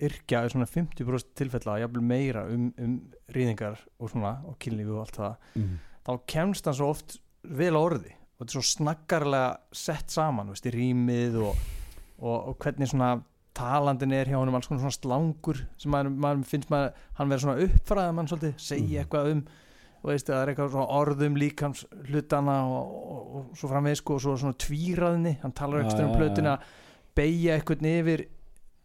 [0.06, 3.00] yrkja í svona 50% tilfella jafnvel meira um, um
[3.34, 5.36] rýðingar og svona og kynlífi og allt það.
[5.56, 5.74] Mm.
[6.06, 10.50] þá kemst hann svo oft vel á orði og þetta er svo snaggarlega sett saman,
[10.52, 11.60] veist, í rýmið og,
[12.20, 13.14] og, og hvernig svona
[13.56, 17.46] talandin er hjá honum alls konar svona slangur sem maður, maður finnst maður hann verður
[17.46, 19.46] svona uppfræða mann svolítið segja eitthvað um
[20.06, 24.18] og veist, það er eitthvað svona orðum líkams hlutana og, og, og svo framvegis sko,
[24.20, 26.58] og svo svona tvíraðni hann talar eitthvað um já, plötuna
[27.16, 28.26] beigja eitthvað yfir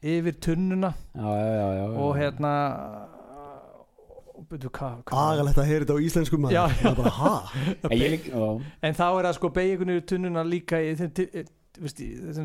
[0.01, 2.79] yfir tunnuna já, já, já, og hérna og byrju
[3.91, 4.30] hvað hvað-
[5.21, 6.57] agalegt að heyra þetta á íslensku maður.
[6.57, 7.33] Já, er bara, ha?
[7.91, 8.45] En ég, líka- já,
[8.83, 11.45] En þá er það sko beigja ykkur niður tunnuna líka í þeim til- eh,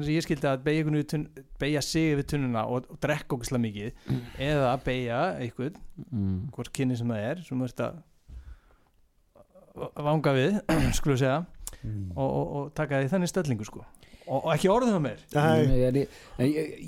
[0.06, 1.26] að ég skildi að beigja niður tunn,
[1.60, 3.92] beigja sig við tunnuna og, og drekka okkur mikið.
[4.40, 5.80] Eða beigja einhvern,
[6.12, 7.96] mm, hvort kynni sem það er sem þú ert að
[10.06, 10.60] vanga við,
[10.98, 11.40] skulum við segja
[12.16, 13.84] og, og, og taka því þannig stellingu sko.
[14.26, 14.96] Og, og ekki orðið
[16.40, 16.86] en, ég,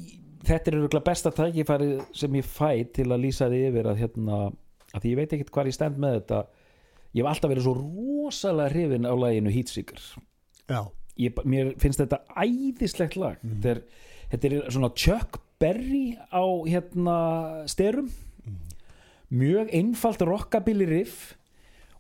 [0.47, 4.39] þetta er besta tækifæri sem ég fæ til að lýsa því yfir að hérna
[4.97, 6.43] að því ég veit ekkert hvað ég stend með þetta.
[7.13, 10.01] Ég hef alltaf verið svo rosalega hrifin á laginu Heatseeker
[11.21, 13.41] ég, mér finnst þetta æðislegt lag.
[13.41, 13.81] Þetta, er,
[14.33, 17.17] þetta er svona Chuck Berry á hérna
[17.69, 18.11] styrum
[19.33, 21.33] mjög einfalt rockabilly riff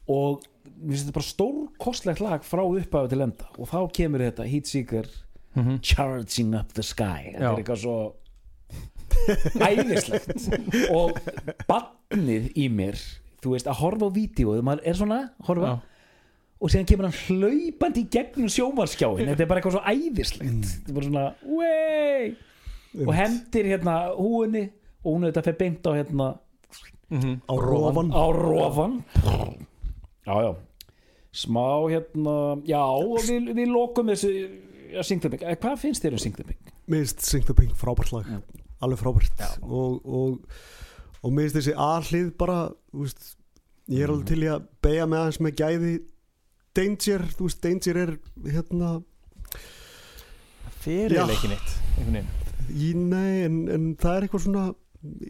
[0.07, 0.45] og
[0.77, 3.49] mér finnst þetta bara stórkostlegt lag frá upphafi til enda.
[3.57, 5.09] Og þá kemur þetta Heatseeker
[5.81, 7.33] Charging Up the Sky.
[7.33, 7.49] Þetta Já.
[7.49, 7.97] er eitthvað svo
[9.67, 10.49] æðislegt.
[10.93, 11.17] Og
[11.69, 12.99] bannið í mér
[13.43, 15.75] þú veist að horfa á vídeo maður er svona, horfa Já.
[16.57, 20.73] og síðan kemur hann hlaupandi í gegnum sjómarskjáin þetta er bara eitthvað svo æðislegt.
[20.73, 22.35] Þetta er bara svona wey!
[22.97, 24.67] og hendir hérna húinni
[25.03, 26.29] og hún þetta fer beint á hérna
[27.47, 28.09] á rofan.
[28.11, 29.01] Á rofan.
[30.27, 30.51] Já já.
[31.37, 34.31] Smá hérna já og við, við lokum þessu
[34.97, 36.57] að syngta mig, hvað finnst þér um syngta mig?
[36.87, 38.27] Mér finnst Sing the Pink frábært lag
[38.83, 39.43] alveg frábært.
[39.63, 40.57] Og, og,
[41.21, 42.59] og mér finnst þessi aðhlið bara
[42.93, 43.35] veist,
[43.91, 45.93] ég er alveg til í að beigja með aðeins með gæði.
[46.77, 48.11] Danger, þú veist, Danger er
[48.45, 48.91] hérna,
[50.83, 51.23] fyrir Já.
[51.29, 52.35] leikin eitt
[52.67, 54.65] í, nei, en, en það er eitthvað svona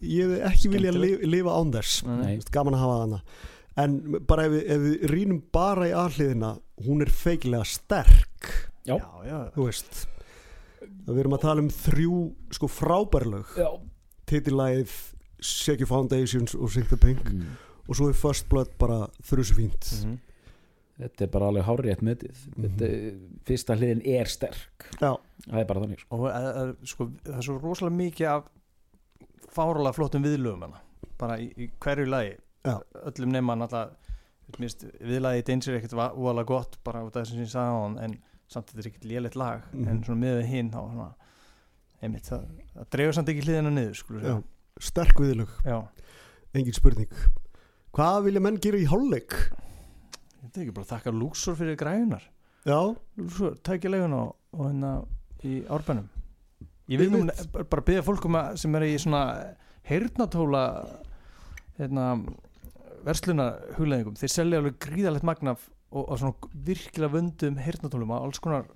[0.01, 2.01] ég hef ekki vilja li, lifa án þess.
[2.07, 3.21] Veist, gaman að hafa þarna.
[3.77, 3.97] En
[4.27, 6.53] bara ef við, ef við rýnum bara í aðhliðina
[6.87, 8.51] hún er feikilega sterk.
[8.87, 8.95] Já.
[8.95, 10.05] já, já, þú veist
[11.15, 12.17] við erum að tala um þrjú
[12.57, 13.53] sko frábærlög
[15.39, 17.29] Shake Your Foundations og Sing the Pink.
[17.31, 17.57] Mm.
[17.87, 19.91] og svo er First Blood bara þrjusu fínt.
[20.03, 20.17] Mhm.
[20.97, 22.39] þetta er bara alveg hárétt metið.
[22.57, 22.87] Þetta,
[23.45, 24.87] fyrsta hliðin er sterk.
[24.99, 25.13] Já,
[25.45, 26.17] það er bara þannig sko.
[26.17, 28.49] og að, að, sko, það er svo rosalega mikið af
[29.53, 30.81] fáralega flottum viðlögum hana
[31.17, 32.35] bara í, í hverju lagi.
[32.65, 32.81] Já.
[33.05, 33.95] öllum nema náttúrulega
[34.99, 37.97] viðlagi Danger er ekkert úalega gott bara út af þessum sem ég sagði á hann
[38.03, 38.17] en
[38.47, 39.87] samt þetta er ekkert lélegt lag Mhm.
[39.91, 41.07] en svona með hinn þá svona,
[42.01, 42.45] einmitt, það,
[42.75, 44.35] það dregur samt ekki hliðina niður já,
[44.79, 45.49] sterk viðlög
[46.55, 47.11] engin spurning.
[47.93, 49.33] Hvað vilja menn gera í hálfleik?
[50.41, 52.23] Þetta er ekki bara að þakka lúksur fyrir græjunar
[52.65, 54.91] já, lúksur, tækja legun og, og hérna
[55.43, 56.07] í árbænum.
[56.87, 57.25] Ég vil nú
[57.67, 59.55] bara byggja fólk um að sem er í svona
[59.89, 60.61] heyrnatóla
[61.77, 62.05] hérna
[63.03, 68.41] versluna hugleðingum, þeir selja alveg gríðalegt magnaf og, og svona virkilega vöndum heyrnatólum á alls
[68.43, 68.67] konar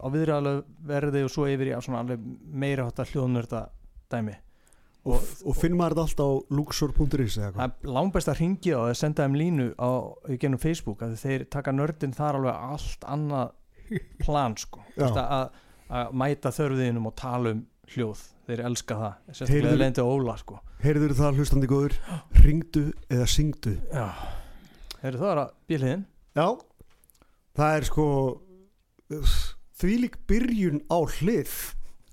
[0.00, 3.66] á viðræðalegu verði og svo yfir í svona alveg meira hátta hljóðnörda
[4.10, 4.36] dæmi.
[5.08, 6.28] Og, og finn maður þetta allt á
[6.58, 9.90] luxor.is eða hvað langbest að ringja og að senda þeim línu á,
[10.28, 13.54] í gennum Facebook að þeir taka nördin þar alveg allt annað
[14.20, 14.84] plan sko.
[15.00, 15.56] Að,
[15.88, 17.64] að mæta þörfiðinum og tala um
[17.94, 18.26] hljóð.
[18.50, 20.60] Þeir elska það, sérstaklega lendi á Óla sko.
[20.84, 21.96] Heyrður það hlustandi góður?
[22.44, 23.76] Ringdu eða syngdu?
[23.88, 24.06] Já,
[25.00, 26.06] Heyrðu, það að bíliðin
[26.36, 26.46] já,
[27.58, 28.06] það er sko
[29.80, 31.52] þvílík byrjun á hlið.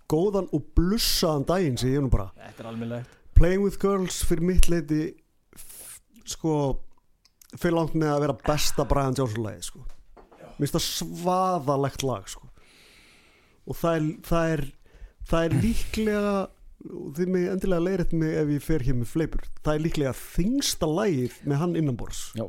[0.07, 2.29] Góðan og blussaðan daginn sé ég nú bara.
[2.39, 3.15] Þetta er almennilegt.
[3.35, 5.01] Playing with Girls fyrir mitt leiti
[6.27, 6.53] sko
[7.57, 9.83] fyrir langt með að vera besta Brian Johnson lagi sko.
[10.57, 12.47] Minnst það svaðalegt lag sko.
[13.67, 14.63] Og það er það er,
[15.27, 16.35] það er líklega
[16.87, 19.43] og þið mig endilega leiðrætt mig ef ég fer hér með fleipur.
[19.59, 22.47] Það er líklega þingsta lagið með hann innanbors Já.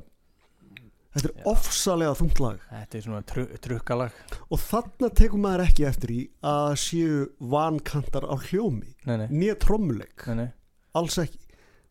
[1.18, 2.62] Þetta er ofsalega þungt lag.
[2.70, 4.22] Þetta er svona tru, trukkalag.
[4.48, 7.20] Og þarna tekur maður ekki eftir í að séu
[7.52, 8.94] vankantar á hljómi.
[9.28, 10.26] Nýja trommuleik
[10.98, 11.40] alls ekki.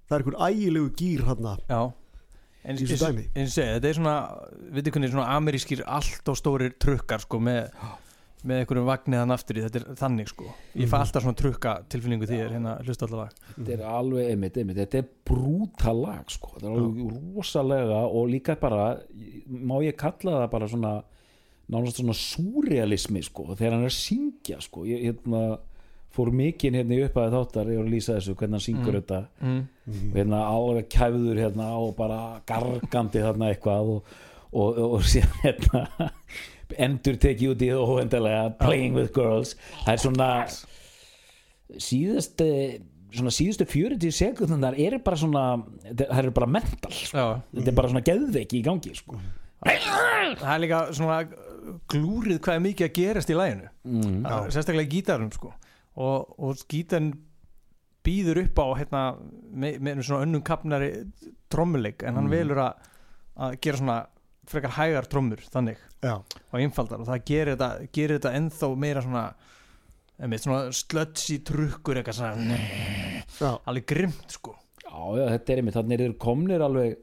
[0.07, 1.81] Það er einhver ægilegu gýr hann já.
[2.67, 4.15] en og segi, þetta er svona
[4.75, 7.69] veitir hvernig svona amerískir allt og stórir trukkar sko með
[8.47, 10.45] með einhverjum vagniðan aftur í, þetta er þannig sko
[10.75, 11.01] ég fæ Mhm.
[11.01, 14.77] alltaf svona trukka tilfinningu því er hérna hlusta allar lag þetta er alveg einmitt, einmitt
[14.81, 16.53] þetta er brútal lag sko.
[16.55, 18.97] þetta er alveg rosalega og líka bara
[19.49, 20.93] má ég kalla það bara svona
[21.69, 24.85] nánast svona súrealismi sko, þegar hann er að syngja sko.
[24.87, 25.57] ég hérna,
[26.15, 29.01] fór mikinn hérna í upphæði þáttar, ég var að lýsa þessu hvernig hann syngur Mm.
[29.01, 30.11] þetta mm.
[30.11, 34.03] og hérna alveg kæfður hérna og bara gargandi þarna eitthvað og,
[34.53, 36.11] og, og síðan hérna
[36.75, 40.29] endur tekið út í það óendalega playing with girls það er svona
[41.87, 42.47] síðustu
[43.17, 45.43] svona síðustu 40 sekundar eru bara svona
[45.87, 47.27] það eru bara mental sko.
[47.55, 49.19] þetta er bara svona geðveiki í gangi sko.
[49.63, 51.21] það er líka svona
[51.91, 54.27] glúrið hvað er mikið að gerast í læginu mm.
[54.53, 55.53] Sérstaklega í gítarum sko
[55.97, 57.13] og, og gítarn
[58.07, 59.01] býður upp á hérna,
[59.51, 60.91] með, með svona önnum kapnari
[61.51, 62.35] trommuleik en hann Mm.
[62.37, 63.97] velur að gera svona
[64.47, 69.03] frekar hægar trommur þannig já, og einfaldar og það gerir þetta, gerir þetta ennþá meira
[69.05, 69.25] svona,
[70.19, 74.55] einmitt, svona slötsi trukkur eitthvað svona alveg grimt sko.
[74.83, 76.97] Já, já, þetta er einmitt þannig eru komnir alveg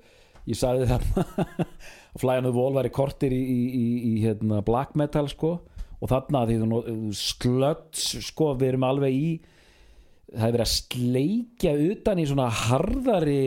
[0.48, 1.06] ég sagði það
[2.20, 5.56] Fly on the Wall var í kortir í, í, í, í hérna, black metal sko
[6.04, 6.78] og þarna því þú
[7.16, 9.28] slöts sko við erum alveg í
[10.34, 13.42] það er verið að sleikja utan í svona harðari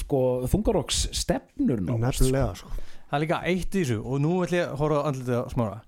[0.00, 0.20] sko
[0.52, 2.72] þungarokks stefnur nefnilega sko.
[3.06, 5.44] Það er líka eitt í þessu og nú ætlum ég að horfa á andlitið á
[5.52, 5.80] smára.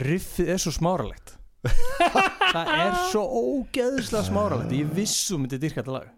[0.00, 1.32] Riffið er svo smáralegt.
[2.54, 4.74] Það er svo ógeðslega smáralegt.
[4.78, 6.12] Ég vissum þetta dyrka þetta lag.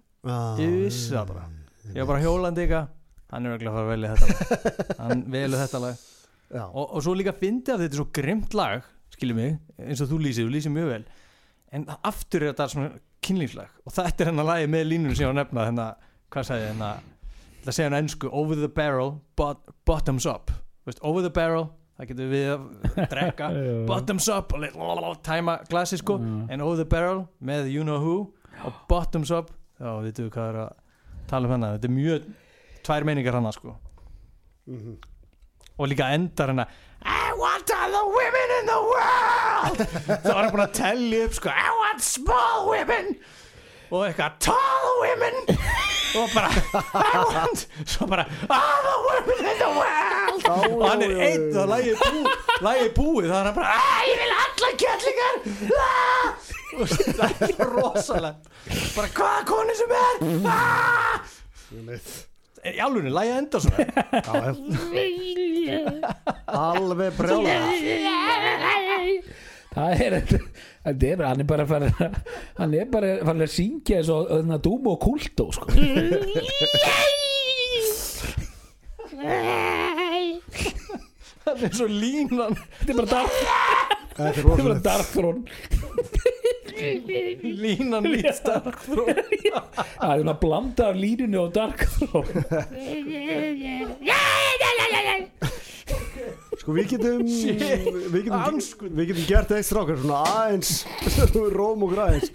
[0.60, 1.46] Ég vissi það bara.
[1.88, 2.90] Ég var bara hjólandi ykkar
[3.32, 4.98] Hann er örugglega að fara að velja þetta lag.
[5.02, 6.02] Hann velur þetta lag.
[6.62, 10.08] Og, og svo líka fyndi að þetta er svo grimt lag Skiljum mig, eins og
[10.10, 11.02] þú lýsir, þú lýsir mjög vel.
[11.72, 12.92] En aftur er þetta svona
[13.24, 13.72] kynlífslag.
[13.86, 16.64] Og þetta er hennar lagi með línunum sem ég var að nefna Hennar, hvað sagði
[16.64, 17.02] ég hennar
[17.62, 20.50] Það segja hann ennsku, over the barrel bot, Bottoms up.
[20.86, 21.68] Veist, Over the barrel,
[21.98, 23.50] það getur við að drekka.
[23.90, 26.18] Bottoms up og Tæma glasi sko.
[26.50, 28.32] En over the barrel með you know who
[28.66, 29.50] Og bottoms up.
[29.80, 30.72] Við veitum hvað er að
[31.30, 32.26] tala um hennar Þetta er mjög
[32.86, 33.76] tvær meiningar hann sko.
[35.78, 39.80] Og líka endar hennar I want all the women in the world!
[40.22, 43.16] Þá var hann búin að tellja upp sko I want small women!
[43.92, 45.40] Og eitthvað tall women
[46.18, 50.42] og bara I want svo bara all the women in the world.
[50.52, 52.24] Og hann er einn og lægi bú,
[52.66, 55.34] lægi búið þá er hann bara "Ah, ég vil alla kjallingar
[55.78, 56.26] Ah!"
[56.72, 58.42] og það er rosalegt
[58.96, 60.14] bara hvaða koni sem er?
[60.48, 61.16] Ah!
[62.62, 63.78] í alveg lægi enda svona.
[66.46, 67.56] Alveg brjála
[69.72, 70.38] það er þetta
[70.84, 72.16] er, hann er bara farin að-
[72.58, 75.66] hann er bara farin að syngja eins og þarna Dúmo og Kultó sko.
[81.44, 82.56] það er svo línan.
[82.82, 83.30] Þetta er bara Dark
[84.12, 84.84] þetta er þetta er bara rosalegt.
[84.84, 85.42] Dark Throne.
[87.62, 89.04] Línan lít frá
[90.02, 92.32] það er að blanda af línunni og Dark Throne
[96.62, 97.22] sko við getum
[98.14, 98.60] við getum,
[98.94, 100.70] við getum gert eitt strákar svona aðeins
[101.58, 102.30] róm og græðins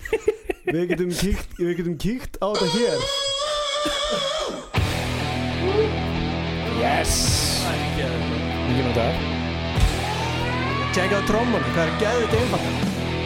[0.68, 3.00] við getum kíkt við getum kíkt á þetta hér.
[6.78, 7.14] Yes.
[7.72, 9.24] Ekki með það
[10.98, 12.68] tjekka á trómmunum, hvað er geðið þetta einfalt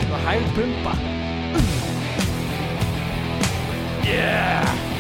[0.06, 0.94] það er hæg pumpa.
[4.06, 4.91] Yeah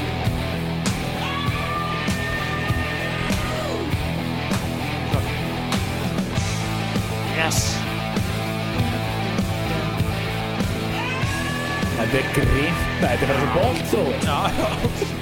[7.42, 7.62] yes
[11.98, 15.20] þetta er grimt þetta er bara svo boltþróin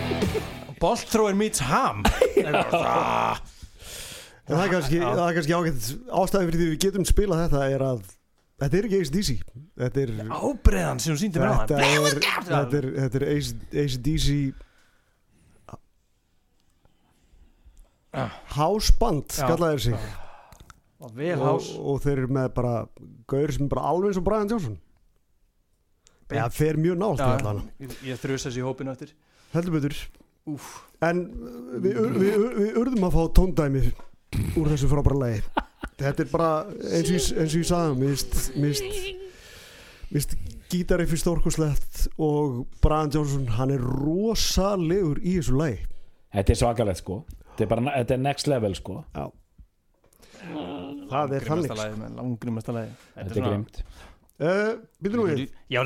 [0.79, 2.05] Boltthrower meets ham.
[2.49, 3.35] Ah,
[4.49, 5.89] En það er kannski, það er kannski ágætt
[6.19, 7.99] ástæði fyrir því við getum spilað þetta er að
[8.63, 9.29] þetta er ekki ACDC
[9.83, 10.09] þetta er
[10.39, 13.27] ábreiðan sem þú síndi mér á þetta er, þetta er, er
[13.83, 14.27] ACDC
[18.55, 19.43] hásband Já.
[19.43, 19.97] skallaði sig
[20.99, 21.15] og
[21.79, 22.73] og, þeir eru með bara
[23.29, 24.77] gaur sem er bara alveg eins og Brian Johnson.
[26.29, 29.15] Já, fer mjög nált allan ég, ég þrjus þessi í hópinu eftir.
[29.53, 29.95] Heldur betur.
[30.49, 30.67] Úf.
[31.05, 31.23] en
[31.83, 33.81] við, við, við, við urðum að fá tóndæmi
[34.57, 35.41] úr þessu frábæra lagi.
[35.99, 39.01] Þetta er bara eins og ég, eins og ég sagði mist, mist,
[40.13, 40.35] mist
[40.69, 45.83] gítariffi stórkoslegt og Brian Johnson hann er rosalegur í þessu lagi.
[46.35, 47.23] Þetta er svakalegt sko.
[47.55, 49.01] Þetta er bara þetta er next level sko.
[49.15, 49.29] Já.
[51.09, 51.73] Það er þannig
[53.15, 53.81] þetta er grimt
[54.39, 54.71] uh,
[55.03, 55.79] Býtum við Já,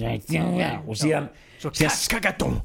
[0.00, 0.42] leika
[0.86, 1.28] og síðan
[1.62, 2.58] kaskakadum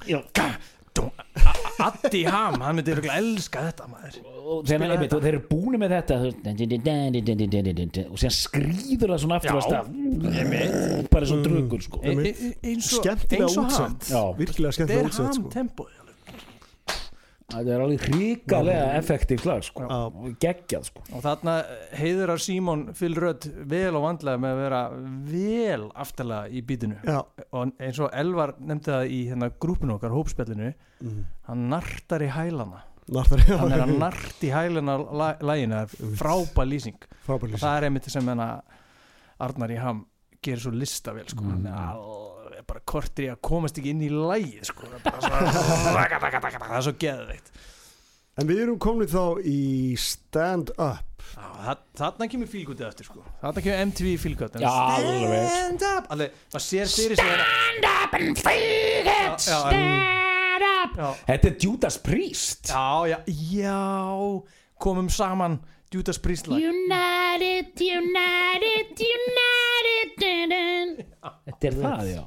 [1.77, 4.15] Addi Ham, hann myndi örugglega elska þetta maður.
[4.47, 6.15] Og þeir eru búin með þetta
[8.07, 9.85] og síðan skrýður það svona aftur að stað.
[11.13, 12.01] Bara svo drugur sko.
[12.01, 13.97] E- e- e- eins og skemmtilega eins og ham.
[13.97, 15.49] Útsett virkilega er útsett ham sko.
[17.53, 19.85] Það er alveg hrikalega effektív lag sko.
[19.87, 21.03] Og geggjað sko.
[21.15, 21.53] Og þarna
[21.95, 24.81] heiðurar Símon Phil Rudd vel og vandlega með að vera
[25.31, 26.99] vel aftalega í bítinu.
[27.07, 27.21] Já,
[27.51, 30.73] og eins og Elvar nefndi það í hérna grúpinu okkar, hópspjallinu
[31.47, 32.83] hann nartar í hælana.
[33.07, 36.99] Nartar hann er að nart í hælana la- laginu, það er frábæð lýsing.
[37.27, 38.33] Það er einmitt sem
[39.37, 40.05] Arnar í ham
[40.41, 41.43] gerir svo listavel sko.
[41.45, 42.26] hann er alveg
[42.67, 47.51] bara kortir í að komast ekki inn í lægi sko, það er svo geðveikt.
[48.37, 49.59] En við erum komnið þá í
[49.97, 51.03] stand-up
[51.97, 53.23] Þarna kemur fílgótið aftur sko.
[53.41, 56.05] Þarna kemur MTV fílgótið Stand-up
[56.61, 62.69] Stand-up and fake it Stand-up Þetta er Judas Priest.
[62.71, 63.81] Já, já, já.
[64.81, 65.59] Komum saman
[65.93, 66.61] Judas Priest lag.
[66.61, 70.17] United, United, United
[71.47, 72.23] Þetta er það, já.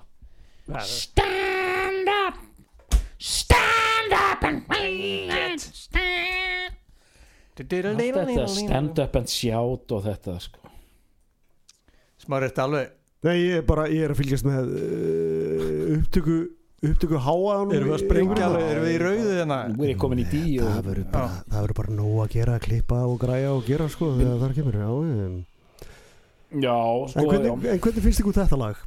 [0.79, 2.39] Stand up.
[3.19, 6.77] Stand up and win it Stand.
[7.61, 10.71] Allt þetta stand up and shout og þetta sko.
[12.23, 16.37] Smári, þetta alveg Nei, ég er bara, ég er að fylgjast með uh, upptöku
[16.89, 19.59] upptöku háaðan Erum við að sprengja alveg, erum við í rauðu hérna?
[19.75, 22.33] Nú er ég komin í dí Það og verður bara, það verður bara nóg að
[22.39, 24.81] gera að klippa og græja og gera sko þegar það kemur.
[24.81, 24.91] Já,
[25.27, 25.37] en,
[26.51, 27.75] Já, en, sko, hvernig, já.
[27.75, 28.81] en hvernig finnst ykkur þetta lag?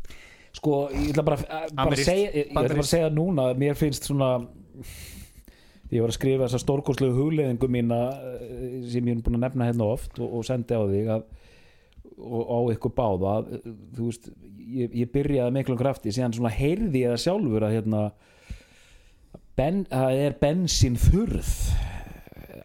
[0.54, 3.78] Sko ég ætla bara, að- bara að segja ég, ætla bara að segja núna mér
[3.80, 4.32] finnst svona
[5.94, 9.68] ég var að skrifa þessa stórkostlegu hugleðingu mína eh, sem ég er búin að nefna
[9.70, 11.26] hérna oft og, og sendi á þig að,
[12.18, 13.68] og á ykkur báða eh,
[13.98, 14.30] þú veist,
[14.74, 18.04] ég, ég byrjaði miklum krafti síðan svona heyrði ég það sjálfur að hérna
[19.58, 21.52] ben, að það er bensin þurð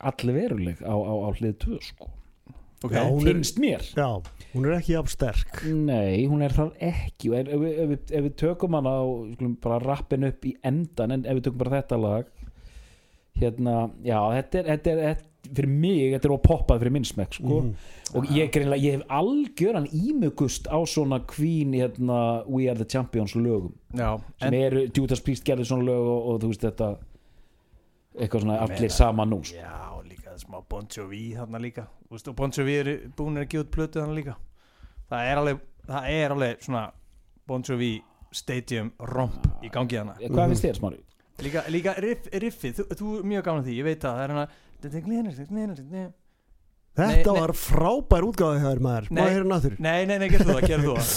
[0.09, 2.09] allir veruleg á, á, á hlið 2 sko
[2.85, 3.83] Ok, Já, hún er- finnst mér.
[3.97, 4.07] Já,
[4.55, 5.63] hún er ekki jafn sterk.
[5.67, 7.33] Nei, hún er það ekki.
[7.35, 10.55] Ef, ef, við- ef, við- ef við tökum hana og skulum bara rappin upp í
[10.63, 12.25] endan en ef við tökum bara þetta lag
[13.39, 15.25] hérna, já, þetta er, þetta er þetta,
[15.55, 17.59] fyrir mig, þetta er á poppað fyrir minn smekk sko,
[18.19, 23.35] og ég, greinlega, ég hef algjöran ímugust á svona Queen, hérna, We Are The Champions
[23.39, 26.91] lögum, já sem en, eru Judas Priest gerði svona lög og, og þú veist þetta
[28.19, 29.57] eitthvað svona allir saman nú sko.
[29.63, 29.98] Já,
[30.43, 31.85] smá Bon Jovi þarna líka.
[32.09, 34.35] Þú og Bon Jovi eru búin að gefa út plötu þarna líka.
[35.09, 35.57] Það er alveg,
[35.89, 36.85] það er alveg svona
[37.49, 37.93] Bon Jovi
[38.33, 40.15] Stadium romp í gangi þarna.
[40.21, 41.01] Hvað finnst þér, Smári?
[41.39, 44.31] Líka, líka riff, riffið, þú, þú er mjög gáðan því, ég veit það Það er
[44.35, 46.13] hana
[46.99, 49.05] Þetta var frábær útgáði hjá þér maður.
[49.15, 51.13] Ég heyra náttúr Nei, nei, nei, gerðu það, gerðu það.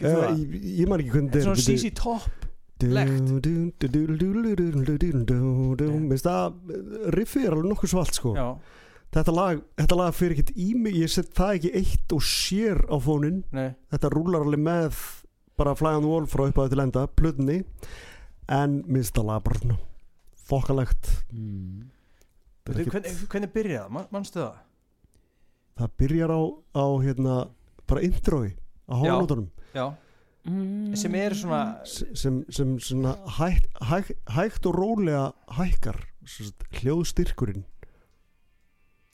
[0.00, 2.24] Gerðu uh, það ég, ég man ekki hvernig Þetta er svona byrju- CC Top.
[2.26, 2.51] Du-
[2.90, 3.32] legt
[6.26, 6.54] það
[7.16, 8.46] riffi er alveg nokkuð svalt sko Já.
[9.18, 12.82] þetta lag, þetta lag fyrir ekkit í mig ég set það ekki eitt og sér
[12.88, 13.70] á fónin Nei.
[13.94, 15.00] þetta rúlar alveg með
[15.60, 17.62] bara flæðan vol frá upp á þetta lenda plöðni
[18.52, 19.78] en minnst að laga bara
[20.48, 21.88] fokkalegt mm.
[22.66, 23.92] hvernig, hvernig byrjaði það?
[23.96, 24.60] Man, mannstu það?
[25.78, 26.40] það byrjar á,
[26.76, 27.36] á hérna,
[27.88, 28.52] bara introi
[28.88, 29.48] á hólanótonum
[30.98, 35.28] sem er svona sem, sem svona hægt, hægt, hægt og rólega
[35.58, 36.00] hækkar
[36.80, 37.64] hljóðstyrkurinn.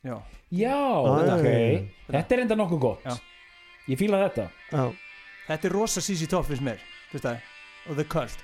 [0.05, 1.45] Já, Já, já, ok.
[1.45, 1.83] Já, já.
[2.09, 3.05] Þetta er enda nokkuð gott.
[3.05, 3.17] Já.
[3.89, 4.47] Ég fíla þetta.
[4.73, 4.85] Já,
[5.49, 6.81] þetta er rosa CC Top finnst mér.
[7.89, 8.39] Og The Cult.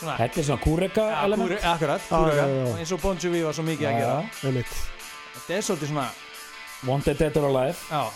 [0.00, 0.16] Svona.
[0.16, 1.52] Þetta er svona kúreka Ja, element.
[1.64, 2.64] Akkurat, kúrega já, já.
[2.70, 4.14] Og eins og Bon Jovi var svo mikið að gera.
[5.34, 6.06] Þetta er svolítið svona
[6.86, 7.76] Wanted Dead or Alive.
[7.90, 8.10] Já.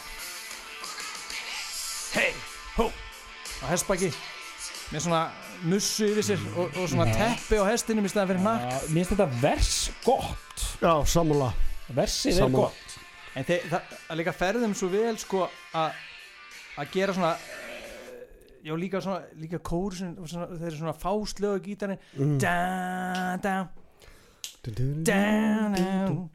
[2.15, 2.31] Hei,
[2.78, 2.86] hó
[3.65, 4.09] Á hestbaki.
[4.93, 5.20] Með svona
[5.65, 9.12] mussu yfir sér og, og svona teppi á hestinum í staðan fyrir nakk Mér finnst
[9.15, 9.70] þetta vers
[10.05, 10.65] gott.
[10.82, 11.51] Já, sammála.
[11.95, 12.69] Versið er Sammála.
[12.70, 12.97] gott.
[13.35, 16.03] En þeir, það, að líka ferðum svo vel sko að
[16.81, 18.20] að gera svona eh,
[18.66, 22.01] já líka svona líka kóru svona, svona, þeir eru svona fáslögu gítarinn.
[22.16, 22.36] Mm.
[22.43, 22.55] da,
[23.45, 23.57] da.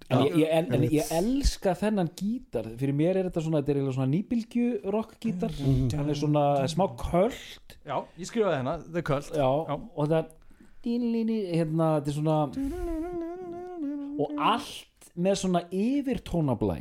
[0.10, 2.68] En ég, elska þennan gítar.
[2.80, 5.54] Fyrir mér er þetta svona Þetta er svona nýbylgju rock gítar.
[5.60, 7.78] Hann er svona smá köld.
[7.88, 9.32] Já, ég skrifaði hérna, The Cult.
[9.34, 10.36] Já, og það
[10.80, 12.38] Hérna, þetta er svona
[14.20, 16.78] Og allt með svona yfirtónablæ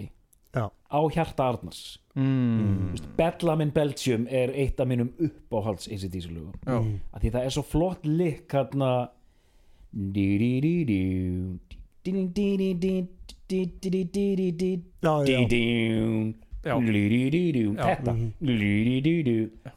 [0.54, 0.70] Já.
[0.70, 1.98] á hjarta Arnars.
[2.14, 2.94] Mm.
[3.16, 6.78] Bedlam in Belgium er eitt af mínum uppáhalds ACDC lögum Já,
[7.14, 9.10] að því það er svo flott lik hérna
[17.78, 18.14] þetta.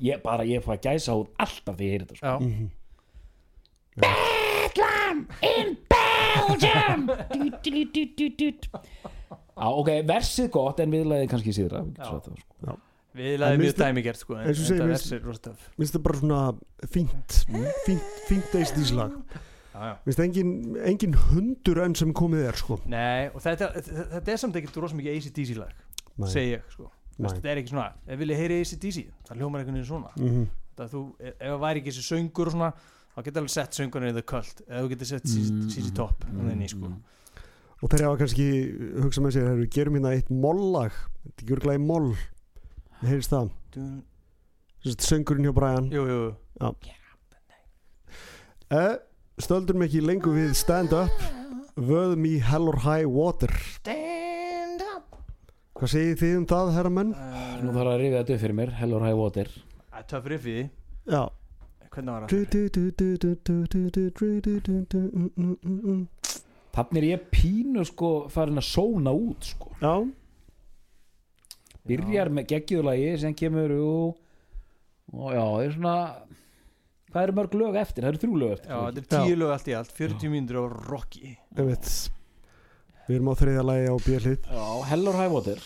[0.01, 2.37] Ég bara ég fór að gæsa hún alltaf því ég heyrði þetta sko.
[2.41, 2.69] mhm.
[4.01, 7.09] Bedlam in Belgium!
[9.61, 11.83] Ok, versið gott en viðlæðið kannski síðra.
[12.01, 12.77] Sko.
[13.19, 14.85] Viðlæðið mjög dæmigert eins og segið,
[15.75, 16.41] minnst þetta bara svona
[16.93, 17.39] fínt
[18.29, 19.17] fínt eist íslag
[20.05, 20.49] minnst engin,
[20.85, 22.79] engin hundur enn sem komið er sko.
[22.91, 25.71] Nei, og þetta, þetta er samt ekkert rosa mikið ACDC lag
[26.31, 26.89] segi ég sko.
[27.17, 27.27] Nei.
[27.27, 28.97] Veist, þetta er ekki svona, ef vilja heyri ACDC
[29.29, 30.11] það hljómar einhvern veginn svona.
[30.17, 30.49] Mhm.
[30.81, 32.71] það þú, ef ef það væri ekki þessi söngur og svona
[33.11, 36.71] þá getur alveg sett söngurinn í The Cult eða þú getur sett CC Top þannig
[36.71, 36.91] sko.
[37.81, 38.47] og þeir hafa kannski
[39.03, 40.95] hugsað með sér herru, gerum hérna eitt mollag.
[41.25, 42.11] Þetta er ekki í moll.
[43.01, 43.49] Heyrist það.
[43.73, 45.87] Sem sagt, söngurinn hjá Brian.
[45.91, 46.19] Jú, jú,
[46.61, 46.71] jú.
[48.71, 48.97] eh,
[49.45, 51.13] stöldum ekki lengur við Stand Up
[51.79, 55.17] Vöð me hell or high water Stand up
[55.79, 57.11] Hvað segir þið um það herra menn?
[57.15, 60.07] Uh, Nú þarf að rifja þetta upp fyrir mér, hell or high water Það er
[60.13, 60.59] töff riffið
[61.11, 61.23] Já
[61.91, 62.29] Hvernig var það?
[66.71, 69.95] Þannig er ég pínu sko farin að sóna út sko Já
[71.89, 74.19] Byrjar með geggiðulagi sem kemur og
[75.33, 75.95] já, það er svona
[77.11, 78.05] Hvað eru mörg lög eftir?
[78.05, 79.93] Það eru þrjú lög eftir Já, þetta er tíu lög allt í allt.
[79.97, 81.35] 40 mínútur á Rocky.
[83.07, 85.63] Við erum á þriðja lagi á bjöllið já Hell or High Water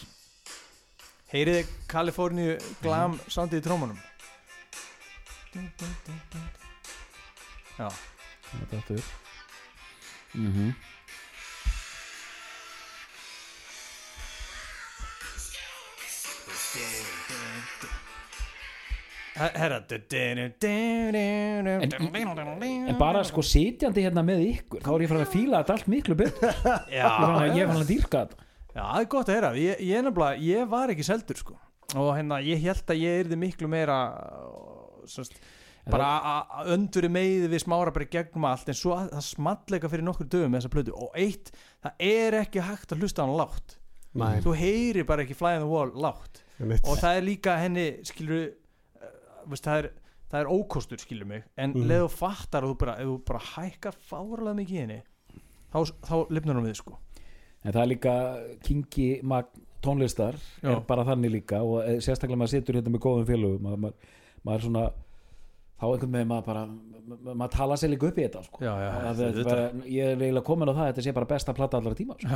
[1.29, 3.99] Heyriði Kaliforníu glam soundið í trómanum
[7.75, 7.89] Já,
[8.49, 9.03] Þetta aftur.
[10.33, 10.73] Mm -hmm.
[19.35, 19.79] Herra
[22.89, 25.89] En bara sko sitjandi hérna með ykkur þá er ég farin að fíla þetta allt
[25.91, 26.55] miklu betur.
[26.95, 28.47] Ég er farin að, dýrka þetta.
[28.75, 29.51] Já, það er gott að heyra.
[29.59, 30.09] Ég, ég,
[30.45, 31.59] ég var ekki seldur sko.
[31.95, 35.37] og hérna, ég held að ég yrði miklu meira uh, semst,
[35.91, 40.07] bara að- önduri meiði við smára bara gegnum allt en svo að, það smalleika fyrir
[40.07, 40.95] nokkur dögum með þessa plötu.
[40.97, 41.51] Og eitt,
[41.85, 43.77] það er ekki hægt að hlusta á hann látt
[44.15, 46.41] Nei, þú heyrir bara ekki fly on the wall látt
[46.87, 48.53] og það er líka henni skilur uh,
[49.51, 49.89] veist, það, er,
[50.31, 51.87] það er ókostur skilur mig en mm.
[51.91, 55.01] leðu fattar og þú bara, þú bara hækkar fárlega mikið í henni
[55.73, 56.99] þá, þá lifnar hún við sko
[57.65, 58.11] En það er líka
[58.61, 59.07] kingi
[59.85, 60.69] tónlistar Já.
[60.75, 63.95] er bara þannig líka og eh, sérstaklega maður situr hérna með góðum félögum maður, maður,
[64.45, 64.83] maður er svona
[65.75, 68.57] þá einhvern veginn maður bara maður, maður tala sér líka upp í þetta sko.
[68.63, 69.65] Já, já, Það- er bara,
[69.95, 72.29] ég er eiginlega komin á það að þetta sé bara besta plata allra tíma sko.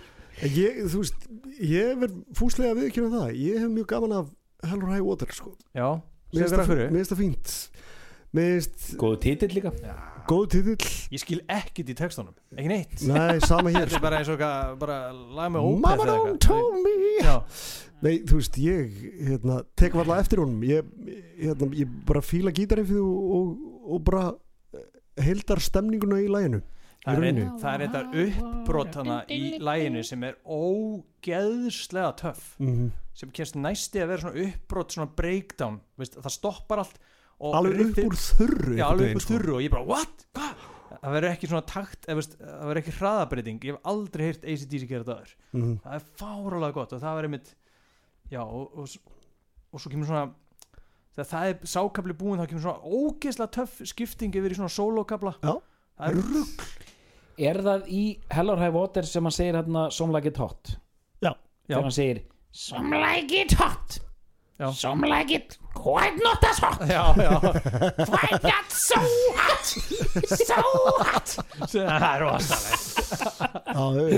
[0.44, 1.26] ég, Þú veist,
[1.60, 3.32] ég verð fúslega að viðkjöna það.
[3.40, 4.30] Ég hef mjög gaman af
[4.70, 5.54] Hell or High Water sko.
[5.74, 5.88] já,
[6.30, 7.52] Mér finnst það fyrir fínt.
[8.30, 9.72] finnst góðu titill líka.
[10.30, 10.90] Góð titill.
[11.10, 13.06] Ég skil ekkit í textunum, ekki neitt.
[13.08, 16.42] Nei, sama hér þetta er bara eins og eitthvað, bara lag með ópæð Mama don't
[16.44, 16.94] told me.
[17.24, 17.36] Já,
[18.00, 18.94] Nei, þú veist, ég
[19.28, 20.62] hérna, tek varla eftir honum.
[20.64, 20.86] Ég,
[21.40, 24.22] hérna, ég bara fíla gítarriffið og, og, og bara
[25.20, 26.62] heildar stemninguna í læginu
[27.04, 27.38] það er,
[27.72, 32.90] er þetta uppbrot hana í læginu sem er ógeðslega töff mm
[33.20, 37.00] sem kemst næsti að vera svona uppbrot svona breakdown, veist, það stoppar allt
[37.40, 40.26] Alveg upp úr þurru já, alveg upp úr þurru og ég bara, what?
[40.36, 40.66] Hvað?
[40.90, 44.44] það verður ekki svona takt eða, veist, það verður ekki hraðabreiting ég hef aldrei heyrt
[44.44, 45.46] ACDC gera þetta aður sko.
[45.56, 45.72] Mhm.
[45.84, 47.50] það er fáralega gott og það var einmitt
[48.30, 49.16] já og, og,
[49.72, 50.26] og svo kemur svona
[51.16, 55.34] þegar það er sákabli búin þá kemur svona ógeðslega töff skipting yfir í svona sólókabla
[55.40, 55.54] Já.
[55.96, 56.89] það er rugg
[57.48, 60.62] er það í Hell or High Water sem hann segir hérna Some Like It Hot
[61.24, 61.32] Já.
[61.32, 61.34] Já.
[61.72, 62.18] þegar hann segir
[62.52, 64.00] Some like it hot.
[64.58, 64.72] Já.
[64.74, 66.80] Some like it quite not as hot.
[66.80, 67.38] já, já,
[68.10, 68.98] Quite not so
[69.38, 69.64] hot.
[70.26, 70.58] So
[70.98, 71.38] hot.
[73.70, 74.10] það er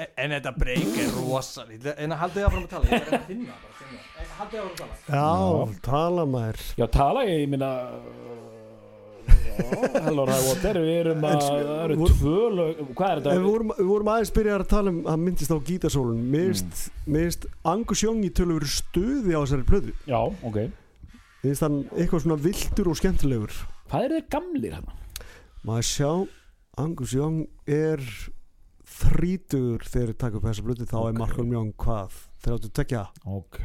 [0.00, 3.54] ei, en, þetta breyk er rosalegt en haldið áfram að tala ég er að finna,
[3.64, 4.00] bara, finna.
[4.20, 5.28] En haldið áfram að tala já,
[5.88, 7.70] tala maður já tala ég, ég minna
[9.60, 13.22] Hell or High Water við erum að, það eru voru- tvö lög hvað er En
[13.22, 13.42] við þetta?
[13.50, 17.12] vorum, við vorum aðeins byrjar að tala um hann myndist á gítarsólun minnst, Mm.
[17.16, 20.58] minnst Angus Young í tölu verið stuði á þessari plöðu já, ok
[21.44, 23.52] minnst hann eitthvað svona viltur og skemmtilegur
[23.90, 24.92] hvað er þeir gamlir hérna?
[25.64, 26.10] maður sjá
[26.80, 28.00] Angus Young er
[28.90, 31.18] þrítugur þegar þið taka upp þessa plöðu þá er Ok.
[31.20, 33.58] Malcolm Young hvað 32 ok,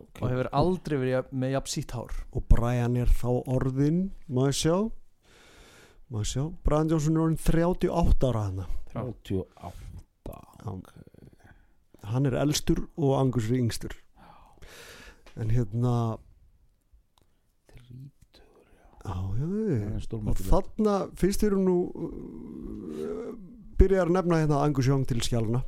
[0.00, 4.56] ok og hefur aldrei verið með jafn sítt hár og Brian er þá orðin maður
[4.60, 4.76] sjá
[6.10, 9.80] maður sjá, Brian Johnson er orðin 38 ára hana 38
[12.10, 13.94] hann er elstur og Angus er yngstur.
[15.40, 16.18] En hérna
[17.70, 17.82] já,
[19.06, 23.28] já, Það já og þarna fyrst erum nú uh,
[23.80, 25.62] byrjar að nefna hérna Angus Young til skjáluna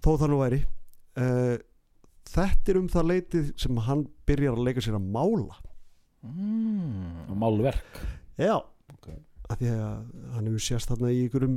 [0.00, 0.62] þó það nú væri.
[1.20, 1.56] Uh,
[2.30, 5.60] þetta er um það leitið sem hann byrjar að leika sér að mála.
[6.24, 7.30] Mm.
[7.40, 8.00] málverk.
[8.40, 8.58] Já.
[9.50, 11.56] Að því að hann hefur sést þarna í ykkurum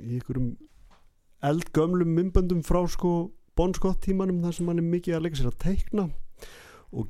[0.00, 0.48] í ykkurum
[1.48, 3.12] eldgömlum mymböndum frá sko
[3.58, 6.04] Bon Scott tímanum þar sem hann er mikið að leika sér að teikna
[6.92, 7.08] og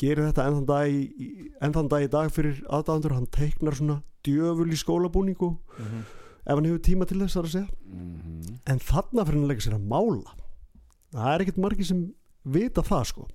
[0.00, 3.76] gerir þetta enn þann dag í, enn þann dag í dag fyrir aðdáðandur hann teiknar
[3.78, 6.02] svona djöful í skólabúningu Mhm.
[6.46, 8.58] ef hann hefur tíma til þess að segja Mhm.
[8.66, 10.34] en þarna fyrir hann að leika sér að mála
[11.12, 12.14] það er ekkert margir sem
[12.44, 13.28] vita það sko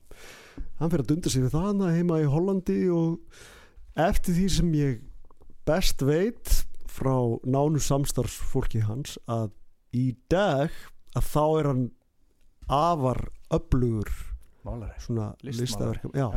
[0.79, 3.19] hann fyrir að dunda sig við það heima í Hollandi og
[3.95, 5.01] eftir því sem ég
[5.67, 6.51] best veit
[6.95, 9.51] frá nánu samstarfsfólki hans að
[9.95, 10.71] í dag
[11.15, 11.85] að þá er hann
[12.71, 13.21] afar
[13.53, 14.11] öflugur
[14.65, 15.31] málari svona
[16.17, 16.27] Já.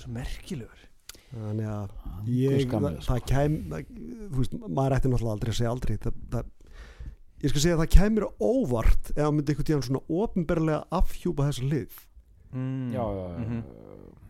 [0.00, 0.84] svo merkilegur
[1.36, 1.90] þannig að
[2.32, 3.06] ég, það, sko.
[3.10, 3.88] það kem það,
[4.30, 6.52] þú veist, maður ætti náttúrulega aldrei að segja aldrei það, það,
[7.42, 11.48] ég skal segja að það kemur óvart ef hann myndi einhvern tíðan svona ofinberlega afhjúpa
[11.50, 11.98] þessa lið
[12.54, 12.86] mm.
[12.94, 13.60] já, já, já, Mhm.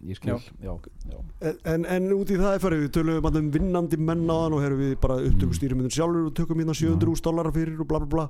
[0.06, 0.34] Ég skil.
[0.62, 0.72] Já,
[1.10, 1.18] já.
[1.50, 4.56] En, en, en út í það er farið við tölum um vinnandi menn á þann
[4.58, 8.00] og erum við bara upptökustýrimundin sjálfur og tökum hérna 700 úr dollara fyrir og bla
[8.04, 8.26] bla bla.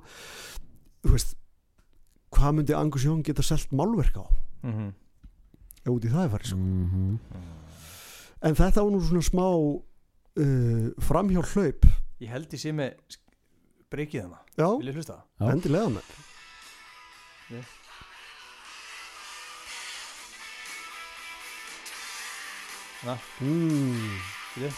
[1.07, 1.37] Þú veist
[2.37, 4.25] hvað myndi Angus Young geta selt málverk á?
[4.67, 4.93] Mhm.
[5.87, 6.57] ef út í það er farið sko.
[6.59, 7.19] Mhm.
[8.43, 11.87] en þetta var nú svona smá uh, framhjá hlaup
[12.21, 13.23] ég held sé með sk-
[13.93, 14.67] breykið hana, já,
[15.53, 16.11] endilega með
[17.49, 17.63] Hana,
[23.41, 24.21] mm.
[24.55, 24.71] Bíddu.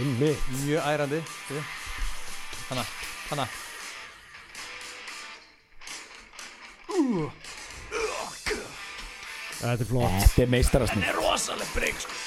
[0.00, 0.38] Einmitt.
[0.64, 1.20] mjög ærandi.
[2.68, 2.84] Hana,
[3.30, 3.46] hana
[9.62, 10.18] þetta er flott.
[10.22, 12.20] Þetta er meistarasnið rosaleg breyk sko.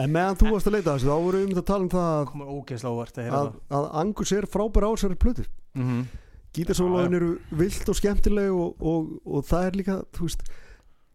[0.00, 2.10] en meðan þú varst að leita þessu þá vorum við um að tala um það
[2.16, 5.46] að, komur ógeðslega óvart að heyra að, að Angus er frábær á þessari plötu.
[5.76, 6.02] Mm
[6.56, 10.40] gítarsólóin eru vilt og skemmtileg og, og, og það er líka þú veist,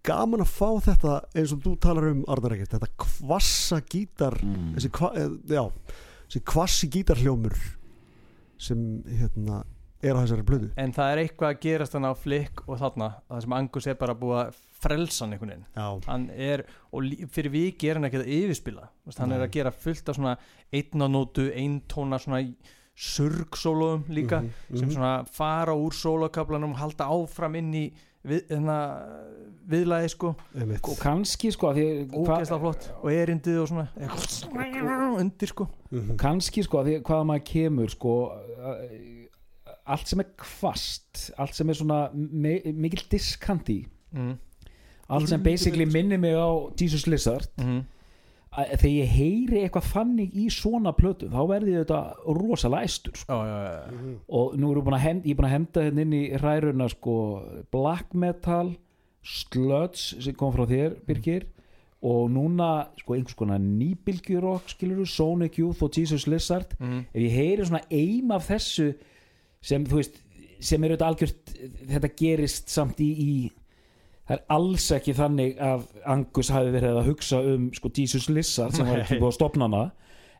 [0.06, 4.74] gaman að fá þetta eins og þú talar um Arnar ekkert þetta kvassa gítar Mm.
[4.78, 5.64] þessi, kva, eh, já,
[6.28, 7.56] þessi kvassi gítarhljómur
[8.58, 9.64] sem hérna
[10.06, 13.10] er á þessari plötu en það er eitthvað að gerast hann á flikk og þarna
[13.30, 14.56] það sem Angus er bara búið að
[14.86, 16.64] frelsa hann einhvern veginn já, hann er,
[16.94, 17.04] og
[17.34, 19.48] fyrir viki er hann ekki að yfirspila hann er Nei.
[19.48, 20.38] að gera fullt af svona
[20.72, 22.44] einnanótu, eintóna svona
[22.96, 24.94] surgsólóum líka Mhm, sem mhm.
[24.96, 27.92] svona fara úr sólokablanum halda áfram inn í
[28.26, 28.78] við, hérna,
[29.70, 30.34] viðlagi sko
[30.92, 31.70] og kannski sko
[32.62, 33.88] flott og erindið og svona
[35.22, 36.18] undir sko Mhm.
[36.18, 38.16] kannski sko að því hvaða maður kemur sko
[39.86, 43.86] allt sem er kvast allt sem er svona me, mikil diskanti
[44.16, 44.34] mm.
[45.10, 46.50] allt sem basically minnir mig á
[46.82, 47.64] Jesus Lizard Mm.
[47.66, 47.86] að,
[48.56, 52.00] þegar ég heyri eitthvað þannig í svona plötu þá verði ég þetta
[52.38, 53.34] rosalega æstur sko.
[53.34, 54.14] já, já, já.
[54.40, 56.24] og nú erum við búin að henda, ég er búin að henda hérna inn í
[56.40, 57.16] hræruna sko
[57.76, 58.70] black metal
[59.26, 61.48] sludge sem kom frá þér Birgir
[62.06, 62.70] og núna
[63.00, 67.06] sko einhvers konar nýbylgjurokk skilur Sonic Youth og Jesus Lizard Mm.
[67.14, 68.92] ef ég heyri svona eim af þessu
[69.62, 70.22] sem þú veist
[70.60, 71.54] sem er auðvitað algjört
[71.90, 73.52] þetta gerist samt í, í
[74.28, 78.74] það er alls ekki þannig að Angus hafi verið að hugsa um sko Jesus Lizard
[78.74, 79.92] sem var ekki búið að stopna hana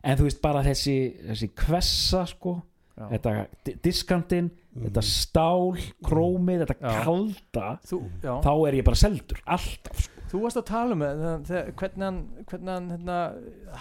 [0.04, 0.96] en þú veist bara þessi,
[1.28, 2.56] þessi kvessa sko
[2.96, 3.08] Já.
[3.10, 3.32] þetta
[3.66, 5.74] di- diskantinn, þetta stál
[6.06, 7.02] krómið, þetta Já.
[7.04, 10.22] kalda Þú, þá er ég bara seldur, alltaf sko.
[10.30, 11.00] þú varst að tala um
[11.44, 13.18] það, hvernig hann, hvernig hann hérna,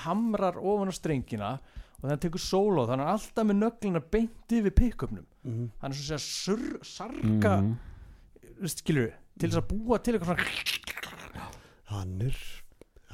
[0.03, 4.01] hamrar ofan á strengina og þannig tekur sóló þannig að hann er alltaf með nöglina
[4.11, 5.69] beint yfir pick-upnum Mhm.
[5.81, 7.39] hann er svo að Mhm.
[7.63, 8.67] mm.
[8.67, 11.49] skilur til þess að búa til eitthvað svona
[11.91, 12.37] hann er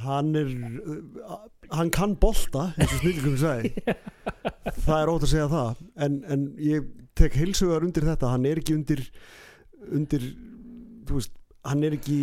[0.01, 1.35] hann er uh,
[1.75, 3.73] hann kann bolta eins og snillingum sagði.
[4.85, 5.83] Það er ótt að segja það.
[6.05, 6.87] En, en ég
[7.17, 8.31] tek heilsugar undir þetta.
[8.33, 9.03] Hann er ekki undir
[9.91, 10.25] undir
[11.07, 11.35] þú veist,
[11.67, 12.17] hann er ekki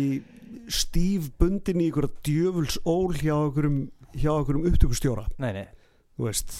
[0.69, 3.79] stíf bundin í einhverja djöfuls ól hjá einhverjum
[4.13, 5.25] hjá einhverjum upptökustjóra.
[5.41, 5.65] Nei, nei.
[6.17, 6.55] þú veist,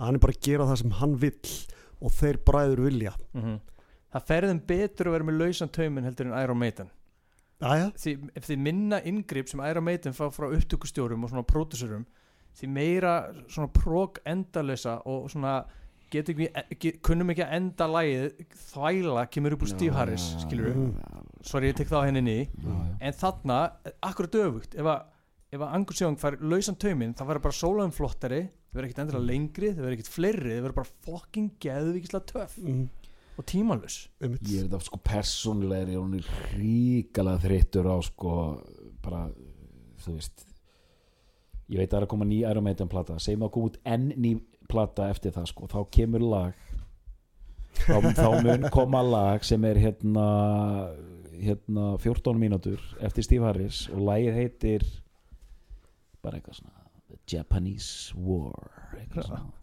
[0.00, 1.56] hann er bara að gera það sem hann vill
[1.98, 3.16] og þeir bræður vilja.
[3.36, 3.58] Mm
[4.14, 6.92] það ferðum betur að vera með lausan taumin heldur en Iron Maiden.
[7.58, 12.06] Æja, því, ef þið minna inngrip sem Iron Maiden fá frá upptökustjórum og svona pródusörum
[12.58, 13.14] því meira
[13.50, 15.60] svona próg endalösa og svona
[16.12, 20.70] get ekki, ekki, kunnum ekki að enda lagið þvæla kemur upp úr Steve Harris skilur
[20.70, 20.86] við,
[21.44, 22.36] sorry ég tek það á henni
[23.04, 23.58] en þarna,
[24.06, 25.02] akkurat öfugt ef að,
[25.52, 29.02] ef að Angus Young fær lausan tauminn þá verður bara sólaðum flottari þau verður ekkert
[29.04, 32.56] endilega lengri, þau verður ekkert fleiri þau verður bara fucking geðvíkislega töff.
[32.60, 32.82] Mm,
[33.38, 34.42] og tímalus einmitt.
[34.50, 36.18] ég er þetta sko persónulega er ég hún
[36.58, 38.34] ríkalega þreyttur á sko
[39.04, 39.26] bara
[40.02, 40.46] þú veist
[41.68, 43.18] ég veit að það er að koma ný Iron Maiden plata.
[43.20, 44.32] Segjum að koma út enn ný
[44.68, 46.64] plata eftir það sko, þá kemur lag.
[47.78, 50.28] Þá, þá mun koma lag sem er hérna
[51.38, 54.86] hérna 14 mínútur eftir Steve Harris og lagið heitir
[56.24, 59.57] bara eitthvað svona The Japanese War eitthvað svona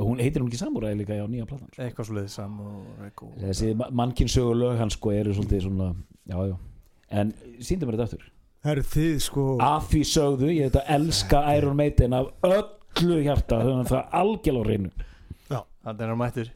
[0.00, 1.82] hún heitir hún ekki Samurai líka á nýja platan sko.
[1.84, 5.88] eitthvað svo leiðið sam og Reko þessi mannkinsögu lög hans sko eru svolítið svona
[6.26, 6.56] já, já.
[7.10, 8.26] en síndum mér þetta aftur.
[8.60, 9.44] Herru þið sko.
[9.64, 14.66] Að því sögðu, ég þetta elska Iron Maiden af öllu hjarta þannig að það algjörlega
[14.66, 14.90] á reynu
[15.80, 16.50] það er mættur.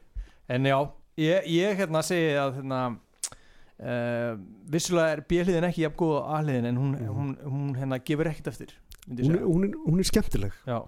[0.52, 0.76] En já,
[1.16, 2.80] ég, ég hérna segi að hérna
[3.80, 4.34] uh,
[4.70, 8.52] vissulega er B-hliðin ekki jafn góð á A-hliðin en hún, hún, hún hérna gefur ekkert
[8.52, 8.76] eftir
[9.08, 9.46] hún, er- segja.
[9.48, 10.60] hún, er, hún er skemmtileg.
[10.68, 10.78] Já,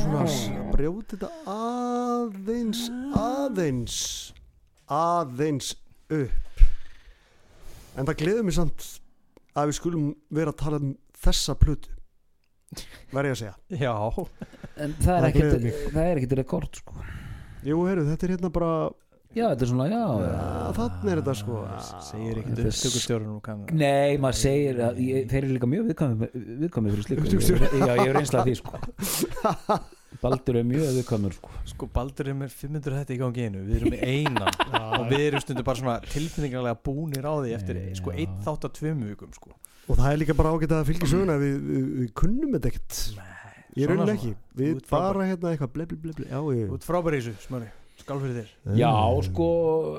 [0.00, 2.82] svona að brjóta þetta aðeins
[3.16, 3.98] aðeins
[4.92, 5.72] aðeins
[6.12, 6.62] upp.
[7.96, 8.86] En það gleður mér samt
[9.56, 10.92] að við skulum vera að tala um
[11.24, 11.94] þessa plötu
[13.14, 13.54] verð ég að segja.
[13.80, 13.94] Já,
[14.84, 15.28] en það er
[16.02, 17.06] er ekkit rekord sko.
[17.66, 18.72] Jú, heyrðu, þetta er hérna bara
[19.36, 20.30] já, þetta er svona, já, já.
[20.32, 21.58] ja, þannig er þetta sko.
[22.06, 25.84] Segir ekkert Þetta er upptökustjórunum kann Nei, maður segir að ég, þeir eru líka mjög
[25.90, 26.34] viðkvæmið
[26.64, 27.22] viðkvæmi fyrir slíku.
[27.76, 28.72] Já, ég hef reynsla af því sko.
[30.22, 31.52] Baldur er mjög viðkvæmur sko.
[31.72, 33.64] Sko Baldur er með 500 þetta í gangi einu.
[33.68, 34.50] Við erum með eina.
[34.98, 37.86] Og við erum stundu bara svona tilfinningarlega búnir á því eftir Já.
[38.00, 39.52] sko einn þátt á tveim vikum sko.
[39.86, 41.36] Og það er líka bara ágætt að fylgja söguna.
[41.42, 42.92] Við, við, við kunnum þetta ekkert.
[43.76, 45.74] Ég raunin ekki, við bara hérna eitthvað
[47.96, 48.78] ble, ble, ble, ble.
[48.78, 49.46] já, Þú ég, ert frábæri í þessu, smöri, skál fyrir þér Já, sko,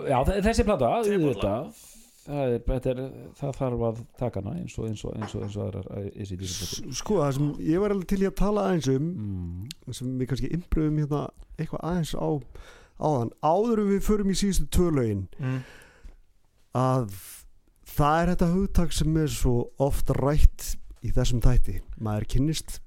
[0.07, 1.69] já, þe- þessi plata auðvitað,
[2.27, 3.01] það, er, þetta er,
[3.39, 6.37] það þarf að taka hana eins og eins og eins og, eins og aðrar ACDC
[6.43, 6.95] plötur.
[7.01, 9.93] sko það sem ég var alveg til í að tala aðeins um mm.
[9.95, 11.23] sem við kannski impröfum hérna
[11.57, 12.29] eitthvað aðeins á
[12.97, 15.59] áðan áður en við förum í síðustu tvö lögin mm.
[16.77, 17.15] að
[17.97, 20.75] það er þetta hugtak sem er svo oft rætt
[21.05, 22.79] í þessum þætti maður kynnist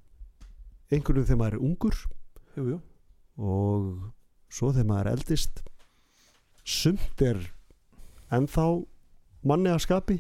[0.91, 2.01] einhverjum þegar maður er ungur
[2.59, 2.79] Jú, jú
[3.41, 3.85] og
[4.51, 5.63] svo þegar maður eldist
[6.67, 7.41] sumt er
[8.35, 8.67] ennþá
[9.47, 10.19] manni að skapi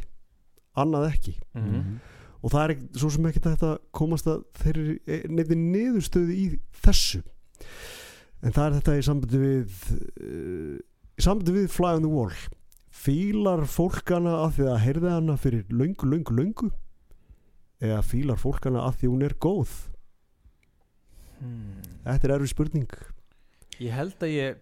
[0.78, 1.34] annað ekki.
[1.58, 1.98] Mm.
[2.40, 6.46] og það er ekki, svo sem ekki þetta komast að þeir eru nefnir niðurstöðu í
[6.84, 7.20] þessu.
[8.40, 10.78] En það er þetta í sambandi við uh,
[11.20, 12.38] í sambandi við Fly on the Wall.
[13.00, 16.70] Fílar fólkana af því að heyrði hana fyrir löngu, löngu, löngu?
[17.80, 19.70] Eða fílar fólkana af því hún er góð?
[21.40, 21.80] Hmm.
[22.04, 22.90] þetta er erfið spurning
[23.80, 24.60] Ég held að ég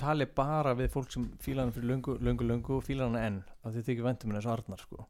[0.00, 3.42] tali bara við fólk sem fíla hana fyrir löngu, löngu, löngu og fíla hana enn
[3.64, 5.06] af því þykir vendum minna þessu Arnar sko.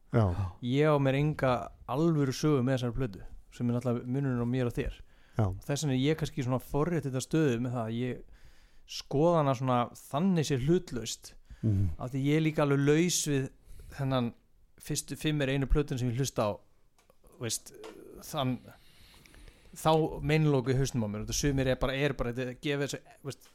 [0.67, 1.53] Ég á mér enga
[1.91, 3.23] alvöru sögu með þessari plödu
[3.55, 4.99] sem er náttúrulega munurinn á mér og þér.
[5.39, 8.25] Þess vegna er ég kannski svona forrétt þetta stöðu með það að ég
[8.91, 11.33] skoða hana svona þannig sér hlutlaust
[11.63, 11.87] mm.
[11.99, 13.47] af því ég er líka alveg laus við
[13.95, 14.33] þennan
[14.83, 16.53] fyrstu fimm er einu plötun sem ég hlusta á
[17.41, 17.73] veist,
[18.27, 18.59] þann
[19.77, 19.91] þá
[20.23, 21.25] meinlóku í hausnum á mér.
[21.25, 23.51] Og það sumir er bara, er bara þetta gefur þessu veist,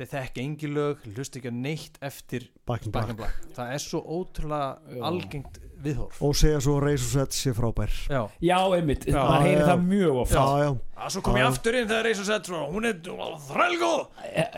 [0.00, 3.16] þetta þekki engi lög hlusta ekki á neitt eftir back in black.
[3.18, 3.50] Black.
[3.56, 5.02] Það er svo ótrúlega Já.
[5.10, 6.18] algengt viðhorf.
[6.24, 7.92] Og segja svo Reis og Sett sé frábær.
[8.12, 9.68] Já, Já, einmitt, Já, maður heyrir já.
[9.70, 10.32] það mjög oft.
[10.36, 10.70] Já, já,
[11.00, 14.48] að svo kom ég aftur inn þegar Reis og Sett svo, hún er þrælgóð já.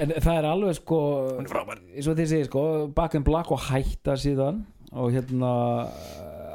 [0.00, 1.00] En það er alveg sko
[1.36, 1.82] hún er frábær.
[1.94, 2.62] eins og þið segir sko
[2.96, 4.62] Back in Black og hætta síðan
[4.92, 5.52] og hérna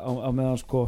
[0.06, 0.88] á, á meðan sko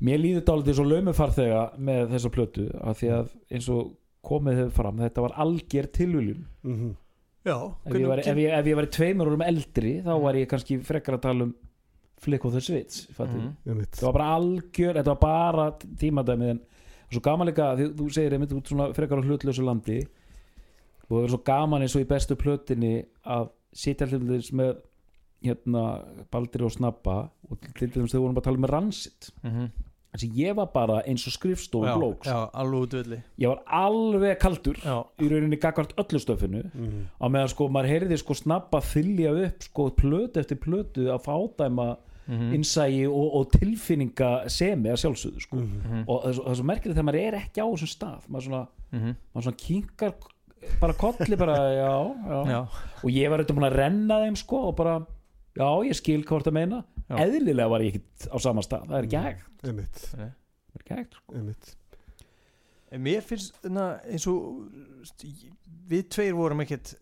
[0.00, 3.90] mér líður dálítið svo laumufarþega með þessa plötu af því að eins og
[4.24, 6.90] komið hefur fram þetta var alger tilviljun mm
[7.40, 7.56] já,
[7.88, 10.76] ef ég, var, ef, ég, ef ég var tveimur árum eldri þá var ég kannski
[10.84, 11.54] frekar að tala um
[12.20, 13.56] Flick of the Switch mm.
[13.64, 13.86] Mhm.
[13.96, 15.64] það var bara algjör, þetta var bara
[16.02, 16.60] tímadæmið en
[17.10, 20.02] svo gaman líka því þú segir einmitt út svona frekar á hlutlausu landi
[21.08, 22.92] og það er svo gaman eins og í bestu plötinni
[23.24, 24.76] að sitja þess með
[25.40, 25.84] hérna
[26.30, 27.16] Baldur og Snabba
[27.48, 29.70] og til dæmis þegar vorum bara að tala með Ransit Mhm.
[30.12, 34.76] Þessi ég var bara eins og skrifstofu blóks já, alveg útvöldi ég var alveg kaldur
[34.82, 37.02] já, í rauninni gagvart öllu stöfinu -hmm.
[37.20, 41.96] á meðan sko maður heyrði sko Snabba þylja upp sko plötu eftir plötu að fádæma
[42.30, 42.52] Mhm.
[42.54, 46.04] innsægi og, og tilfinninga semi að sjálfsögðu sko Mhm.
[46.06, 48.20] og það er svo- það er svo merkilegt þegar maður er ekki á þessum stað
[48.28, 49.16] maður svona, Mhm.
[49.34, 50.12] maður svona kinkar
[50.80, 52.46] bara kolli bara já, já.
[52.46, 52.60] já,
[53.04, 55.00] og ég var auðvitað búin að renna þeim sko og bara,
[55.56, 56.84] já ég skil hvað það meina.
[57.10, 60.98] Eðlilega var ég ekkit á sama stað það er ekki hægt, einmitt, það er ekki
[60.98, 61.36] hægt sko.
[61.36, 61.74] einmitt.
[62.90, 64.70] En mér finnst þarna, eins og
[65.90, 66.94] við tveir vorum ekkert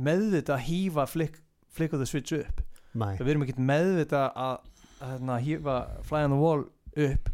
[0.00, 1.38] meðvita að hýfa flick,
[1.72, 2.64] flick of the switch upp.
[2.90, 3.14] Nei.
[3.20, 4.64] við erum ekkert meðvita að,
[4.98, 5.76] að hérna, hýfa
[6.08, 6.64] fly on the wall
[7.06, 7.30] upp.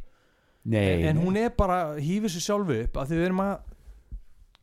[0.66, 1.22] Nei, en nei.
[1.22, 3.54] hún er bara hýfið sér sjálfu upp af því við erum að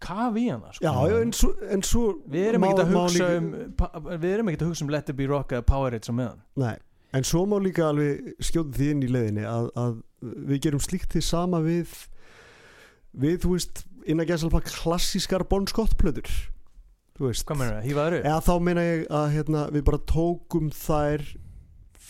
[0.04, 0.84] kafa í hana sko.
[0.84, 3.52] Já, en svo, en svo við erum ekkert að hugsa um
[4.20, 6.76] við erum ekkert að hugsa um Let It Be Rock eða Powerade á meðan Nei,
[7.14, 10.00] en svo má líka alveg skjóta því inn í leiðinni að, að
[10.50, 11.94] við gerum slíkt því sama við
[13.14, 16.32] við, þú veist, innan gæsalpa klassískar Bon Scott plöður
[17.14, 17.46] þú veist.
[18.26, 21.26] Eða þá meina ég að hérna, við bara tókum þær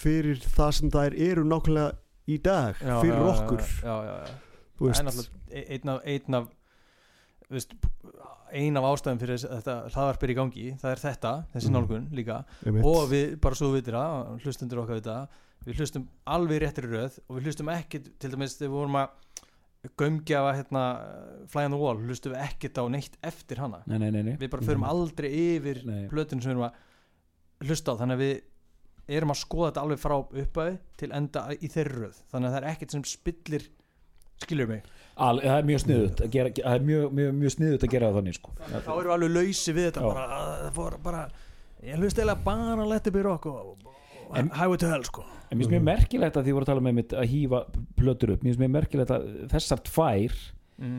[0.03, 1.91] fyrir það sem þær eru nákvæmlega
[2.31, 3.63] í dag Já, fyrir já, okkur.
[3.83, 4.35] já, já, já.
[4.79, 5.33] þú það er veist,
[6.13, 6.47] einn af
[7.53, 7.73] veist,
[8.53, 11.75] ein af ástæðum fyrir þetta hlaðvarp er í gangi það er þetta, þessi Mhm.
[11.77, 12.85] nálgun líka einmitt.
[12.85, 15.27] og við, bara svo vitir það hlustundur okkar við það
[15.65, 18.99] við hlustum alveg í réttri röð og við hlustum ekkit til dæmis þegar við vorum
[18.99, 19.09] að
[19.99, 20.81] gömgjafa hérna,
[21.51, 24.49] Fly on the Wall hlustum við ekkit á neitt eftir hana nei, nei, nei, við
[24.49, 24.89] bara förum Mhm.
[24.93, 28.41] aldrei yfir plötun sem við erum að hlusta á þannig að við
[29.17, 32.61] erum að skoða þetta alveg frá uppæði til enda í þeirri röð þannig að það
[32.63, 33.67] er ekkert sem spillir
[34.43, 34.83] skilur mig
[35.13, 38.07] Al, það er mjög sniðut að gera, það er mjög, mjög, mjög sniðut að gera
[38.09, 38.53] það þannig sko.
[38.71, 41.19] þá erum við alveg lausi við þetta bara, að það fór bara
[41.83, 43.89] ég hlust eiginlega bara Let It Be Rock og,
[44.33, 45.25] Highway to Hell sko.
[45.51, 47.59] En mér finnst mjög merkilegt að því voru að tala með mitt að hýfa
[47.99, 50.37] plötur upp, mér finnst mjög merkilegt að þessar tvær
[50.81, 50.95] mm.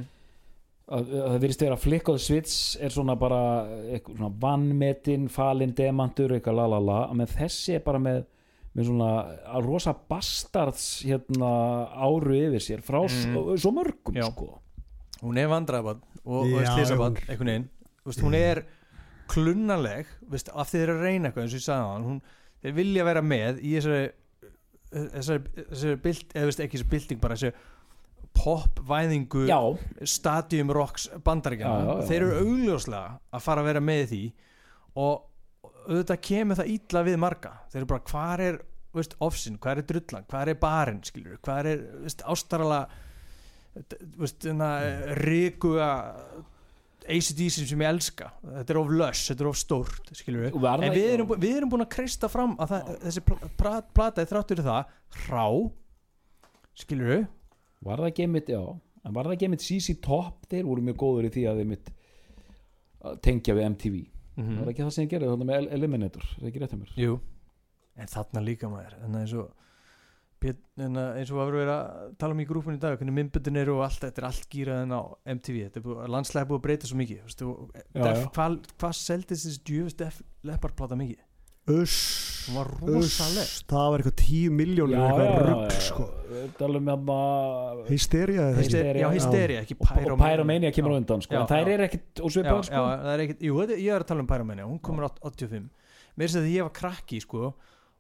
[0.86, 3.41] að, að það virðist vera að Flick og the Switch er svona bara
[3.89, 8.23] eitthvað svona vannmetin, falin demantur eitthvað la la la, menn þessi er bara með,
[8.74, 9.09] með svona
[9.62, 11.51] rosa bastards hérna
[11.94, 14.48] áru yfir sér frá svo, svo mörgum sko.
[15.22, 16.48] Hún er vandræðabad og, og
[16.98, 17.68] hún- einhvern veginn.
[18.05, 18.64] Vist, hún er
[19.30, 22.18] klunnaleg veist, af því þeir eru að reyna eitthvað eins og ég sagði hann hún,
[22.64, 24.02] þeir vilja vera með í þessari
[24.94, 25.40] þessari,
[25.70, 27.55] þessari bild, eða veist ekki þessi bilding bara þessi
[28.34, 29.44] popvæðingu
[30.10, 34.22] stadium rocks bandaríkjana þeir eru augljóslega að fara að vera með í því
[35.05, 35.22] og
[35.89, 37.52] auðvitað kemur það illa við marga.
[37.73, 38.59] Þeir eru bara hvar er
[38.94, 41.01] veist, ofsin, hvað er drullan, hvað er barinn
[41.43, 42.81] hvað er veist, ástarala
[44.20, 44.69] veist, hérna,
[45.19, 45.89] ríkuga
[47.05, 48.31] ACDC sem ég elska?
[48.44, 50.12] Þetta er of löss, þetta er of stórt
[50.62, 53.51] var en við erum, bú- við erum búin að kreista fram að það, þessi pl
[53.59, 54.94] pl plata er þráttur það
[55.27, 55.44] hrá
[56.78, 57.27] skilur
[57.85, 58.62] var það einmitt, já
[59.05, 61.90] en var það einmitt CC Top þeir voru mjög góður í því að þeir mitt
[63.27, 63.98] tengja við MTV
[64.36, 66.62] mm var það ekki það sem ég gerði þannig með El- Eliminator það er ekki
[66.65, 66.94] rétt hjá mér?
[67.05, 67.19] Jú,
[67.97, 69.52] en þarna líka maður en eins og
[70.77, 73.56] en að- eins og við verið að tala um í grúpunni í dag hvernig myndböndin
[73.62, 75.02] eru og allt, þetta er allt gýraðin á
[75.36, 75.61] MTV,
[76.05, 77.23] er landslega er búið að breyta svo mikið
[78.35, 81.23] hvað, hvað seldist þessi djöfust def leppardplata mikið
[81.65, 81.95] Uss,
[82.53, 83.15] uss
[83.65, 86.09] það var eitthvað 10 miljónir eitthvað rugg sko.
[86.59, 88.65] Tala um að hysteria ekki?
[88.66, 90.27] Hysteria, já, hysteria, ekki og Pyromania.
[90.35, 91.39] Pyromania kemur undan sko.
[91.41, 91.61] Já.
[91.73, 92.82] eru ekkit já, ósvipað já, sko.
[93.07, 95.70] það er ekkit, jú, þetta- ég er að tala um Pyromania hún komur átt- 85
[96.19, 97.55] mér sé að ég var krakki sko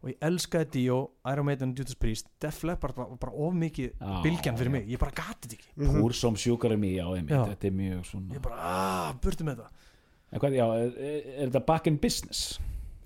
[0.04, 0.98] og ég elskaði Dio,
[1.32, 2.28] Iron Maiden og Judas Priest.
[2.38, 5.72] Def Leppard var bara of mikið Já, bylgjan fyrir mig, ég bara gati þetta ekki.
[5.78, 6.02] Mhm.
[6.02, 9.56] Púr som sjúkar er mig, já, þetta er mjög svona ég bara, aaa, burtu með
[9.56, 9.70] það
[10.32, 12.58] en hvað, já, er, er, er þetta back in business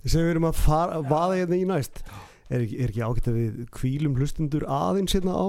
[0.05, 2.03] sem við erum að fara, vaða hérna í næst
[2.49, 5.45] er ekki, er ekki ágætt að við kvílum hlustundur aðeins hérna á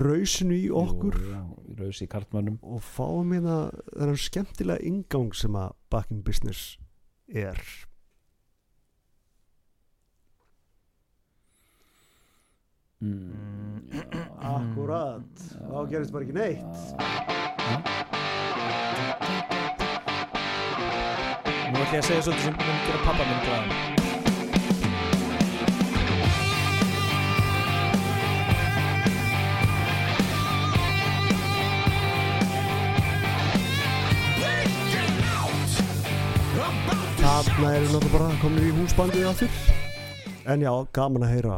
[0.00, 1.18] rausinu í okkur?
[1.20, 1.42] Jú, já,
[1.82, 3.56] raus í kartmönnum og fáum hérna
[3.92, 6.78] þennan skemmtilega ingang sem að back in business
[7.28, 7.60] er.
[13.04, 13.84] Mm.
[14.40, 16.64] Akkurat, þá gerist bara ekki neitt
[21.66, 24.86] Nú ætlum ég að segja svolítið sem mun gera pappa minn glæðan
[37.20, 39.56] Þarna erum náttúrulega bara komin í húsbandið aftur.
[40.46, 41.56] En já, gaman að heyra.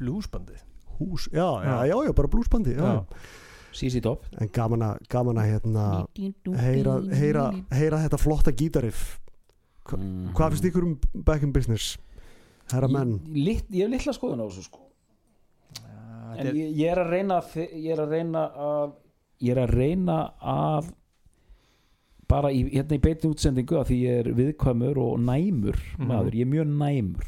[0.00, 0.64] Bluesbandið?
[1.00, 1.94] Hús, já, já, Já.
[2.04, 2.90] já, bara blúsbandið já.
[2.90, 3.04] Já.
[3.72, 4.24] CC Top.
[4.40, 5.84] En gaman að, gaman að hérna
[6.58, 9.19] heyra, heyra, heyra þetta flotta gítariff
[9.90, 10.32] Hva- Mhm.
[10.36, 11.96] Hvað finnst ykkur um back in business?
[12.70, 14.78] Herra menn ég, lit, ég hef litla skoðun á þessu sko
[16.38, 18.92] en ég, ég er að reyna að ég er að reyna að
[19.42, 20.92] ég er að reyna að
[22.30, 26.06] bara í, hérna í beinni útsendingu að því ég er viðkvæmur og næmur Mhm.
[26.06, 27.24] maður, ég er mjög næmur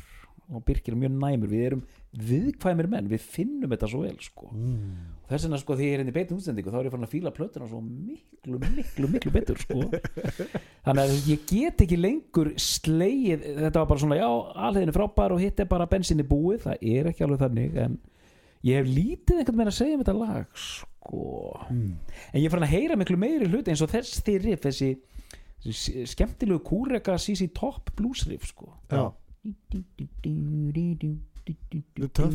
[0.52, 1.82] og Birkir er mjög næmur, við erum
[2.16, 4.50] viðkvæmir menn, við finnum þetta svo vel sko.
[4.52, 5.11] mm.
[5.30, 7.12] Þess vegna sko því ég er hérna í beinni útsendingu þá er ég fann að
[7.12, 9.84] fíla plötuna svo miklu, miklu, miklu betur sko.
[10.86, 14.28] þannig að ég get ekki lengur slegið, þetta var bara svona já,
[14.68, 17.96] alvegðinu frábær og hitt er bara bensinni búið, það er ekki alveg þannig en
[18.66, 21.24] ég hef lítið einhvern veginn að segja um þetta lag sko.
[21.70, 21.88] Mm.
[22.30, 24.92] en ég er farin að heyra miklu meiri hluti eins og þess riff þessi,
[25.64, 28.70] þessi skemmtilegu kúreka CC Top blues riff sko.
[28.92, 29.08] Já,
[32.06, 32.30] er töff.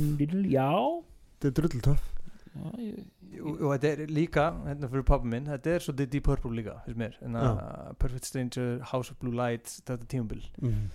[1.39, 2.16] þetta er drull töff Já, ég-
[2.65, 6.77] og, og þetta er líka, hérna fyrir pappa minn þetta er svolítið Deep Purple líka
[6.85, 7.59] finnst mér, en að
[8.01, 10.41] Perfect Stranger, House of Blue Lights þetta tímabil.
[10.61, 10.87] Mm.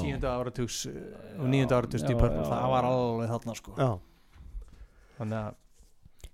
[0.00, 0.96] tíunda áratugs uh,
[1.40, 3.76] og níunda áratugs Já, Deep Purple, já, það var alveg þarna sko.
[3.76, 3.90] Já,
[5.20, 5.62] þannig að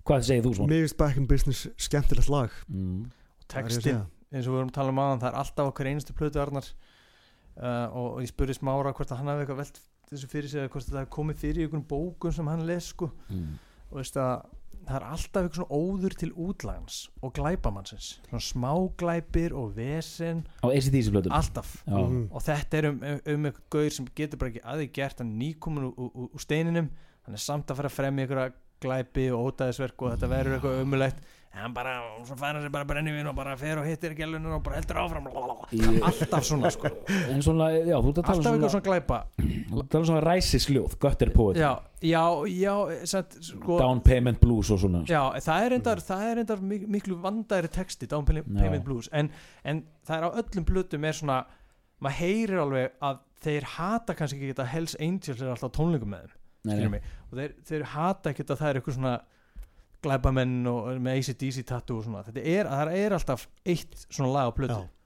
[0.03, 0.73] hvað segir þú svona?
[0.73, 2.59] mér finnst back in business skemmtilegt lag.
[2.69, 3.07] Mm.
[3.43, 4.03] Að textin,
[4.33, 6.69] eins og við vorum að tala um aðan það er alltaf okkur einustu plötu Arnar.
[7.53, 9.83] Uh, og, og ég spurði smára hvort að hann hafi eitthvað velt
[10.13, 13.11] þessu fyrir sig hvort það hafi komið fyrir í einhvern bókun sem hann les sko.
[13.29, 13.55] Mm.
[13.91, 14.45] og veist að
[14.83, 20.43] það er alltaf eitthvað svona óður til útlagans og glæpamannsins svona smáglæpir og vesen.
[20.65, 21.77] Á ACDC plötum alltaf.
[21.87, 21.99] Já.
[21.99, 22.25] Mhm.
[22.33, 25.23] og þetta er um, um, um eitthvað gaur sem getur bara ekki aðeins gert.
[25.23, 26.91] Hann er nýkomin úr, steininum.
[27.27, 28.53] Hann er samt að fara að fremja einhverja
[28.83, 31.23] glæpi og ódæðisverk og þetta verður eitthvað umulegt
[31.53, 34.63] hann bara, svo fær hann sér bara brennivinn og bara fer og hittir gælunum og
[34.65, 35.27] bara heldur áfram.
[36.09, 36.91] Alltaf svona sko.
[37.29, 39.19] En svona, já, þú ert að tala alltaf um eitthvað svona, svona glæpa.
[39.39, 41.61] Þú tala um svona ræsisljóð, gött er poet.
[41.61, 42.75] Já, já, já,
[43.13, 45.03] satt, sko down payment blues og svona.
[45.11, 48.81] Já, það er reyndar, það er reyndar mik miklu vandæri texti, Down Payment Já.
[48.87, 49.11] Blues.
[49.13, 49.29] En,
[49.65, 51.43] en það er á öllum plötum er svona,
[52.03, 56.33] maður heyrir alveg að þeir hata kannski ekki að Hells Angels er alltaf tónleikum með
[56.67, 59.15] þeim og þeir, þeir hata ekki að það er eitthvað svona
[60.03, 62.25] glæpamenn og með ACDC tattoo og svona.
[62.27, 64.81] Þetta er, það er alltaf eitt svona lag á plötu.
[64.83, 64.99] Já.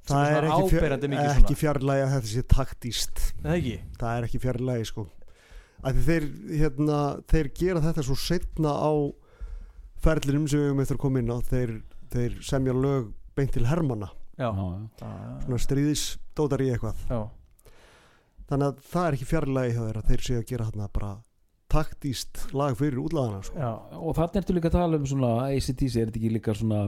[0.00, 1.60] Sem það er ekki, fjör, mikið ekki svona.
[1.60, 3.24] fjarlægi að þetta sé taktíst
[3.54, 3.74] ekki?
[4.00, 5.06] Það er ekki fjarlægi sko.
[5.80, 6.28] Þeir,
[6.60, 7.00] hérna,
[7.30, 8.92] þeir gera þetta svo setna á
[10.00, 11.38] ferlinum sem við höfum eftir að koma inn á.
[11.50, 11.74] Þeir,
[12.12, 14.10] þeir semja lög beint til hermanna.
[14.40, 15.08] Já, já,
[15.44, 17.00] svona stríðisdótar í eitthvað.
[17.12, 17.20] Já.
[18.48, 21.10] þannig að það er ekki fjarlægi að þeir séu að gera hérna bara
[21.70, 23.56] taktíst lag fyrir útlaðana sko.
[23.58, 23.70] já.
[24.00, 26.82] og þannig ertu líka að tala um svona ACDC er þetta ekki líka svona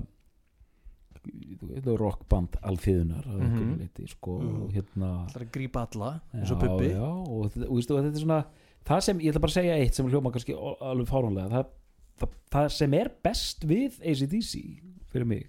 [1.23, 3.79] þetta er rockband alþýðunar að einhverju Mhm.
[3.79, 4.63] leyti sko Mhm.
[4.63, 8.05] og hérna Það er að grípa alla eins og Bubbi já, og, og, veistu, og
[8.05, 8.45] þetta er svona
[8.85, 11.67] það sem, ég ætla bara að segja eitt sem hljóma kannski al- alveg fáránlega það,
[12.19, 14.81] það, það sem er best við ACDC
[15.13, 15.47] fyrir mig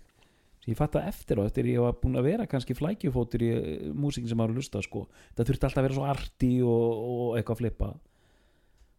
[0.64, 3.50] sem ég fatt að eftir á eftir ég var búin að vera kannski flækjufótur í
[3.52, 5.08] eh, músíkin sem maður að lusta sko.
[5.36, 7.94] það þurfti alltaf að vera svo arti og, og eitthvað að flippa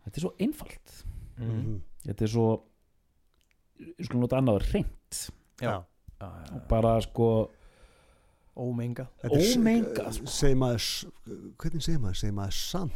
[0.04, 0.96] þetta er svo einfalt
[1.40, 1.76] mm.
[2.06, 2.48] þetta er svo
[3.80, 4.68] ég skulle nota annað
[5.60, 5.76] já,
[6.20, 6.28] já.
[6.70, 7.30] bara sko
[8.54, 10.30] ómenga er Ómenga, sko.
[10.30, 10.90] segir maður
[11.58, 12.92] hvernig segir maður, segir maður sann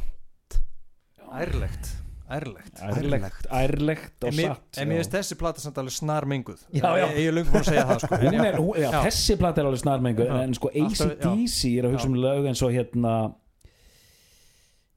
[1.29, 1.91] ærlegt
[2.29, 6.85] ærlegt ærlegt, ærlegt og satt en mér finnst þessi plata samt alveg snar menguð Já,
[6.99, 7.05] já.
[7.17, 8.19] ég, er löngu búin að segja það sko.
[8.49, 8.99] Er, hún, já, já.
[9.07, 10.33] þessi platta er alveg snarmengu Já.
[10.43, 13.15] en sko ACDC er að hugsa um lög eins og hérna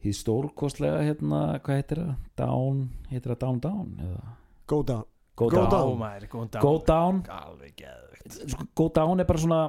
[0.03, 2.15] hið stórkostlega hérna, hvað heitir það?
[2.41, 4.37] Down, heitir það Down Down eða?
[4.67, 5.95] go down Go, Go Down, Down.
[6.01, 9.63] Maður, go down Go Down alveg geðvikt sko, Go Down er bara svona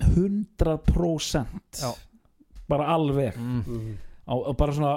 [0.00, 1.90] 100% Já.
[2.68, 3.96] bara alveg mm.
[4.28, 4.94] á, á bara svona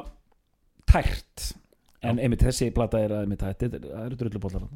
[0.87, 1.53] tært
[2.03, 4.67] en einmitt þessi plata er að einmitt, þetta er- það eru drullubóllar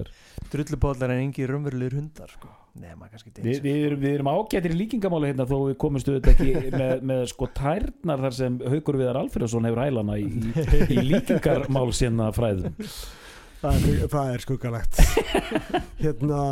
[0.00, 0.12] er
[0.52, 2.48] drullupollar en engi raunverulegur hundar sko.
[2.78, 3.62] Kannski Vi, Danger.
[3.64, 7.24] við, erum, við erum ágættir í líkingamáli hérna þó við komumst auðvitað ekki með, með
[7.32, 12.76] sko tærnar þar sem Haukur Viðar Alfreðsson hefur hælana í, í, í líkingarmál sinna fræðum.
[13.60, 15.00] Það er, það er skuggalegt.
[16.04, 16.44] Hérna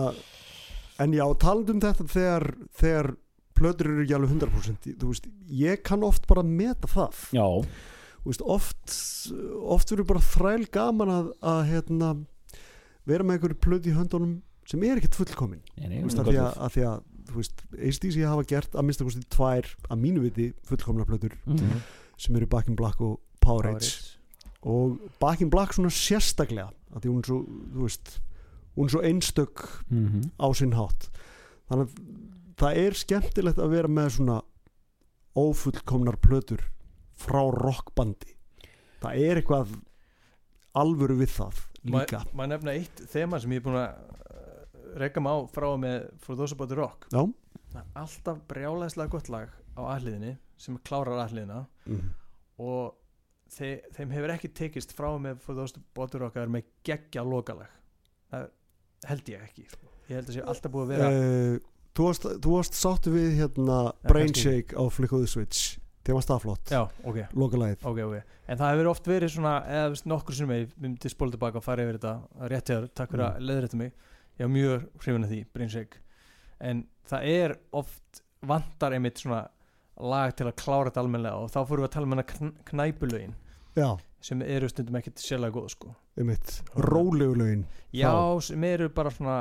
[0.99, 2.49] en já, talandi um þetta þegar,
[2.81, 3.13] þegar
[3.59, 5.31] plötur eru ekki alveg 100% þú veist,
[5.61, 7.23] ég kann oft bara meta það.
[7.39, 7.47] Já,
[8.19, 8.97] Þú veist, oft
[9.73, 12.09] oft verður bara þræl gaman að, að hérna,
[13.09, 14.35] vera með einhverju plötu í höndunum
[14.69, 18.19] sem er ekkert fullkomin nei, veist, að því að, að því að þú veist, ACDC
[18.29, 21.83] hafa gert að minnsta kosti tvær að mínu viti fullkomna plötur Mhm.
[22.19, 24.17] sem eru Back in Black og Power Age
[24.63, 27.39] og Back in Black svona sérstaklega að því hún er svo,
[27.75, 28.15] þú veist
[28.77, 30.31] hún er svo einstök Mhm.
[30.41, 31.09] á sinn hátt.
[31.71, 31.93] Þannig að
[32.59, 34.43] það er skemmtilegt að vera með svona
[35.37, 36.63] ófullkomnar plötur
[37.19, 38.35] frá rockbandi.
[39.03, 39.75] Það er eitthvað
[40.79, 42.23] alvöru við það líka.
[42.33, 43.95] Ma- maður nefna eitt þema sem ég er búin að
[44.99, 47.09] reyka mig á frá með For Those About the Rock.
[47.13, 47.23] Já,
[47.73, 52.07] það er alltaf brjálæslega gott lag á aðliðinni sem klárar aðliðina mm.
[52.65, 52.97] og
[53.55, 56.71] þe þeim hefur ekki tekist frá með For Those About the Rock að vera með
[56.87, 57.75] geggja lokalag.
[58.33, 58.49] Það
[59.09, 59.91] held ég ekki sko.
[60.09, 61.59] ég held að sé alltaf búið að vera uh,
[61.95, 64.35] þú, varst, varst sáttu við hérna Brain.
[64.35, 65.77] Shake á Flick of the Switch.
[66.09, 68.37] Það var staflott, já, ok, lokalæð ok, ok.
[68.49, 71.85] En það hefur oft verið svona, eða nokkur sem ég myndi spóla tilbaka og fara
[71.85, 73.91] yfir þetta rétt hjá þér, takk fyrir að leiðrætta mig
[74.39, 76.03] ég var mjög hrifin af því, Brainsake
[76.59, 79.45] en það er oft vantar einmitt svona
[79.99, 82.53] lag til að klára þetta almennilega og þá fórum við að tala um hana kn
[82.71, 83.35] knæpulögin
[83.79, 83.89] já,
[84.23, 85.95] sem eru stundum ekkert sérlega góð sko.
[86.19, 87.65] Einmitt, rólegu lögin.
[87.95, 88.11] Já,
[88.43, 89.39] sem eru bara svona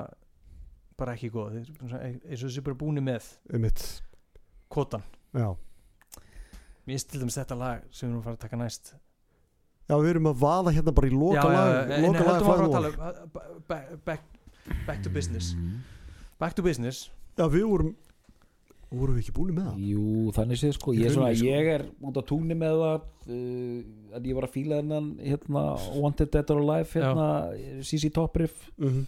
[0.98, 3.84] bara ekki góð, svona eins og þessi bara búni með einmitt,
[4.74, 5.06] kvotan
[5.38, 5.50] já.
[6.88, 8.94] Til dæmis þetta lag sem við erum að fara að taka næst.
[9.88, 13.20] Já, við erum að vaða hérna bara í já, lokalag já, að Final tala War.
[13.24, 14.37] um uh, back, back,
[14.88, 15.80] back to business Mhm.
[16.40, 17.96] back to business já, við vorum
[18.92, 21.46] vorum við ekki búin með það Jú, þannig séð sko Ég er, svona, sko.
[21.46, 25.64] ég er út á túnni með það uh, að ég var að fíla þennan hérna,
[26.02, 27.28] Wanted Dead or Alive hérna,
[27.84, 29.06] CC Top riff mm -hmm.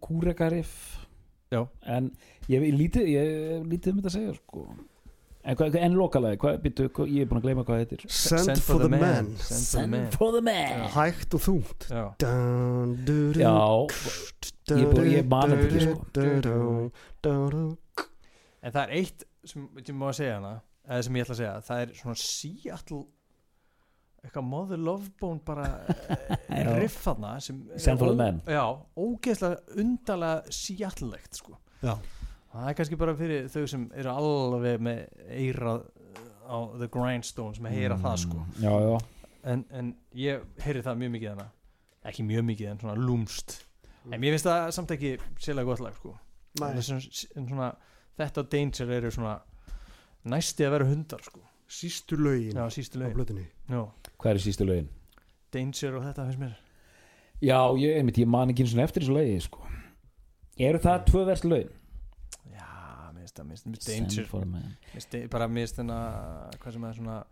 [0.00, 1.06] Kúreka riff
[1.50, 1.66] Já.
[1.86, 2.10] en
[2.48, 4.66] ég hef lítið ég hef lítið um þetta að segja sko
[5.44, 8.04] en, hvað, en lokalagi, hvað, býttu, hvað, ég er búin að gleyma hvað það heitir.
[8.08, 10.10] Send, for, the, man, Send for the man.
[10.14, 10.84] for the man.
[10.94, 11.88] Hægt og þungt.
[11.90, 13.54] Já, Dun, du, du, Já,
[14.72, 17.74] ég er búin- ég man dun, þetta ekki, sko.
[18.64, 20.54] en það er eitt sem ég má að segja hana
[20.88, 23.02] eða sem ég ætla að segja, það er svona Seattle
[24.24, 25.66] eitthvað Mother Love Bone bara
[26.48, 28.40] eh, riff þarna sem Send for the man.
[28.48, 28.64] já,
[28.96, 31.58] ógeðslega undarlega Seattle-legt sko.
[31.84, 31.98] Já.
[32.54, 35.04] Það er kannski bara fyrir þau sem eru alveg með
[35.34, 35.74] eira
[36.44, 38.42] á The Grindstones með heyra það sko.
[38.44, 38.98] Mm, Já, já,
[39.52, 41.46] en, en ég heyri það mjög mikið hana
[42.04, 43.54] ekki mjög mikið en svona lúmst
[44.10, 46.12] en mér finnst það samt ekki sérlega gott lag sko.
[46.58, 47.00] Svona,
[47.40, 47.68] en svona,
[48.20, 49.38] þetta og Danger eru svona
[50.30, 51.40] næsti að vera hundar sko.
[51.74, 53.16] Sístu lögin já, sístu á lögin.
[53.16, 53.80] blötunni já,
[54.20, 54.90] hvað er sístu lögin?
[55.54, 56.52] Danger og þetta finnst mér.
[57.42, 59.64] Já, ég, einmitt, ég man ekki eins og eftir þessu lögi sko.
[60.60, 61.72] eru það tvö verst lögin?
[63.36, 64.26] Já, finnst það mér finnst danger.
[64.26, 64.62] for a man.
[64.62, 67.24] Mér finnst da- bara mér finnst þennan hvað sem er svona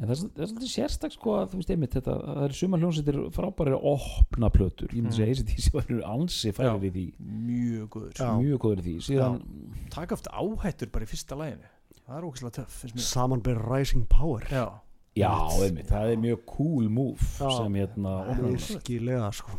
[0.00, 2.54] En það er, það er svolítið sérstak sko að þú veist einmitt þetta, það eru
[2.54, 5.16] sumar hljómsveitir frábæri opna plötur, ég myndi Mm.
[5.18, 5.82] segja ACDC var
[6.14, 6.86] ansi færir Já.
[6.86, 7.06] í því.
[7.18, 8.28] mjög góður Já.
[8.38, 9.42] mjög góður því, síðan
[9.90, 11.66] taka oft áhættur bara í fyrsta læginu
[12.06, 13.00] það er ógæslega töff finnst mér.
[13.10, 14.40] samanber Rising Power.
[14.48, 14.70] Já,
[15.16, 15.34] já,
[15.66, 17.50] einmitt, það er mjög cool move Já.
[17.58, 19.50] sem hérna virkilega sko.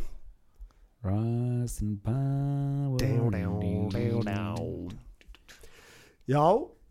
[1.04, 2.96] Rise and power
[6.28, 6.44] já,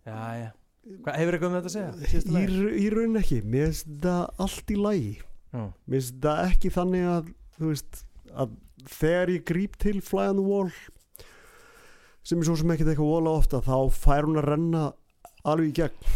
[0.06, 0.49] já, já
[0.89, 1.91] Hvað, hefur eitthvað um þetta að segja?
[2.10, 2.69] í, lagi?
[2.81, 5.60] í raun ekki mér finnst það allt í lagi Já.
[5.60, 7.27] mér finnst það ekki þannig að
[7.60, 7.99] þú veist,
[8.34, 8.56] að
[8.95, 10.72] þegar ég gríp til Fly on the Wall
[12.26, 14.81] sem er svo sem ekkert eitthvað vola ofta þá fær hún að renna
[15.49, 16.10] alveg í gegn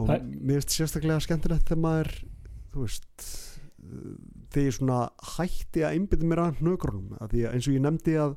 [0.00, 2.10] og Það- mér finnst sérstaklega skemmtilegt þegar maður
[2.72, 4.16] þú veist uh,
[4.50, 4.98] þegar ég svona
[5.36, 8.34] hætti að einbytta mér að hnögrunum að því að eins og ég nefndi að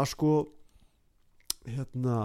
[0.00, 0.32] að sko
[1.68, 2.16] hérna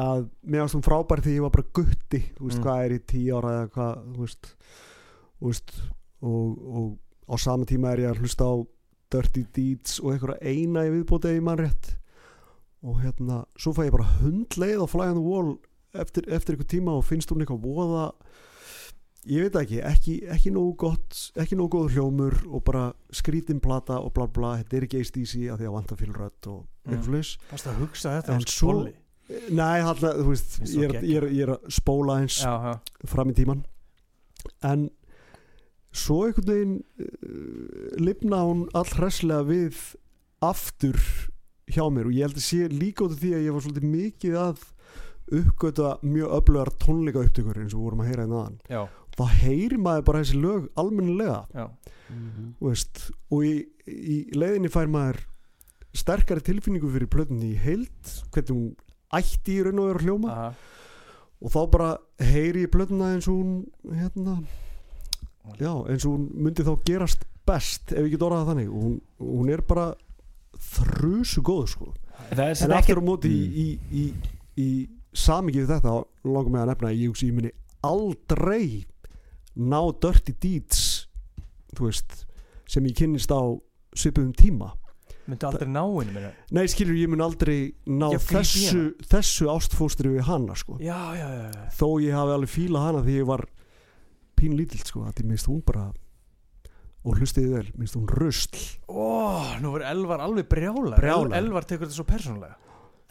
[0.00, 2.64] að mér varst hún frábær því ég var bara gutti þú veist Mm.
[2.64, 4.50] hvað er í tíu ára eða hvað þú veist,
[5.40, 5.72] þú veist
[6.22, 6.98] og, og
[7.30, 8.54] á sama tíma er ég að hlusta á
[9.10, 11.96] Dirty Deeds og einhverja eina í viðbóti eða ég mann rétt
[12.82, 15.50] og hérna, svo fæ ég bara hundleið á Fly on the Wall
[15.92, 18.04] eftir, eftir einhver tíma og finnst hún eitthvað voða
[19.28, 23.98] ég veit ekki, ekki, ekki nógu gott ekki nógu góð hljómur og bara skrítin plata
[24.00, 27.50] og bla bla þetta er ekki ACDC að því að vanta fylgrödd og eitthvað mm.
[27.50, 28.78] Varstu að hugsa þetta En svo-?
[29.54, 32.72] Nei, hann, þú veist, ég er, ég, er, ég er að spóla eins já, já,
[33.10, 33.62] fram í tíman
[34.66, 34.88] en
[35.92, 39.80] svo einhvern veginn uh, lifna hún all hresslega við
[40.42, 40.98] aftur
[41.70, 43.88] hjá mér og ég held að sé líka út af því að ég var svolítið
[43.94, 44.64] mikið að
[45.40, 48.80] uppgöta mjög öflugar tónleika upptökur eins og við vorum að heyra einn aðan já,
[49.14, 51.40] þá heyri maður bara þessi lög almennilega.
[51.54, 51.66] Já.
[52.10, 52.46] Mhm.
[52.58, 53.52] þú veist, og í,
[53.86, 55.20] í leiðinni fær maður
[55.94, 58.70] sterkari tilfinningu fyrir plötunni í heild hvernig hún
[59.16, 60.34] ætti í raun og veru hljóma.
[60.34, 60.50] Aha.
[61.40, 63.52] og þá bara heyri ég plötuna eins og hún
[63.96, 64.34] hérna
[65.56, 68.68] já, eins og hún myndi þá gerast best ef ég get orðað þannig.
[68.68, 69.94] Og hún, hún er bara
[70.60, 71.92] þrusu góð sko.
[72.30, 74.04] En aftur ekki á móti í, í, í,
[74.60, 74.68] í
[75.16, 75.96] samingið þetta
[76.28, 77.52] langar mig að nefna ég ég muni
[77.86, 78.84] aldrei
[79.56, 80.82] ná Dirty Deeds
[81.74, 82.24] þú veist
[82.70, 83.40] sem ég kynnist á
[83.96, 84.70] svipuðum tíma
[85.30, 90.12] myndu aldrei ná henni minna nei skilur ég mun aldrei ná Já, þessu, þessu ástfóstri
[90.16, 90.76] við hana sko.
[90.82, 91.64] Já, já, já, já.
[91.78, 93.46] þó ég hafi alveg fílað hana því ég var
[94.40, 95.88] pínlítill sko að því minnst hún bara
[97.00, 98.58] og hlustiði vel, minnst hún rusl.
[98.92, 101.36] Ó, nú er Elvar alveg brjálar Brjálaður.
[101.38, 102.58] Elvar tekur þetta svo persónulega.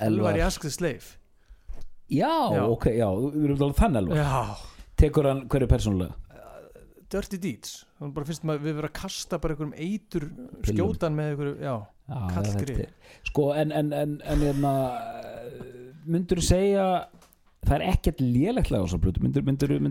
[0.05, 1.15] Elvar í Ask the Slave.
[2.09, 2.63] Já, Já.
[2.69, 4.19] ok, já, við erum alveg þann elvar.
[4.21, 6.15] Já, tekur hann hverju persónulega?
[7.09, 7.71] Dirty Deeds.
[7.97, 10.67] Þannig bara finnst maður við vera að kasta bara einhverjum eitur Pillum.
[10.69, 11.73] skjótan með einhverju, já,
[12.09, 12.93] Er-
[13.29, 14.73] sko en, en, en, en hérna,
[16.09, 16.85] myndur þú segja
[17.67, 19.43] það er ekkert lélegt lag á þessar plötu myndur,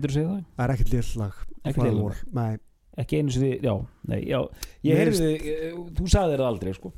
[0.09, 0.41] þú segja það?
[0.57, 1.37] það er ekkert léllag
[1.69, 2.25] Ekkert lélegt.
[2.33, 2.57] nei,
[3.03, 3.73] ekki einu sem þið, já,
[4.09, 4.39] nei, já.
[4.87, 6.91] Ég heyrði, eh, þú sagði þér það aldrei sko.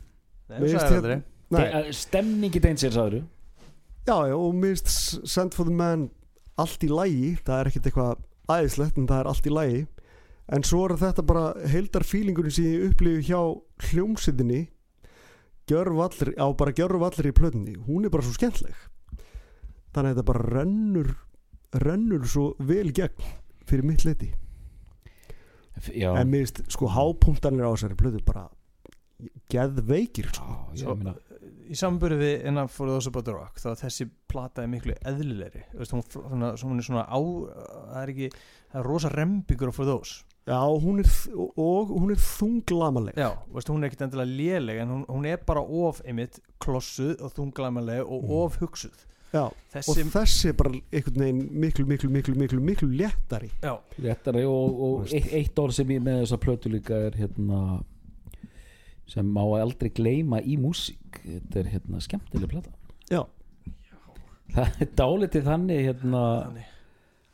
[0.50, 1.22] Nei, þú finnst sagðir hérna- aldrei.
[1.52, 1.94] nei.
[2.02, 3.18] Stemningi deins er sagður
[4.08, 6.10] já, já, og minnst Send for the Man
[6.58, 8.22] allt í lægi, það er ekkert eitthvað
[8.52, 9.82] æðislegt en það er allt í lægi
[10.52, 13.40] en svo er þetta bara heildar fílingurinn sem ég upplifi hjá
[13.90, 14.68] hljómsýðinni
[15.70, 18.78] gjörvallir, á bara gjörvallir í plötunni, hún er bara svo skemmtleg
[19.92, 21.12] þannig að þetta bara rennur
[21.82, 23.28] rennur svo vel gegn
[23.68, 24.32] fyrir mitt leiti
[25.96, 28.48] já, en minnst sko hápunktanir á þessari plötu bara
[29.52, 30.58] geðveikir sko.
[30.76, 31.16] já, ég meina
[31.72, 34.96] í samburði við innan For Those About the Rock þá er þessi plata er miklu
[35.08, 35.64] eðlilegri.
[35.78, 38.30] Hún, er svona á það er ekki,
[38.74, 40.26] það er rosa rembingur á For Those.
[40.50, 41.08] Já, hún er
[41.38, 45.38] og hún er þunglamaleg já, veist, hún er ekkit endilega léleg en hún, hún er
[45.46, 48.32] bara of einmitt klossuð og þunglamaleg og Mm.
[48.42, 49.06] of hugsuð.
[49.32, 53.52] Já, og þessi, þessi er bara einhvern veginn miklu, miklu, miklu, miklu, miklu léttari.
[53.64, 57.62] Já, réttari og, og eitt, eitt orð sem ég með þessa plötu líka er hérna
[59.12, 61.22] sem má aldrei gleyma í músík.
[61.26, 62.74] Þetta er hérna skemmtileg plata.
[63.12, 63.26] Já,
[64.56, 66.70] það er dálítið þannig hérna þannig.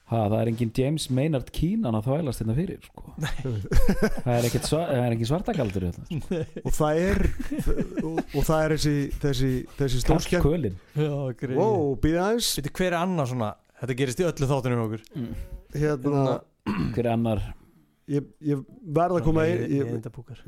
[0.08, 3.10] Ha, það er engin James Maynard Keenan að þvælast hérna fyrir sko.
[3.20, 6.44] það er ekkert svar, það er engin svartakaldur hérna.
[6.64, 7.20] og það er
[8.08, 8.94] og, og það er þessi
[9.26, 9.52] þessi,
[9.82, 10.04] þessi
[11.42, 12.54] greið wow, býða aðeins.
[12.70, 13.52] Hver er annar svona
[13.82, 15.04] þetta gerist í öllu þáttunum okkur?
[15.76, 16.24] Hérna,
[16.96, 17.44] hver annar
[18.08, 18.62] ég, ég
[18.98, 20.42] verð að koma í ég, ég, ég, púkar.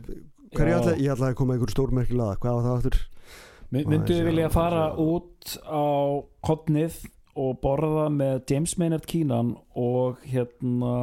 [0.55, 0.79] hver ég Já.
[0.79, 2.99] ætla, ég ætla að koma einhver stórmerkilega hvað var það aftur
[3.69, 5.01] myndu við vilja fara sjá.
[5.05, 5.85] út á
[6.49, 7.01] hotnið
[7.39, 10.93] og borða með James Maynard Keenan og hérna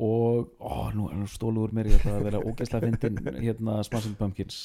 [0.00, 3.80] og ó, nú er hann stólu úr mér ég ætla að vera ógeðslega fyndin hérna
[3.84, 4.60] Smashing Pumpkins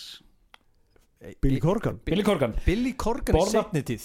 [1.41, 3.97] Billy Corgan Billy Corgan Billy Corgan Borða- í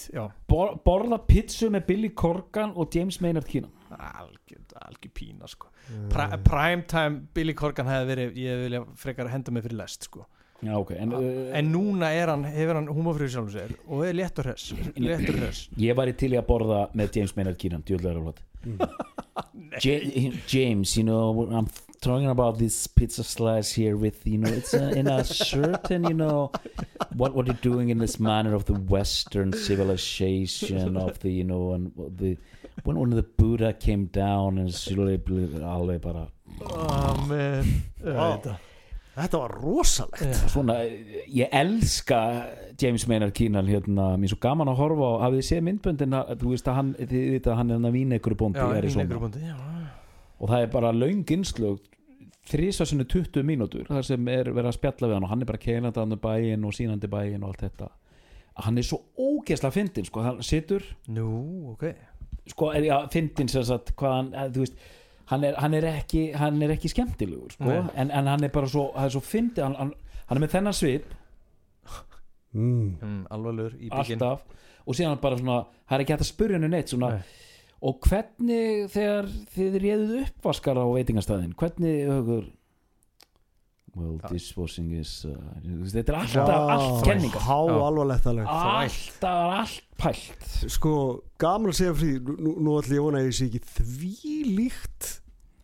[0.83, 5.71] borða pizzu með Billy Corgan og James Maynard Keenan algjör, pína sko.
[6.11, 10.25] Pri, primetime Billy Corgan hefði verið ég vilja frekar henda mig fyrir lest sko.
[10.61, 14.13] já ok en, uh, en núna er hann, hefur hann húmafrið sjálfum sér og er
[14.13, 15.63] léttur hress léttur hress.
[15.81, 17.81] ég var í til í að borða með James Maynard Keenan
[19.81, 21.67] Ja- James you know I'm
[22.01, 26.13] talking about this pizza slice here with you know it's uh, in a certain you
[26.13, 26.51] know
[27.15, 31.73] what what you're doing in this manner of the western civilization of the you know
[31.73, 32.37] and the
[32.85, 36.27] when when the Buddha came down and slowly alveg bara
[36.61, 37.83] Amen.
[38.03, 38.57] Vá.
[39.11, 40.37] Þetta var rosalegt.
[40.53, 40.77] Svona,
[41.27, 42.19] ég elska
[42.79, 46.15] James Maynard Keenan hérna, mér er svo gaman að horfa á, hafið þið séð myndböndin
[46.15, 48.61] að, þú veist að hann, þið veit að hann er hann að vína ykkur bóndi
[48.61, 49.07] Já, í Arizona.
[49.19, 49.57] Arizona já.
[50.39, 51.81] og það er bara löng innslög
[52.51, 55.61] þrísvarsinni 20 mínútur þar sem er verið að spjalla við hann og hann er bara
[55.67, 57.91] keinandi hann bæinn og sínandi bæinn og allt þetta.
[58.63, 61.27] Hann er svo ógeðslega fyndin sko, hann situr Nú,
[61.75, 61.85] ok
[62.51, 64.77] sko, er, já, fyndin sem sagt hvað hann, eh, þú veist
[65.31, 68.69] hann er, hann er ekki, hann er ekki skemmtilegur sko, en, en hann er bara
[68.69, 69.93] svo, hann er svo fyndin hann, hann,
[70.27, 71.17] hann er með þennan svip.
[72.51, 72.97] Mm.
[72.99, 74.41] mm, Alvarlegur í byggin alltaf.
[74.83, 77.51] Og síðan bara svona, það er ekki hægt að spurja henni neitt svona, Nei.
[77.87, 82.49] og hvernig þegar þið réðuð uppvaskar á veitingastæðin hvernig högur
[83.95, 85.35] well dishwashing is uh,
[85.91, 87.43] þetta er alltaf allt kenningar.
[87.43, 90.45] Há alvarlegt alveg alltaf allt pælt.
[90.71, 90.93] Sko,
[91.41, 94.37] gaman að segja frí Nú, nú ætlum ég að vona að ég sé ekki því
[94.55, 95.11] líkt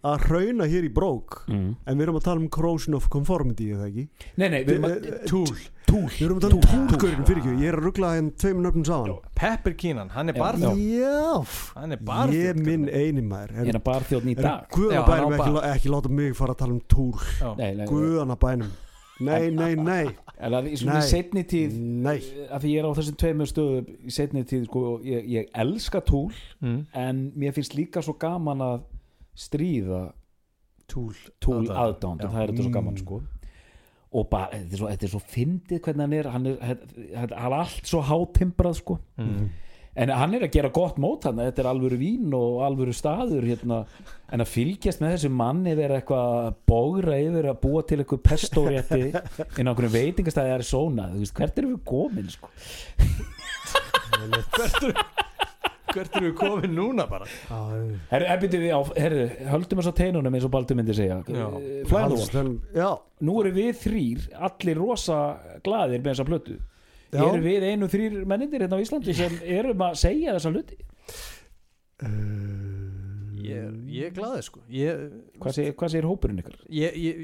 [0.06, 1.69] að hrauna hér í brók mm.
[1.88, 4.06] En við erum að tala um corrosion of conformity, eða ekki?
[4.38, 5.57] nei nei, við erum að Túl
[5.88, 7.53] túl Við erum að tala um túlgurinn fyrir ekki.
[7.64, 9.30] Ég er að ruggla henn tveim nöfnum saman.
[9.38, 11.30] Pepper Keenan, hann er barþjóð Já,
[11.78, 13.53] hann er ég barþjóð minn eini maður.
[13.61, 14.68] Ég er að barþjóðn í dag.
[14.76, 18.76] Guðanabænum ekki, ekki láta mig fara að tala um túl nei, nei, Guðanabænum
[19.19, 20.11] Nei, nei, nei.
[20.38, 21.07] En að í svona Nei.
[21.10, 22.18] setni tíð Nei.
[22.53, 26.03] að því ég er á þessum tveimur stöðum í setni tíð, sko, ég, ég elska
[26.06, 26.28] túl
[26.61, 26.78] mm.
[27.02, 28.84] en mér finnst líka svo gaman að
[29.38, 30.05] stríða
[30.88, 31.11] Túl
[32.23, 32.30] Já.
[32.31, 33.01] það er þetta svo gaman Mm.
[33.03, 33.22] sko
[34.18, 36.77] og bara, þetta er svo, þetta er svo fyndið hvernig hann er hann er,
[37.11, 39.49] hann er allt svo hátimbrað sko mm.
[39.99, 43.43] en hann er að gera gott mót hann þetta er alvöru vín og alvöru staður
[43.43, 43.81] hérna.
[44.31, 48.23] en að fylgjast með þessu manni vera eitthvað að bógra yfir að búa til eitthvað
[48.31, 52.47] pestórétti inn á einhverjum veitingastæði er svona, þú veist, hvert erum við komin sko
[54.55, 55.26] Hvert
[55.95, 57.26] eru við komin núna bara?
[58.11, 59.22] herru, erbyrðu við á, herru,
[59.53, 61.19] höldum þess á teinunum eins og Baldur myndi segja.
[61.27, 61.47] Já.
[61.61, 61.84] Eh,
[62.76, 62.89] Já,
[63.27, 65.19] nú eru við þrýr allir rosa
[65.64, 66.57] glaðir með þessa plötu.
[67.14, 70.76] Eru við einu þrýr mennindir hérna á Íslandi sem erum að segja þessa hluti?
[73.47, 74.61] Ég, er- ég er glaðið sko.
[74.69, 75.03] Ég,
[75.39, 76.57] hvað segir, segir hópurinn ykkar?
[76.69, 77.22] ég, ég,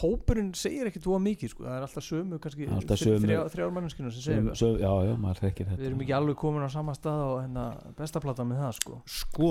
[0.00, 1.64] Hópurinn segir ekkert þú mikið sko.
[1.64, 3.26] Það er alltaf sömu kannski Alltaf þrjá- sömu.
[3.26, 4.58] þrjá- Þrjár manneskinu sem segir Söm, það.
[4.60, 5.80] söm, já, já, maður þekkir þetta.
[5.80, 7.64] Við erum ekki alveg komin á sama stað og hérna
[7.96, 9.02] bestaplata með það sko.
[9.06, 9.50] Sko,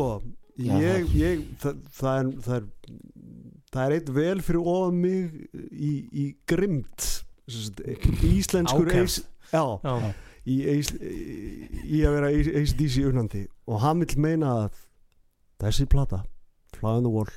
[0.60, 2.66] ég, ég það, það, er, það er
[3.72, 7.24] það er eitt vel fyrir ofan mig í, í grimmt
[8.24, 9.20] íslenskur eis,
[9.52, 10.14] já, Já,
[10.50, 13.44] í, eis, í að vera ACDC unnandi.
[13.70, 14.80] Og hann vil meina að
[15.64, 16.24] þessi plata
[16.78, 17.30] Fly on the Wall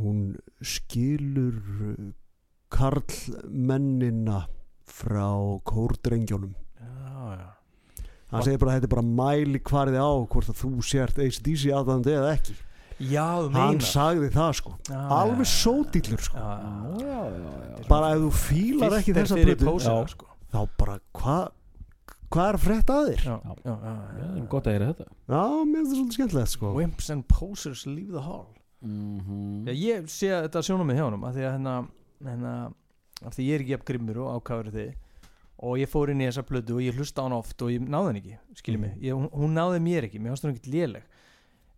[0.00, 0.20] hún
[0.62, 1.60] skilur
[1.90, 2.10] uh,
[2.70, 4.44] karlmennina
[4.90, 5.28] frá
[5.66, 7.48] kórdrengjónum já, já
[8.30, 11.70] hann segir bara að þetta er bara mæli hvarði á hvort að þú sért ACDC
[11.74, 12.56] aðdandi eða ekki
[13.00, 15.52] Já, þú hann meinar sagði það sko Já, alveg já.
[15.56, 16.50] sódýllur sko Já,
[17.00, 19.14] já, já, bara ef þú fílar ekki
[19.62, 20.10] pósina, Já.
[20.12, 20.28] sko.
[20.52, 21.46] þá bara hvað
[22.30, 23.22] hvað er að frétta að þér?
[23.24, 23.54] já, Já.
[23.64, 24.26] já, já, Já, já.
[24.36, 27.86] það gott að heyra þetta Já, mér finnst það svolítið skemmtilegt sko Wimps and posers
[27.88, 28.46] leave the hall
[28.82, 31.74] mm Já, ég sé þetta sjónum með hjá honum af því að hérna,
[32.24, 32.52] hérna
[33.26, 34.92] af því ég er ekki jafn grimmur og ákafur þið
[35.60, 37.82] og ég fór inn í þessa plötu og ég hlusta á hann oft og ég
[37.84, 38.94] náði hann ekki, skiljið mig.
[39.04, 41.02] Ég, hún, náði mér ekki, mér fannst hún ekkert léleg.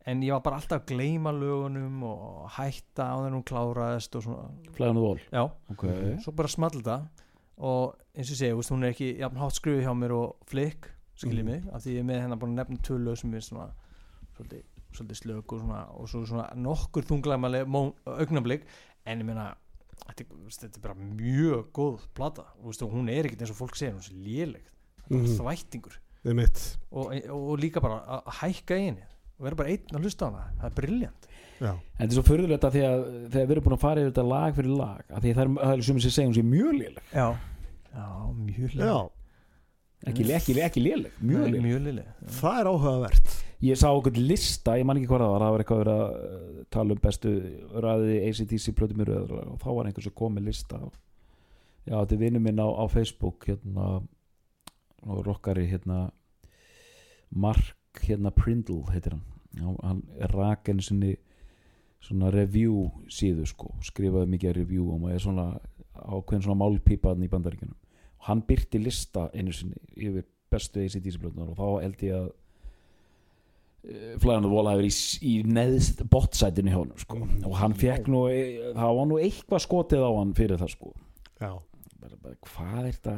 [0.07, 4.23] En ég var bara alltaf að gleyma lögunum og hætta á þegar hún kláraðist og
[4.23, 4.47] svona,
[4.79, 5.43] flæðan og vol já,
[5.75, 5.85] ok,
[6.23, 6.97] svo bara small þetta
[7.63, 10.89] og eins og veist, hún er ekki jafn hátt skrufi hjá mér og flick
[11.19, 11.51] skiljið Mhm.
[11.51, 13.69] mig, af því ég er með hennar bara að tvö lög sem er svona
[14.37, 14.63] svolítið,
[14.97, 17.67] svolítið slök og svona, og svo svona nokkur þunglæmaleg
[18.07, 18.65] augnablik.
[19.07, 19.49] En ég meina
[20.07, 23.95] þetta, er- er bara mjög góð plata, og hún er ekkert eins og fólk segir,
[25.11, 26.61] hún er þvættingur Það er mitt
[26.93, 29.03] og, og, og líka bara að hækka í henni.
[29.39, 31.25] Og vera bara einn að hlusta á hana, það er briljant
[31.63, 33.03] Já, en þetta er svo furðulegt að því að
[33.33, 35.43] þegar við erum búin að fara yfir þetta lag fyrir lag að því að það
[35.43, 37.05] er, það er sem sem segjum sér mjög léleg.
[37.15, 37.27] Já,
[37.93, 38.07] já,
[38.39, 38.87] mjög léleg.
[38.93, 39.01] Já.
[40.13, 41.67] Ekki, ekki, ekki léleg, mjög Nei, léleg.
[41.67, 42.09] mjög léleg.
[42.39, 45.63] Það er áhugavert ég sá okkur lista, ég man ekki hvað það var það var
[45.65, 47.35] eitthvað að vera uh, tala um bestu
[47.85, 50.81] ræði ACDC plötu mér og þá var einhvers að kom með lista.
[51.87, 53.87] Já, þetta er vinur minn á, á Facebook hérna
[55.03, 56.09] og rockari hérna
[57.31, 59.25] Mark hérna Prindle heitir hann.
[59.53, 60.03] Já, hann
[60.33, 61.17] rak einu sinni
[62.03, 65.47] svona review síðu sko skrifaði mikið review og maður er svona
[65.93, 67.79] ákveðin svona málpípaðan í bandaríkjunum.
[68.19, 72.31] Og hann byrti lista einu sinni yfir bestu ACDC plötunar og þá held ég að
[74.23, 74.93] flæðan og vola hefur í,
[75.27, 77.19] í neðst bottsætinu hjá hann sko.
[77.49, 78.25] og hann fekk nú
[78.77, 80.93] það var nú eitthvað skotið á hann fyrir það sko.
[81.43, 81.51] Já,
[81.99, 83.17] bara, bara, hvað er þetta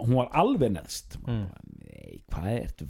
[0.00, 1.18] hún var alveg neðst.
[1.26, 1.44] Mm.
[1.84, 2.86] nei, hvað er þetta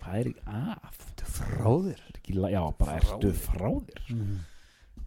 [0.00, 4.00] hvað er ekki að Fráðir Er ekki, la- já, bara ertu frá þér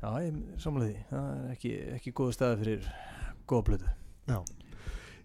[0.03, 1.03] Já, ég samlega því.
[1.10, 2.88] Það er ekki, ekki góða staði fyrir
[3.48, 3.91] góða blötu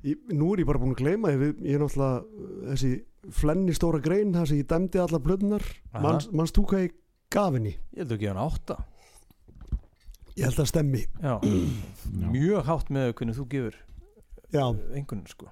[0.06, 2.18] Í, nú er ég bara búin að gleyma ég, ég er náttúrulega
[2.72, 2.90] þessi
[3.34, 5.64] flenni stóra grein þar sem ég dæmdi allar blöðunar
[5.98, 6.96] manns, manns þú hvað ég
[7.34, 7.74] gaf henni?
[7.92, 8.78] Ég held að gefa hann átta.
[10.38, 11.04] Ég held að stemmi.
[11.18, 11.34] Já,
[12.22, 13.78] mjög hátt með hvernig þú gefur
[14.54, 14.64] já,
[14.94, 15.50] einhvern sko.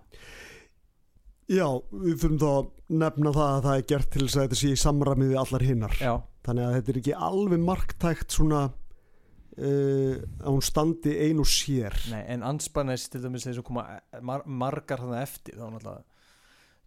[1.46, 4.58] Já, við þurfum þá að nefna það að það er gert til þess að þetta
[4.60, 6.12] sé í samræmi við allar hinnar Já,
[6.46, 11.98] þannig að þetta er ekki alveg marktækt svona uh, að hún standi ein og sér.
[12.10, 13.86] Nei, en anspannes til dæmis þeir sem koma
[14.26, 16.02] mar margar þannig eftir þá náttúrulega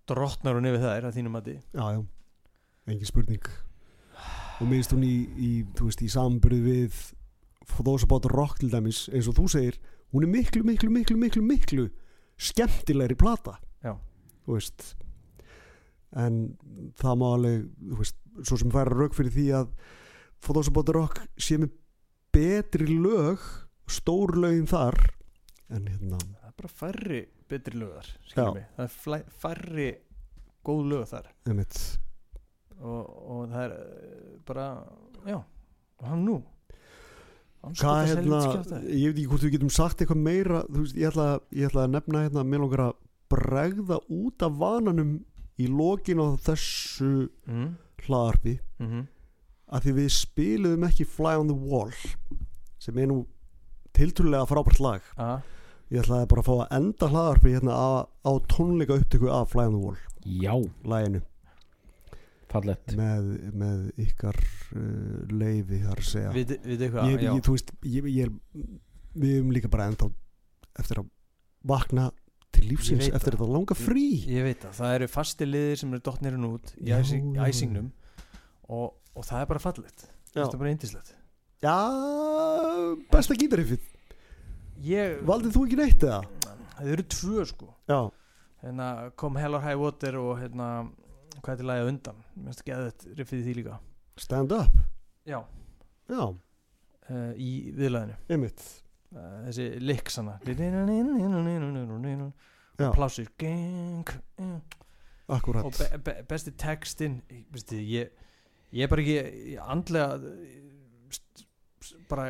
[0.09, 2.01] drottnar hún yfir það er að þínum að já, já,
[2.89, 3.49] engin spurning.
[4.59, 6.99] Og minnst hún í, í þú veist, í samburð við
[7.79, 9.75] About Rock til dæmis eins og þú segir,
[10.11, 11.85] hún er miklu, miklu, miklu, miklu, miklu
[12.39, 13.59] skemmtilegri plata.
[13.83, 13.93] Já.
[14.47, 14.95] þú veist
[16.17, 16.39] en
[16.97, 19.73] það má alveg þú veist, svo sem færa rauk fyrir því að
[20.49, 21.75] About Rock sé með
[22.33, 23.43] betri lög
[23.89, 24.97] stór lögin þar
[25.69, 26.19] en hérna
[26.59, 28.07] bara færri betri lögar
[28.75, 29.89] það er flæ, færri
[30.65, 31.27] góð lög þar.
[32.79, 34.69] Og, og það er eh, bara,
[35.27, 35.39] já
[36.05, 36.37] hann nú.
[37.59, 38.41] Hann hvað hérna
[38.87, 41.95] ég veit ekki hvort við getum sagt eitthvað meira veist, ég ætla, ég ætla að
[41.97, 42.99] nefna hérna mér langar að
[43.29, 45.17] bregða út af vananum
[45.59, 47.71] í lokin á þessu mm,
[48.05, 49.07] hlaðarpi mm
[49.69, 51.93] að því við spiluðum ekki Fly on the Wall
[52.81, 53.21] sem er nú
[53.95, 55.09] tilturlega frábært lag.
[55.19, 55.41] Að,
[55.89, 59.65] ég ætlaði bara að fá að enda hlaðarpi hérna á, á tónleika upptöku af Fly
[59.69, 59.99] on the Wall.
[60.25, 60.53] Já,
[60.85, 61.21] laginu.
[62.49, 63.27] Fallett með,
[63.61, 64.37] með ykkar
[64.73, 66.31] uh, leifi þar að segja.
[66.33, 68.33] Við, við eitthvað ég, já, ég, þú veist, ég, ég er
[69.19, 70.09] við erum líka bara enda
[70.79, 71.09] eftir að
[71.69, 72.09] vakna
[72.53, 74.07] til Ég lífsins eftir þetta langa frí.
[74.29, 77.91] ég veit það, það eru fasti liðir sem eru dottnirinn út í æsing, æsingnum
[78.69, 80.05] og, og það er bara fallegt.
[80.33, 80.43] Já.
[80.43, 81.15] það er bara indislegt
[81.59, 81.77] já,
[83.11, 83.85] besta gítariffið
[84.85, 86.23] ég, valdið þú ekki neitt eða?
[86.79, 87.69] það eru tvö sko.
[87.89, 87.99] Já,
[88.63, 88.89] hérna
[89.19, 90.69] kom Hell or High Water og hérna
[91.39, 92.21] hvað er til lagið á undan?
[92.35, 93.79] Minnst ekki að þetta riffið því líka.
[94.19, 94.77] Stand up?
[95.27, 95.39] Já,
[96.09, 98.63] já, uh, í viðlæðinu einmitt.
[99.09, 100.37] Uh, þessi licks hana.
[102.79, 102.91] Já.
[102.95, 104.07] plásir gang,
[105.27, 105.65] akkurat.
[105.67, 107.19] Og be, be, besti textin
[107.51, 108.13] veistu, ég,
[108.71, 109.17] ég er bara ekki
[109.55, 110.15] ég andlega
[111.11, 111.43] st,
[112.07, 112.29] bara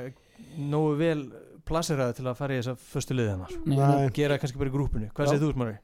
[0.58, 1.22] nógu vel
[1.70, 5.30] plaseraði til að fara í þessa föstu liði hennar gera kannski bara í grúpunni, hvað
[5.30, 5.32] Já.
[5.34, 5.78] segir þú Smári?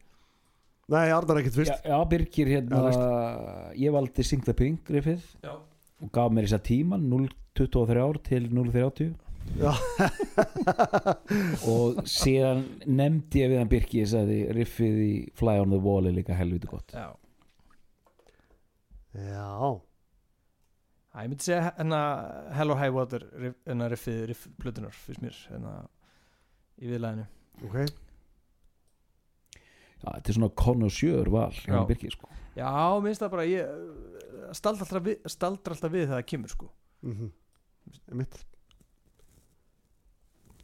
[0.93, 3.05] nei, Arnar ekkert já, fyrst já, Birgir hérna Já,
[3.85, 5.53] ég valdi Sing the Pink riffið Já.
[6.05, 9.13] og gaf mér þess að tíman 0.23 til 0.30
[9.61, 9.71] Já.
[11.71, 16.09] og síðan nefndi ég við hann Birki ég sagði riffið í Fly on the Wall
[16.09, 17.11] er líka helviti gott Já.
[19.15, 19.49] já,
[21.23, 21.99] ég myndi segja hérna
[22.57, 25.75] Hell or High Water riff- hérna riffið, riff plötunar fyrst mér hérna
[26.81, 27.25] í viðlæðinu
[27.69, 27.77] ok.
[30.03, 31.77] Já, þetta er svona konusjör val hjá Já.
[31.79, 32.27] hann Birki sko.
[32.55, 32.71] Já,
[33.03, 33.63] minnst það bara ég
[34.59, 36.67] staldra alltaf við, staldra alltaf við þegar það kemur sko.
[37.05, 37.31] Mm
[38.11, 38.37] einmitt.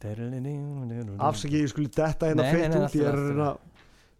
[0.02, 3.50] Afsaki afsaki ég skulle detta hérna feitt út ég er að reyna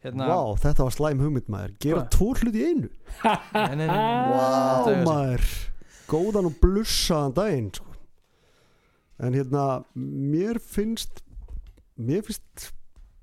[0.05, 1.73] hérna, Vá, þetta var slæm hugmynd maður.
[1.83, 2.91] Gera tvo hluti í einu.
[3.23, 3.97] Nei, nei, nei, nei,
[4.31, 4.47] Vá
[4.87, 5.47] Þetta er- maður
[6.13, 7.89] Góðan og blussaðan daginn sko.
[9.23, 9.67] En hérna
[9.97, 11.23] Mér finnst
[11.97, 12.71] Mér finnst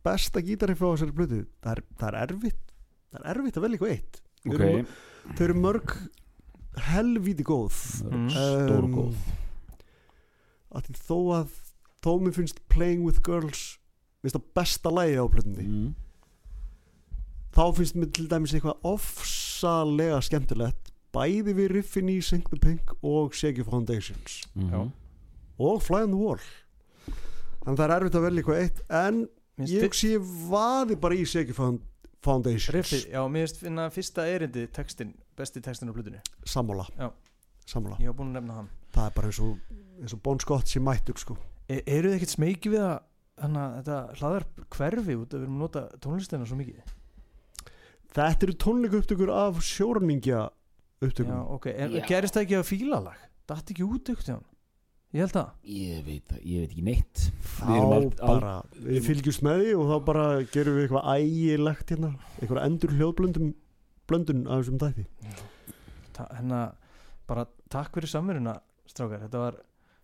[0.06, 2.62] besta gítarriff á þessari blötu það það er erfitt
[3.10, 5.96] Það er erfitt að velja eitthvað eitt Þau ok, eru- Þau eru mörg
[6.90, 7.80] helvíti góð
[8.10, 8.30] Mm.
[8.32, 9.16] stór Um, góð
[10.80, 11.56] að þó að
[12.06, 13.64] þó mér finnst Playing with Girls
[14.22, 15.90] finnst það besta lagi á plötunni mm.
[17.58, 22.92] þá finnst mér til dæmis eitthvað ofsalega skemmtilegt bæði við riffin í Sink the Pink
[23.04, 24.42] og Shaggy Foundations.
[24.56, 24.82] Mm Já.
[25.60, 26.42] og Fly on the Wall.
[27.64, 29.18] Þannig að það er erfitt að velja eitthvað eitt en
[29.60, 30.20] Mér ég finnst sé
[30.50, 31.82] vaði bara í Shaggy Found-
[32.24, 32.72] Foundations.
[32.76, 36.86] Riffið, já, mér finnst finna fyrsta erindi textin besti textin á blöðunni sammála.
[37.00, 37.10] Já.
[37.66, 38.70] sammála, ég var búin að nefna hann.
[38.96, 41.38] Það er bara eins og eins og Bon Scott sem mættur sko.
[41.70, 42.96] E eru þið ekkert smeki við að
[43.40, 44.46] hana, þetta hlaðar
[44.76, 46.96] hverfi út að við erum að nota tónlistina svo mikið?
[48.16, 50.50] Þetta eru tónleika upptökur af sjórningja
[51.02, 52.06] upptökum já, ok, en Já.
[52.08, 53.20] gerist það ekki að fílalag?
[53.50, 54.46] Datt ekki út ykkur til hann
[55.10, 55.48] ég held það.
[55.66, 57.22] Ég veit, það- ég veit ekki neitt.
[57.66, 58.52] Við erum þá al- al- bara,
[58.86, 62.12] við fylgjumst með því og þá bara gerum við eitthvað ægilegt hérna.
[62.42, 63.48] Eitthvað endur hljóðblöndum
[64.10, 65.06] blöndun af þessum dæti
[66.14, 66.60] Ta hérna,
[67.28, 68.60] bara takk fyrir samveruna
[68.90, 69.58] strákar, þetta var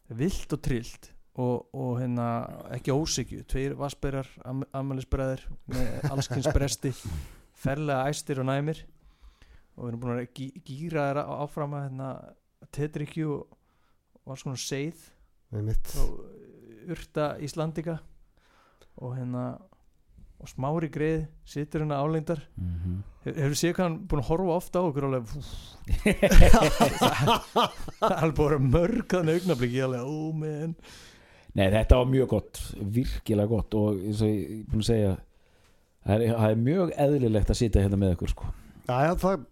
[0.09, 2.27] vilt og trillt og, og hérna
[2.71, 6.91] ekki ósikju, tveir vassberjar am ammælisbreðir með allskins bresti
[7.53, 8.83] ferlega æstir og næmir
[9.75, 12.09] og við erum búin að gí gýra þeirra áfram að hérna,
[12.75, 13.43] tetrikju og,
[14.25, 14.97] alls konar seið.
[15.55, 15.61] Og
[16.95, 17.95] urta Íslandika
[19.01, 19.43] og hérna
[20.35, 22.41] og smári greið, situr hérna álengdar.
[22.59, 22.95] Mhm.
[23.25, 25.25] Hefur hefur séð hvað hann búin að horfa ofta á okkur alveg?
[27.99, 30.75] Það er bara mörg þannig augnablík ég alveg, ó men
[31.55, 33.71] Nei, þetta var mjög gott, virkilega gott.
[33.79, 35.13] Og eins og ég er búin að segja
[36.05, 38.45] það er, það er mjög eðlilegt að sitja hérna með ykkur sko.
[38.85, 39.45] Já, það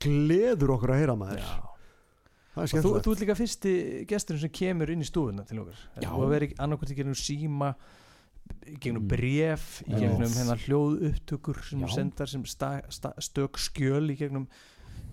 [0.00, 1.48] gleður okkur að heyra maður Já.
[2.54, 3.72] það er og þú, ert líka fyrsti
[4.10, 6.10] gesturinn sem kemur inn í stúðuna til okkur Já.
[6.12, 7.74] og að vera annarkvæmt í gegnum síma
[8.66, 9.08] í gegnum Mm.
[9.12, 9.98] bref í Já.
[10.02, 11.86] gegnum hérna hljóð upptökur sem Já.
[11.86, 14.48] þú sendar sem sta, sta, stök skjöl í gegnum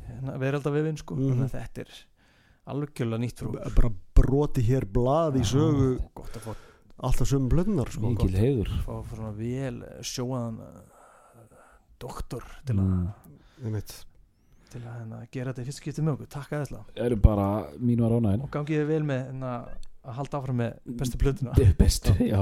[0.07, 1.91] hérna, veraldavefin sko þannig að þetta er
[2.67, 3.75] algjörlega nýtt okkur.
[3.75, 6.55] bara broti hér blað í sögu gott að fá,
[6.97, 8.09] alltaf sömu blöndnar sko.
[8.09, 8.33] mikil
[9.13, 10.81] svona vel eh, sjóaðan uh,
[11.99, 13.07] doktor til að Mm.
[13.63, 13.93] Einmitt.
[14.67, 16.29] til að hérna, gera þetta í fyrst skipti með okkur.
[16.33, 17.47] Takk að Það eru bara
[17.79, 19.51] mínu að rána og gangið þið vel með hérna,
[20.03, 21.53] að halda áfram með bestu plötuna.
[21.79, 22.41] bestu, já.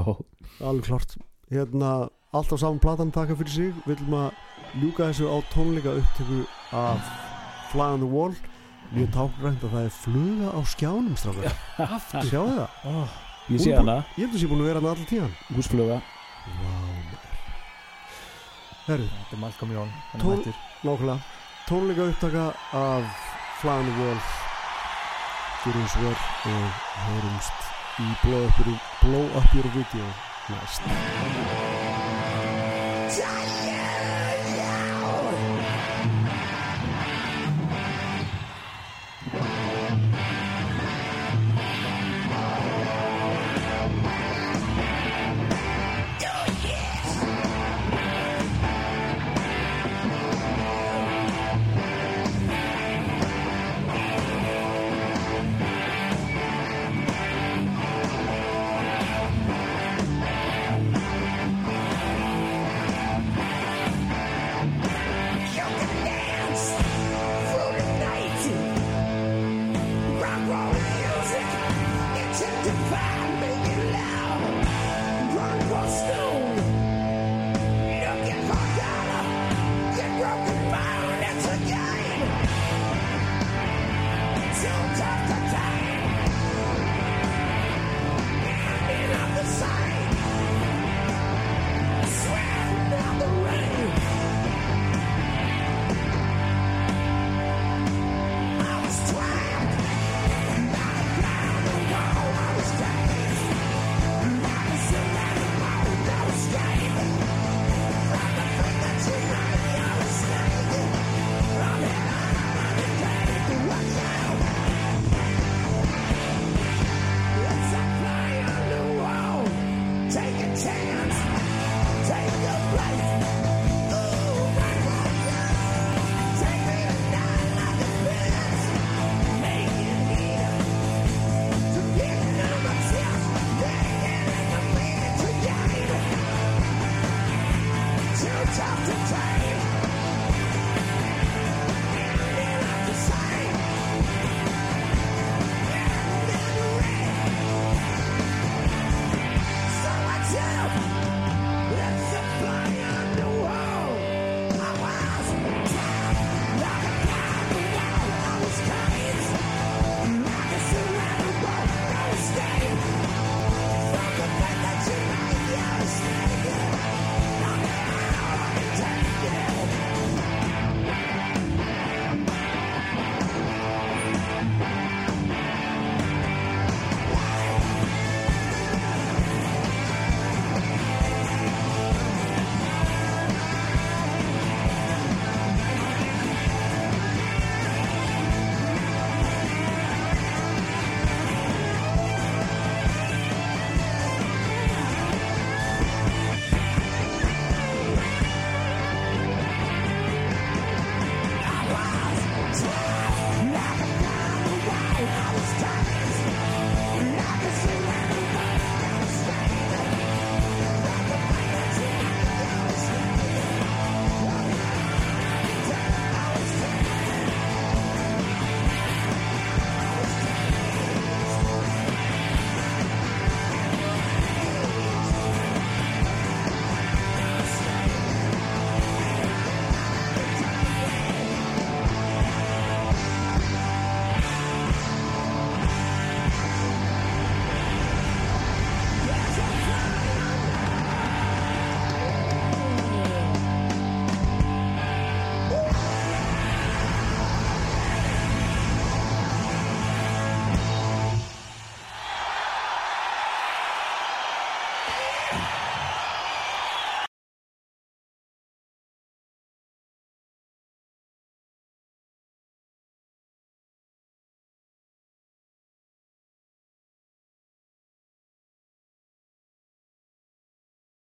[0.58, 1.14] alveg klart
[1.52, 1.92] hérna,
[2.34, 3.70] alltaf saman platan taka fyrir sig.
[3.86, 6.40] Við viljum að ljúka þessu á tónleika upptöku
[6.74, 7.14] af
[7.70, 8.34] Fly on the Wall.
[8.90, 11.56] Mjög tákrænt að það er fluga á skjánum strákar.
[11.96, 12.26] Aftur.
[12.26, 13.16] Sjáu það, oh,
[13.46, 15.34] Ég sé hana, ég held að sé búin að vera hann allir tíðan.
[15.54, 16.02] Húsfluga
[18.86, 20.54] herru, þetta er Malcolm Jón hann er Tól- mættur.
[20.84, 21.18] nákvæmlega
[21.68, 23.04] tónleika upptaka af
[23.60, 24.20] Fly on the Wall
[25.64, 26.16] gerum svo vel
[26.52, 26.68] og
[27.06, 27.58] heyrumst
[27.98, 30.06] í blow up your, blow up your video
[30.48, 30.82] næst!